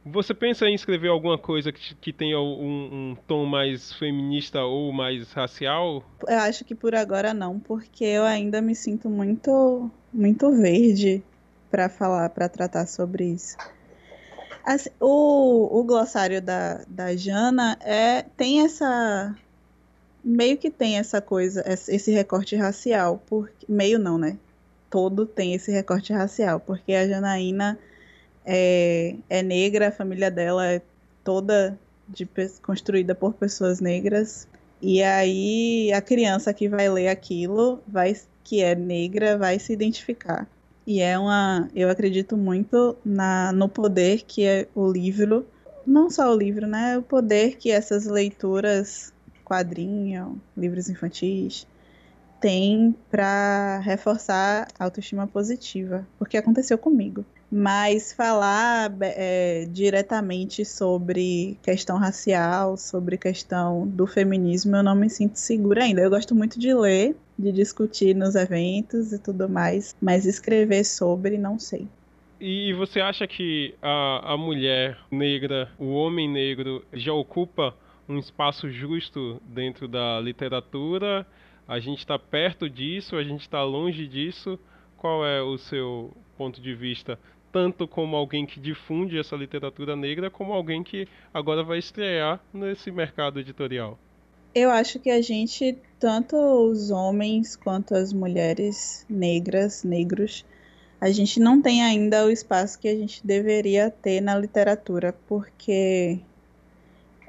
você 0.04 0.34
pensa 0.34 0.66
em 0.66 0.74
escrever 0.74 1.08
alguma 1.08 1.38
coisa 1.38 1.72
que, 1.72 1.94
que 1.94 2.12
tenha 2.12 2.38
um, 2.38 3.12
um, 3.12 3.16
tom 3.26 3.46
mais 3.46 3.92
feminista 3.94 4.62
ou 4.62 4.92
mais 4.92 5.32
racial? 5.32 6.04
Eu 6.28 6.38
acho 6.40 6.64
que 6.64 6.74
por 6.74 6.94
agora 6.94 7.32
não, 7.32 7.58
porque 7.58 8.04
eu 8.04 8.24
ainda 8.24 8.60
me 8.60 8.74
sinto 8.74 9.08
muito, 9.08 9.90
muito 10.12 10.50
verde 10.52 11.22
para 11.70 11.88
falar, 11.88 12.28
para 12.30 12.48
tratar 12.48 12.86
sobre 12.86 13.24
isso. 13.24 13.56
Assim, 14.64 14.90
o, 15.00 15.80
o 15.80 15.84
glossário 15.84 16.40
da, 16.40 16.84
da 16.86 17.16
Jana 17.16 17.76
é, 17.80 18.22
tem 18.36 18.62
essa. 18.62 19.34
Meio 20.22 20.56
que 20.56 20.70
tem 20.70 20.98
essa 20.98 21.20
coisa, 21.20 21.62
esse 21.66 22.10
recorte 22.10 22.56
racial. 22.56 23.22
Porque, 23.26 23.66
meio 23.68 23.98
não, 23.98 24.16
né? 24.16 24.38
Todo 24.88 25.26
tem 25.26 25.54
esse 25.54 25.70
recorte 25.70 26.12
racial, 26.12 26.60
porque 26.60 26.94
a 26.94 27.06
Janaína 27.06 27.78
é, 28.44 29.16
é 29.28 29.42
negra, 29.42 29.88
a 29.88 29.92
família 29.92 30.30
dela 30.30 30.66
é 30.66 30.82
toda 31.22 31.78
de, 32.08 32.28
construída 32.62 33.14
por 33.14 33.34
pessoas 33.34 33.80
negras. 33.80 34.46
E 34.80 35.02
aí 35.02 35.92
a 35.92 36.02
criança 36.02 36.52
que 36.52 36.68
vai 36.68 36.88
ler 36.88 37.08
aquilo, 37.08 37.80
vai, 37.86 38.14
que 38.42 38.62
é 38.62 38.74
negra, 38.74 39.38
vai 39.38 39.58
se 39.58 39.72
identificar. 39.72 40.46
E 40.86 41.00
é 41.00 41.18
uma. 41.18 41.68
Eu 41.74 41.88
acredito 41.88 42.36
muito 42.36 42.96
na, 43.04 43.52
no 43.52 43.68
poder 43.68 44.22
que 44.26 44.44
é 44.44 44.68
o 44.74 44.90
livro, 44.90 45.46
não 45.86 46.10
só 46.10 46.30
o 46.30 46.36
livro, 46.36 46.66
né? 46.66 46.98
O 46.98 47.02
poder 47.02 47.56
que 47.56 47.70
essas 47.70 48.04
leituras, 48.04 49.12
quadrinho, 49.44 50.38
livros 50.54 50.90
infantis, 50.90 51.66
tem 52.38 52.94
para 53.10 53.78
reforçar 53.78 54.68
a 54.78 54.84
autoestima 54.84 55.26
positiva. 55.26 56.06
Porque 56.18 56.36
aconteceu 56.36 56.76
comigo 56.76 57.24
mas 57.56 58.12
falar 58.12 58.92
é, 59.00 59.64
diretamente 59.70 60.64
sobre 60.64 61.56
questão 61.62 61.96
racial, 61.96 62.76
sobre 62.76 63.16
questão 63.16 63.86
do 63.86 64.08
feminismo, 64.08 64.74
eu 64.74 64.82
não 64.82 64.96
me 64.96 65.08
sinto 65.08 65.36
segura 65.36 65.84
ainda. 65.84 66.00
Eu 66.00 66.10
gosto 66.10 66.34
muito 66.34 66.58
de 66.58 66.74
ler, 66.74 67.14
de 67.38 67.52
discutir 67.52 68.12
nos 68.12 68.34
eventos 68.34 69.12
e 69.12 69.22
tudo 69.22 69.48
mais, 69.48 69.94
mas 70.02 70.26
escrever 70.26 70.82
sobre, 70.82 71.38
não 71.38 71.56
sei. 71.56 71.86
E 72.40 72.72
você 72.72 73.00
acha 73.00 73.24
que 73.24 73.72
a, 73.80 74.32
a 74.32 74.36
mulher 74.36 74.98
negra, 75.08 75.70
o 75.78 75.92
homem 75.92 76.28
negro, 76.28 76.84
já 76.92 77.12
ocupa 77.12 77.72
um 78.08 78.18
espaço 78.18 78.68
justo 78.68 79.40
dentro 79.46 79.86
da 79.86 80.18
literatura? 80.18 81.24
A 81.68 81.78
gente 81.78 82.00
está 82.00 82.18
perto 82.18 82.68
disso? 82.68 83.14
A 83.14 83.22
gente 83.22 83.42
está 83.42 83.62
longe 83.62 84.08
disso? 84.08 84.58
Qual 84.96 85.24
é 85.24 85.40
o 85.40 85.56
seu 85.56 86.12
ponto 86.36 86.60
de 86.60 86.74
vista 86.74 87.16
tanto 87.54 87.86
como 87.86 88.16
alguém 88.16 88.44
que 88.44 88.58
difunde 88.58 89.16
essa 89.16 89.36
literatura 89.36 89.94
negra, 89.94 90.28
como 90.28 90.52
alguém 90.52 90.82
que 90.82 91.06
agora 91.32 91.62
vai 91.62 91.78
estrear 91.78 92.40
nesse 92.52 92.90
mercado 92.90 93.38
editorial? 93.38 93.96
Eu 94.52 94.72
acho 94.72 94.98
que 94.98 95.08
a 95.08 95.22
gente, 95.22 95.78
tanto 96.00 96.34
os 96.36 96.90
homens 96.90 97.54
quanto 97.54 97.94
as 97.94 98.12
mulheres 98.12 99.06
negras, 99.08 99.84
negros, 99.84 100.44
a 101.00 101.12
gente 101.12 101.38
não 101.38 101.62
tem 101.62 101.80
ainda 101.80 102.26
o 102.26 102.30
espaço 102.30 102.76
que 102.76 102.88
a 102.88 102.96
gente 102.96 103.24
deveria 103.24 103.88
ter 103.88 104.20
na 104.20 104.36
literatura, 104.36 105.14
porque 105.28 106.18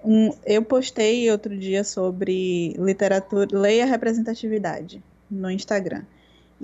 um, 0.04 0.32
eu 0.44 0.64
postei 0.64 1.30
outro 1.30 1.56
dia 1.56 1.84
sobre 1.84 2.74
literatura, 2.80 3.48
leia 3.52 3.86
representatividade 3.86 5.04
no 5.30 5.52
Instagram. 5.52 6.02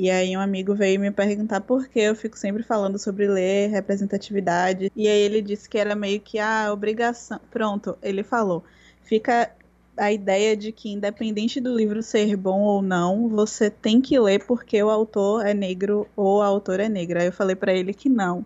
E 0.01 0.09
aí 0.09 0.35
um 0.35 0.39
amigo 0.39 0.73
veio 0.73 0.99
me 0.99 1.11
perguntar 1.11 1.61
por 1.61 1.87
que 1.87 1.99
eu 1.99 2.15
fico 2.15 2.35
sempre 2.35 2.63
falando 2.63 2.97
sobre 2.97 3.27
ler 3.27 3.69
representatividade. 3.69 4.91
E 4.95 5.07
aí 5.07 5.19
ele 5.21 5.43
disse 5.43 5.69
que 5.69 5.77
era 5.77 5.93
meio 5.93 6.19
que 6.19 6.39
a 6.39 6.73
obrigação. 6.73 7.39
Pronto, 7.51 7.95
ele 8.01 8.23
falou. 8.23 8.63
Fica 9.03 9.51
a 9.95 10.11
ideia 10.11 10.57
de 10.57 10.71
que 10.71 10.89
independente 10.89 11.61
do 11.61 11.75
livro 11.77 12.01
ser 12.01 12.35
bom 12.35 12.61
ou 12.61 12.81
não, 12.81 13.29
você 13.29 13.69
tem 13.69 14.01
que 14.01 14.19
ler 14.19 14.43
porque 14.43 14.81
o 14.81 14.89
autor 14.89 15.45
é 15.45 15.53
negro 15.53 16.07
ou 16.15 16.41
a 16.41 16.47
autora 16.47 16.85
é 16.85 16.89
negra. 16.89 17.21
Aí 17.21 17.27
eu 17.27 17.31
falei 17.31 17.55
para 17.55 17.71
ele 17.71 17.93
que 17.93 18.09
não. 18.09 18.43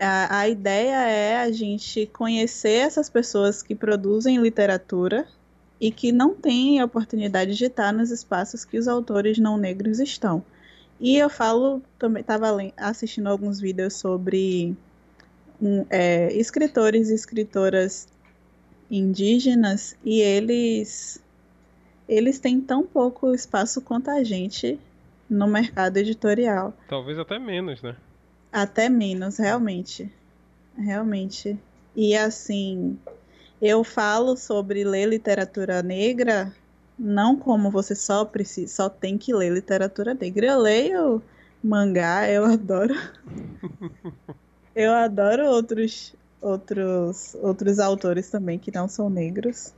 A, 0.00 0.38
a 0.38 0.48
ideia 0.48 1.10
é 1.10 1.36
a 1.36 1.52
gente 1.52 2.06
conhecer 2.06 2.86
essas 2.86 3.10
pessoas 3.10 3.62
que 3.62 3.74
produzem 3.74 4.38
literatura 4.38 5.28
e 5.80 5.90
que 5.90 6.10
não 6.10 6.34
têm 6.34 6.80
a 6.80 6.84
oportunidade 6.84 7.54
de 7.54 7.66
estar 7.66 7.92
nos 7.92 8.10
espaços 8.10 8.64
que 8.64 8.78
os 8.78 8.88
autores 8.88 9.38
não 9.38 9.56
negros 9.56 10.00
estão. 10.00 10.44
E 11.00 11.16
eu 11.16 11.30
falo, 11.30 11.80
também 11.98 12.20
estava 12.20 12.48
assistindo 12.76 13.28
alguns 13.28 13.60
vídeos 13.60 13.94
sobre 13.94 14.76
um, 15.62 15.86
é, 15.88 16.32
escritores 16.32 17.10
e 17.10 17.14
escritoras 17.14 18.08
indígenas 18.90 19.96
e 20.04 20.20
eles 20.20 21.22
eles 22.08 22.38
têm 22.38 22.58
tão 22.58 22.84
pouco 22.86 23.34
espaço 23.34 23.82
quanto 23.82 24.10
a 24.10 24.24
gente 24.24 24.80
no 25.28 25.46
mercado 25.46 25.98
editorial. 25.98 26.72
Talvez 26.88 27.18
até 27.18 27.38
menos, 27.38 27.82
né? 27.82 27.94
Até 28.50 28.88
menos, 28.88 29.36
realmente. 29.36 30.10
Realmente. 30.74 31.58
E 31.94 32.16
assim, 32.16 32.98
eu 33.60 33.82
falo 33.82 34.36
sobre 34.36 34.84
ler 34.84 35.06
literatura 35.06 35.82
negra 35.82 36.52
não 36.98 37.36
como 37.36 37.70
você 37.70 37.94
só 37.94 38.24
precisa, 38.24 38.74
só 38.74 38.88
tem 38.88 39.16
que 39.16 39.32
ler 39.32 39.52
literatura 39.52 40.14
negra. 40.14 40.46
Eu 40.46 40.58
leio 40.58 41.22
mangá, 41.62 42.28
eu 42.28 42.44
adoro. 42.44 42.94
eu 44.74 44.92
adoro 44.92 45.46
outros 45.46 46.14
outros 46.40 47.34
outros 47.36 47.78
autores 47.78 48.30
também 48.30 48.58
que 48.58 48.74
não 48.74 48.88
são 48.88 49.08
negros. 49.08 49.72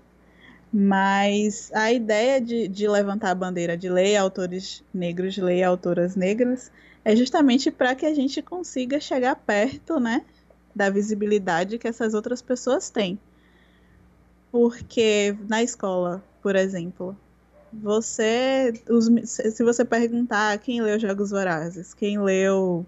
Mas 0.72 1.70
a 1.74 1.92
ideia 1.92 2.40
de, 2.40 2.68
de 2.68 2.88
levantar 2.88 3.30
a 3.30 3.34
bandeira 3.34 3.76
de 3.76 3.88
ler 3.88 4.16
autores 4.16 4.84
negros, 4.94 5.36
ler 5.36 5.64
autoras 5.64 6.14
negras, 6.14 6.70
é 7.04 7.14
justamente 7.16 7.72
para 7.72 7.94
que 7.94 8.06
a 8.06 8.14
gente 8.14 8.40
consiga 8.40 9.00
chegar 9.00 9.34
perto, 9.34 9.98
né, 9.98 10.24
da 10.74 10.88
visibilidade 10.88 11.76
que 11.76 11.88
essas 11.88 12.14
outras 12.14 12.40
pessoas 12.40 12.88
têm. 12.88 13.18
Porque 14.50 15.36
na 15.48 15.62
escola, 15.62 16.22
por 16.42 16.56
exemplo, 16.56 17.16
você. 17.72 18.72
Os, 18.88 19.08
se 19.24 19.62
você 19.62 19.84
perguntar 19.84 20.58
quem 20.58 20.82
leu 20.82 20.98
Jogos 20.98 21.30
Vorazes, 21.30 21.94
quem 21.94 22.20
leu 22.20 22.84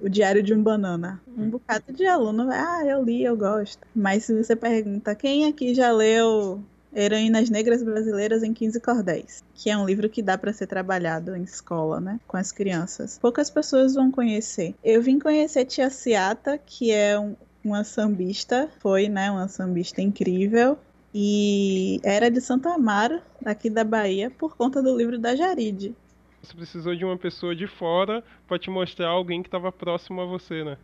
o 0.00 0.08
Diário 0.08 0.42
de 0.42 0.52
um 0.52 0.62
Banana, 0.62 1.20
um 1.36 1.48
bocado 1.48 1.92
de 1.92 2.04
aluno 2.06 2.46
vai, 2.46 2.58
ah, 2.58 2.84
eu 2.84 3.04
li, 3.04 3.22
eu 3.22 3.36
gosto. 3.36 3.86
Mas 3.94 4.24
se 4.24 4.34
você 4.34 4.56
pergunta 4.56 5.14
quem 5.14 5.46
aqui 5.46 5.74
já 5.74 5.92
leu 5.92 6.60
Heroínas 6.94 7.48
Negras 7.48 7.82
Brasileiras 7.82 8.42
em 8.42 8.52
15 8.52 8.80
Cordéis, 8.80 9.42
que 9.54 9.70
é 9.70 9.76
um 9.76 9.86
livro 9.86 10.08
que 10.10 10.20
dá 10.20 10.36
para 10.36 10.52
ser 10.52 10.66
trabalhado 10.66 11.34
em 11.34 11.42
escola, 11.42 12.00
né, 12.00 12.20
com 12.26 12.36
as 12.36 12.52
crianças. 12.52 13.18
Poucas 13.18 13.48
pessoas 13.48 13.94
vão 13.94 14.10
conhecer. 14.10 14.74
Eu 14.84 15.00
vim 15.00 15.18
conhecer 15.18 15.64
Tia 15.64 15.88
Ciata, 15.88 16.58
que 16.58 16.90
é 16.90 17.18
um, 17.18 17.34
uma 17.64 17.82
sambista, 17.82 18.68
foi, 18.80 19.08
né, 19.08 19.30
uma 19.30 19.48
sambista 19.48 20.02
incrível, 20.02 20.76
e 21.14 22.00
era 22.02 22.30
de 22.30 22.40
Santa 22.40 22.74
Amaro, 22.74 23.20
aqui 23.44 23.68
da 23.68 23.84
Bahia, 23.84 24.30
por 24.30 24.56
conta 24.56 24.82
do 24.82 24.96
livro 24.96 25.18
da 25.18 25.36
Jaride. 25.36 25.94
Você 26.42 26.54
precisou 26.54 26.96
de 26.96 27.04
uma 27.04 27.16
pessoa 27.16 27.54
de 27.54 27.66
fora 27.66 28.24
para 28.48 28.58
te 28.58 28.70
mostrar 28.70 29.08
alguém 29.08 29.42
que 29.42 29.48
estava 29.48 29.70
próximo 29.70 30.20
a 30.20 30.24
você, 30.24 30.64
né? 30.64 30.76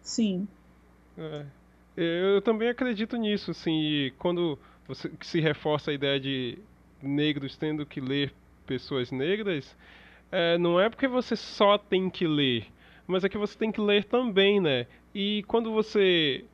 Sim. 0.00 0.46
É. 1.18 1.44
Eu 1.96 2.40
também 2.40 2.68
acredito 2.68 3.16
nisso, 3.16 3.50
assim, 3.50 4.12
quando 4.18 4.58
você 4.86 5.10
se 5.20 5.40
reforça 5.40 5.90
a 5.90 5.94
ideia 5.94 6.20
de 6.20 6.58
negros 7.02 7.56
tendo 7.56 7.84
que 7.84 8.00
ler 8.00 8.32
pessoas 8.66 9.10
negras, 9.10 9.76
é, 10.30 10.56
não 10.56 10.80
é 10.80 10.88
porque 10.88 11.08
você 11.08 11.36
só 11.36 11.76
tem 11.76 12.08
que 12.08 12.26
ler, 12.26 12.66
mas 13.06 13.24
é 13.24 13.28
que 13.28 13.36
você 13.36 13.58
tem 13.58 13.70
que 13.70 13.80
ler 13.80 14.04
também, 14.04 14.60
né? 14.60 14.86
E 15.14 15.42
quando 15.46 15.72
você 15.72 16.44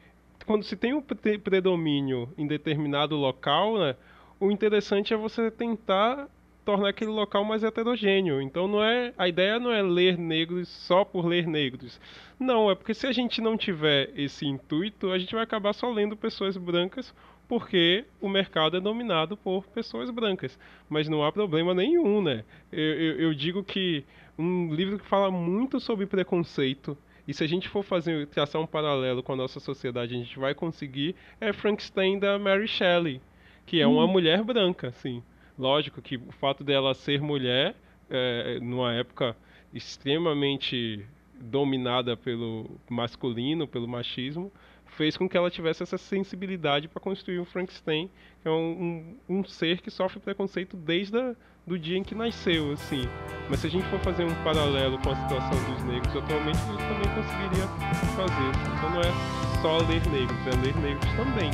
quando 0.48 0.64
se 0.64 0.76
tem 0.76 0.94
um 0.94 1.02
predomínio 1.02 2.26
em 2.38 2.46
determinado 2.46 3.14
local, 3.14 3.78
né, 3.78 3.94
o 4.40 4.50
interessante 4.50 5.12
é 5.12 5.16
você 5.16 5.50
tentar 5.50 6.26
tornar 6.64 6.88
aquele 6.88 7.10
local 7.10 7.44
mais 7.44 7.62
heterogêneo. 7.62 8.40
Então 8.40 8.66
não 8.66 8.82
é 8.82 9.12
a 9.18 9.28
ideia 9.28 9.60
não 9.60 9.70
é 9.70 9.82
ler 9.82 10.16
negros 10.16 10.66
só 10.66 11.04
por 11.04 11.26
ler 11.26 11.46
negros. 11.46 12.00
Não, 12.40 12.70
é 12.70 12.74
porque 12.74 12.94
se 12.94 13.06
a 13.06 13.12
gente 13.12 13.42
não 13.42 13.58
tiver 13.58 14.10
esse 14.16 14.46
intuito, 14.46 15.12
a 15.12 15.18
gente 15.18 15.34
vai 15.34 15.44
acabar 15.44 15.74
só 15.74 15.90
lendo 15.90 16.16
pessoas 16.16 16.56
brancas 16.56 17.14
porque 17.46 18.06
o 18.18 18.26
mercado 18.26 18.78
é 18.78 18.80
dominado 18.80 19.36
por 19.36 19.66
pessoas 19.66 20.08
brancas. 20.08 20.58
Mas 20.88 21.10
não 21.10 21.22
há 21.22 21.30
problema 21.30 21.74
nenhum, 21.74 22.22
né? 22.22 22.42
Eu, 22.72 22.94
eu, 22.94 23.20
eu 23.20 23.34
digo 23.34 23.62
que 23.62 24.02
um 24.38 24.72
livro 24.72 24.98
que 24.98 25.04
fala 25.04 25.30
muito 25.30 25.78
sobre 25.78 26.06
preconceito 26.06 26.96
e 27.28 27.34
se 27.34 27.44
a 27.44 27.46
gente 27.46 27.68
for 27.68 27.82
fazer 27.84 28.26
traçar 28.28 28.58
um 28.58 28.66
paralelo 28.66 29.22
com 29.22 29.34
a 29.34 29.36
nossa 29.36 29.60
sociedade, 29.60 30.14
a 30.14 30.18
gente 30.18 30.38
vai 30.38 30.54
conseguir 30.54 31.14
é 31.38 31.52
Frankenstein 31.52 32.18
da 32.18 32.38
Mary 32.38 32.66
Shelley, 32.66 33.20
que 33.66 33.82
é 33.82 33.86
uma 33.86 34.06
hum. 34.06 34.08
mulher 34.08 34.42
branca, 34.42 34.88
assim. 34.88 35.22
Lógico 35.58 36.00
que 36.00 36.16
o 36.16 36.32
fato 36.32 36.64
dela 36.64 36.94
ser 36.94 37.20
mulher, 37.20 37.76
é, 38.08 38.58
numa 38.60 38.94
época 38.94 39.36
extremamente 39.74 41.04
dominada 41.38 42.16
pelo 42.16 42.80
masculino, 42.88 43.68
pelo 43.68 43.86
machismo, 43.86 44.50
fez 44.86 45.14
com 45.14 45.28
que 45.28 45.36
ela 45.36 45.50
tivesse 45.50 45.82
essa 45.82 45.98
sensibilidade 45.98 46.88
para 46.88 46.98
construir 46.98 47.40
o 47.40 47.44
Frankenstein, 47.44 48.10
que 48.40 48.48
é 48.48 48.50
um, 48.50 49.16
um, 49.28 49.36
um, 49.40 49.44
ser 49.44 49.82
que 49.82 49.90
sofre 49.90 50.18
preconceito 50.18 50.78
desde 50.78 51.18
a, 51.18 51.36
do 51.68 51.78
dia 51.78 51.98
em 51.98 52.02
que 52.02 52.14
nasceu, 52.14 52.72
assim. 52.72 53.06
Mas 53.48 53.60
se 53.60 53.66
a 53.66 53.70
gente 53.70 53.86
for 53.88 54.00
fazer 54.00 54.24
um 54.24 54.34
paralelo 54.42 54.98
com 54.98 55.10
a 55.10 55.16
situação 55.16 55.64
dos 55.70 55.84
negros 55.84 56.16
atualmente, 56.16 56.58
a 56.58 56.72
gente 56.72 56.88
também 56.88 57.14
conseguiria 57.14 57.68
fazer. 58.16 58.50
Então 58.76 58.90
não 58.90 59.00
é 59.00 59.60
só 59.62 59.76
ler 59.86 60.06
negros, 60.08 60.46
é 60.46 60.66
ler 60.66 60.76
negros 60.76 61.12
também. 61.14 61.50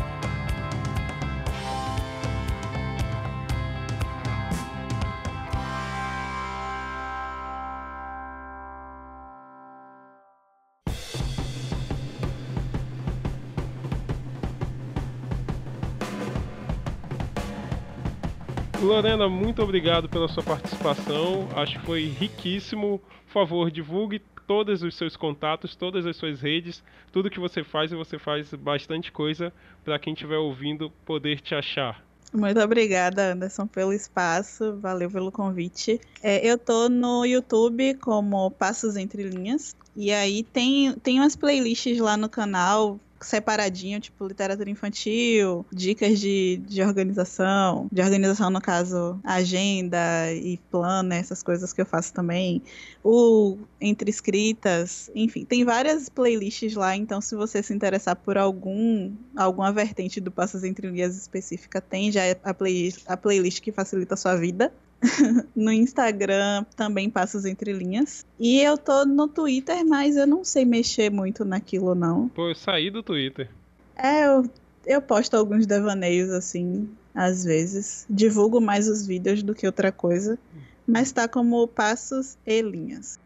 Lorena, 18.84 19.28
muito 19.28 19.62
obrigado 19.62 20.08
pela 20.10 20.28
sua 20.28 20.42
participação. 20.42 21.48
Acho 21.56 21.78
que 21.78 21.86
foi 21.86 22.04
riquíssimo. 22.04 23.00
Por 23.26 23.32
favor, 23.32 23.70
divulgue 23.70 24.20
todos 24.46 24.82
os 24.82 24.94
seus 24.94 25.16
contatos, 25.16 25.74
todas 25.74 26.04
as 26.04 26.16
suas 26.16 26.40
redes, 26.42 26.82
tudo 27.10 27.30
que 27.30 27.40
você 27.40 27.64
faz 27.64 27.90
e 27.92 27.96
você 27.96 28.18
faz 28.18 28.52
bastante 28.52 29.10
coisa 29.10 29.52
para 29.82 29.98
quem 29.98 30.12
estiver 30.12 30.36
ouvindo 30.36 30.90
poder 31.06 31.40
te 31.40 31.54
achar. 31.54 32.04
Muito 32.32 32.60
obrigada, 32.60 33.32
Anderson, 33.32 33.66
pelo 33.66 33.92
espaço. 33.92 34.76
Valeu 34.80 35.10
pelo 35.10 35.32
convite. 35.32 36.00
É, 36.22 36.46
eu 36.46 36.58
tô 36.58 36.88
no 36.88 37.24
YouTube 37.24 37.94
como 37.94 38.50
Passos 38.50 38.96
Entre 38.96 39.22
Linhas. 39.22 39.74
E 39.96 40.12
aí 40.12 40.42
tem, 40.42 40.92
tem 40.94 41.20
umas 41.20 41.36
playlists 41.36 41.98
lá 41.98 42.16
no 42.16 42.28
canal 42.28 42.98
separadinho, 43.24 44.00
tipo 44.00 44.26
literatura 44.26 44.70
infantil, 44.70 45.64
dicas 45.72 46.18
de, 46.18 46.60
de 46.66 46.82
organização, 46.82 47.88
de 47.90 48.02
organização 48.02 48.50
no 48.50 48.60
caso, 48.60 49.18
agenda 49.24 50.32
e 50.32 50.58
plano, 50.70 51.10
né, 51.10 51.18
essas 51.18 51.42
coisas 51.42 51.72
que 51.72 51.80
eu 51.80 51.86
faço 51.86 52.12
também, 52.12 52.62
o 53.02 53.58
entre 53.80 54.10
escritas, 54.10 55.10
enfim, 55.14 55.44
tem 55.44 55.64
várias 55.64 56.08
playlists 56.08 56.74
lá, 56.74 56.96
então 56.96 57.20
se 57.20 57.34
você 57.34 57.62
se 57.62 57.74
interessar 57.74 58.16
por 58.16 58.38
algum 58.38 59.12
alguma 59.36 59.72
vertente 59.72 60.20
do 60.20 60.30
Passos 60.30 60.64
Entre 60.64 60.88
Linhas 60.88 61.16
específica, 61.16 61.80
tem 61.80 62.10
já 62.10 62.22
a 62.42 62.54
playlist, 62.54 63.02
a 63.06 63.16
playlist 63.16 63.60
que 63.60 63.72
facilita 63.72 64.14
a 64.14 64.16
sua 64.16 64.36
vida. 64.36 64.72
no 65.54 65.72
Instagram 65.72 66.64
também 66.76 67.10
Passos 67.10 67.44
Entre 67.44 67.72
Linhas. 67.72 68.24
E 68.38 68.60
eu 68.60 68.76
tô 68.76 69.04
no 69.04 69.28
Twitter, 69.28 69.84
mas 69.86 70.16
eu 70.16 70.26
não 70.26 70.44
sei 70.44 70.64
mexer 70.64 71.10
muito 71.10 71.44
naquilo, 71.44 71.94
não. 71.94 72.28
Pô, 72.28 72.48
eu 72.48 72.54
saí 72.54 72.90
do 72.90 73.02
Twitter. 73.02 73.48
É, 73.96 74.26
eu, 74.26 74.48
eu 74.86 75.02
posto 75.02 75.36
alguns 75.36 75.66
devaneios 75.66 76.30
assim, 76.30 76.88
às 77.14 77.44
vezes. 77.44 78.06
Divulgo 78.08 78.60
mais 78.60 78.88
os 78.88 79.06
vídeos 79.06 79.42
do 79.42 79.54
que 79.54 79.66
outra 79.66 79.92
coisa. 79.92 80.38
Mas 80.86 81.12
tá 81.12 81.26
como 81.26 81.66
Passos 81.66 82.36
e 82.46 82.60
Linhas. 82.60 83.18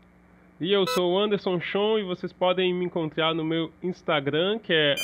E 0.61 0.73
eu 0.73 0.85
sou 0.89 1.12
o 1.12 1.19
Anderson 1.19 1.61
Chon 1.61 2.01
e 2.01 2.03
vocês 2.03 2.33
podem 2.33 2.75
me 2.75 2.85
encontrar 2.85 3.33
no 3.33 3.45
meu 3.45 3.71
Instagram, 3.81 4.59
que 4.59 4.73
é 4.73 4.97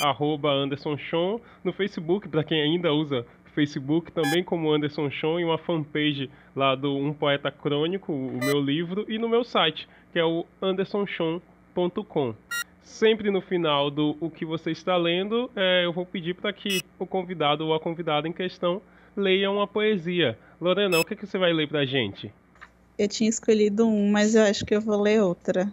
@andersonchon, 0.42 1.40
no 1.62 1.72
Facebook, 1.72 2.28
para 2.28 2.42
quem 2.42 2.60
ainda 2.60 2.92
usa 2.92 3.24
Facebook 3.54 4.10
também 4.12 4.42
como 4.42 4.72
Anderson 4.72 5.10
Chon 5.10 5.40
e 5.40 5.44
uma 5.44 5.58
fanpage 5.58 6.28
lá 6.54 6.74
do 6.74 6.94
Um 6.96 7.12
Poeta 7.12 7.50
Crônico, 7.50 8.12
o 8.12 8.38
meu 8.38 8.60
livro, 8.60 9.06
e 9.08 9.18
no 9.18 9.28
meu 9.28 9.44
site, 9.44 9.88
que 10.12 10.18
é 10.18 10.24
o 10.24 10.44
andersonchon.com. 10.60 12.34
Sempre 12.82 13.30
no 13.30 13.40
final 13.40 13.90
do 13.90 14.16
o 14.20 14.28
que 14.28 14.44
você 14.44 14.70
está 14.70 14.96
lendo, 14.96 15.50
é, 15.56 15.84
eu 15.84 15.92
vou 15.92 16.04
pedir 16.04 16.34
para 16.34 16.52
que 16.52 16.82
o 16.98 17.06
convidado 17.06 17.66
ou 17.66 17.74
a 17.74 17.80
convidada 17.80 18.28
em 18.28 18.32
questão 18.32 18.82
leia 19.16 19.50
uma 19.50 19.66
poesia. 19.66 20.38
Lorena, 20.60 21.00
o 21.00 21.04
que, 21.04 21.16
que 21.16 21.26
você 21.26 21.38
vai 21.38 21.52
ler 21.52 21.68
para 21.68 21.80
a 21.80 21.86
gente? 21.86 22.30
Eu 22.98 23.08
tinha 23.08 23.30
escolhido 23.30 23.86
um, 23.86 24.10
mas 24.10 24.34
eu 24.34 24.42
acho 24.42 24.64
que 24.64 24.74
eu 24.74 24.80
vou 24.80 25.00
ler 25.00 25.22
outra. 25.22 25.72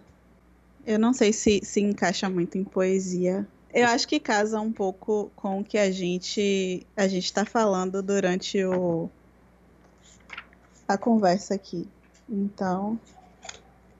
Eu 0.86 0.98
não 0.98 1.12
sei 1.12 1.32
se 1.32 1.60
se 1.62 1.80
encaixa 1.80 2.28
muito 2.28 2.58
em 2.58 2.64
poesia. 2.64 3.46
Eu 3.72 3.86
acho 3.86 4.06
que 4.06 4.20
casa 4.20 4.60
um 4.60 4.70
pouco 4.70 5.32
com 5.34 5.60
o 5.60 5.64
que 5.64 5.78
a 5.78 5.90
gente 5.90 6.86
a 6.96 7.08
gente 7.08 7.24
está 7.24 7.44
falando 7.44 8.02
durante 8.02 8.62
o 8.64 9.08
a 10.86 10.98
conversa 10.98 11.54
aqui. 11.54 11.88
Então, 12.28 12.98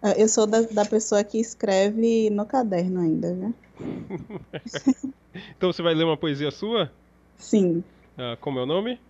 é, 0.03 0.23
eu 0.23 0.29
sou 0.29 0.47
da, 0.47 0.61
da 0.63 0.85
pessoa 0.85 1.25
que 1.25 1.39
escreve 1.39 2.29
no 2.29 2.45
caderno 2.45 3.01
ainda, 3.01 3.33
né? 3.33 3.55
então 5.57 5.73
você 5.73 5.83
vai 5.83 5.95
ler 5.95 6.05
uma 6.05 6.17
poesia 6.17 6.51
sua? 6.51 6.93
Sim. 7.39 7.83
Ah, 8.19 8.37
como 8.41 8.59
é 8.59 8.63
o 8.63 8.67
nome? 8.67 9.01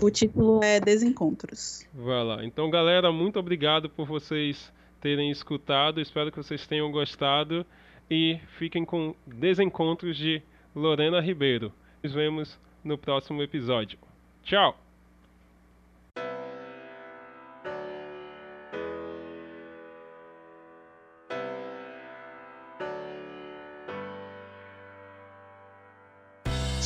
O 0.00 0.10
título 0.10 0.62
é 0.62 0.78
Desencontros. 0.78 1.86
Vai 1.92 2.22
lá. 2.22 2.44
Então, 2.44 2.70
galera, 2.70 3.10
muito 3.10 3.38
obrigado 3.38 3.88
por 3.88 4.06
vocês 4.06 4.70
terem 5.00 5.30
escutado. 5.30 6.00
Espero 6.00 6.30
que 6.30 6.36
vocês 6.36 6.66
tenham 6.66 6.90
gostado 6.92 7.64
e 8.10 8.38
fiquem 8.58 8.84
com 8.84 9.14
Desencontros 9.26 10.16
de 10.16 10.42
Lorena 10.74 11.20
Ribeiro. 11.20 11.72
Nos 12.02 12.12
vemos 12.12 12.58
no 12.84 12.96
próximo 12.96 13.42
episódio. 13.42 13.98
Tchau! 14.42 14.78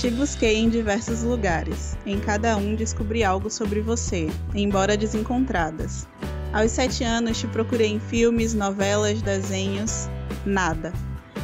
Te 0.01 0.11
busquei 0.11 0.57
em 0.57 0.71
diversos 0.71 1.23
lugares. 1.23 1.95
Em 2.07 2.19
cada 2.19 2.57
um 2.57 2.75
descobri 2.75 3.23
algo 3.23 3.51
sobre 3.51 3.83
você, 3.83 4.29
embora 4.55 4.97
desencontradas. 4.97 6.09
Aos 6.55 6.71
sete 6.71 7.05
anos 7.05 7.39
te 7.39 7.47
procurei 7.49 7.89
em 7.89 8.01
filmes, 8.01 8.55
novelas, 8.55 9.21
desenhos. 9.21 10.09
Nada. 10.47 10.91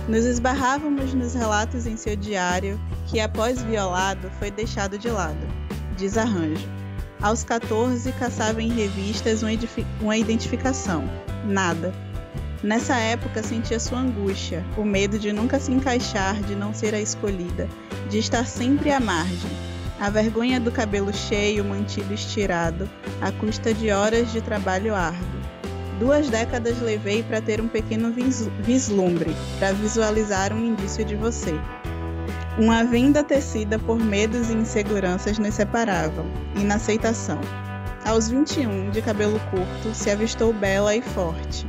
Nos 0.08 0.24
esbarrávamos 0.24 1.12
nos 1.14 1.34
relatos 1.34 1.84
em 1.84 1.96
seu 1.96 2.14
diário 2.14 2.80
que, 3.08 3.18
após 3.18 3.60
violado, 3.60 4.30
foi 4.38 4.52
deixado 4.52 4.96
de 4.96 5.08
lado. 5.08 5.36
Desarranjo. 5.96 6.68
Aos 7.20 7.42
14, 7.42 8.12
caçava 8.12 8.62
em 8.62 8.68
revistas 8.68 9.42
uma 10.00 10.16
identificação. 10.16 11.02
Nada. 11.44 11.92
Nessa 12.62 12.96
época 12.96 13.42
sentia 13.42 13.80
sua 13.80 13.98
angústia, 13.98 14.64
o 14.76 14.84
medo 14.84 15.18
de 15.18 15.32
nunca 15.32 15.58
se 15.58 15.72
encaixar, 15.72 16.40
de 16.40 16.54
não 16.54 16.72
ser 16.72 16.94
a 16.94 17.00
escolhida, 17.00 17.68
de 18.08 18.18
estar 18.18 18.46
sempre 18.46 18.92
à 18.92 19.00
margem. 19.00 19.50
A 19.98 20.08
vergonha 20.08 20.60
do 20.60 20.70
cabelo 20.70 21.12
cheio, 21.12 21.64
mantido 21.64 22.14
estirado, 22.14 22.88
à 23.20 23.32
custa 23.32 23.74
de 23.74 23.90
horas 23.90 24.30
de 24.30 24.40
trabalho 24.40 24.94
árduo 24.94 25.35
Duas 25.98 26.28
décadas 26.28 26.78
levei 26.82 27.22
para 27.22 27.40
ter 27.40 27.58
um 27.58 27.68
pequeno 27.68 28.12
vislumbre, 28.60 29.34
para 29.58 29.72
visualizar 29.72 30.52
um 30.52 30.62
indício 30.62 31.02
de 31.04 31.16
você. 31.16 31.58
Uma 32.58 32.84
venda 32.84 33.24
tecida 33.24 33.78
por 33.78 33.98
medos 33.98 34.50
e 34.50 34.54
inseguranças 34.54 35.38
nos 35.38 35.54
separavam, 35.54 36.26
inaceitação. 36.54 37.40
Aos 38.04 38.28
21, 38.28 38.90
de 38.90 39.00
cabelo 39.00 39.40
curto, 39.50 39.94
se 39.94 40.10
avistou 40.10 40.52
bela 40.52 40.94
e 40.94 41.00
forte, 41.00 41.66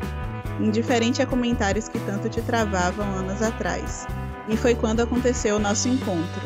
indiferente 0.59 1.21
a 1.21 1.25
comentários 1.25 1.87
que 1.87 1.99
tanto 1.99 2.27
te 2.27 2.41
travavam 2.41 3.09
anos 3.15 3.41
atrás. 3.41 4.05
E 4.49 4.57
foi 4.57 4.75
quando 4.75 5.01
aconteceu 5.01 5.55
o 5.55 5.59
nosso 5.59 5.87
encontro. 5.87 6.41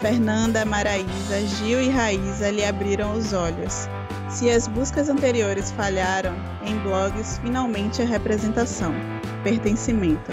Fernanda, 0.00 0.64
Maraísa, 0.64 1.40
Gil 1.58 1.82
e 1.82 1.90
Raíza 1.90 2.50
lhe 2.50 2.64
abriram 2.64 3.12
os 3.12 3.34
olhos, 3.34 3.86
se 4.30 4.48
as 4.48 4.68
buscas 4.68 5.08
anteriores 5.08 5.72
falharam, 5.72 6.34
em 6.64 6.78
blogs 6.78 7.38
finalmente 7.38 8.00
a 8.00 8.04
representação. 8.04 8.94
pertencimento. 9.42 10.32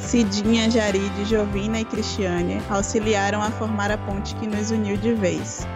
Cidinha, 0.00 0.70
Jaride, 0.70 1.24
Jovina 1.24 1.80
e 1.80 1.84
Cristiane 1.84 2.62
auxiliaram 2.70 3.42
a 3.42 3.50
formar 3.50 3.90
a 3.90 3.98
ponte 3.98 4.34
que 4.36 4.46
nos 4.46 4.70
uniu 4.70 4.96
de 4.96 5.12
vez. 5.12 5.66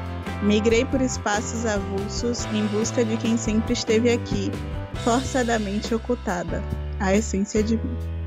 Migrei 0.42 0.84
por 0.84 1.00
espaços 1.00 1.66
avulsos 1.66 2.46
em 2.46 2.66
busca 2.66 3.04
de 3.04 3.16
quem 3.16 3.36
sempre 3.36 3.74
esteve 3.74 4.10
aqui, 4.10 4.50
forçadamente 5.04 5.94
ocultada, 5.94 6.62
a 6.98 7.14
essência 7.14 7.62
de 7.62 7.76
mim. 7.76 8.21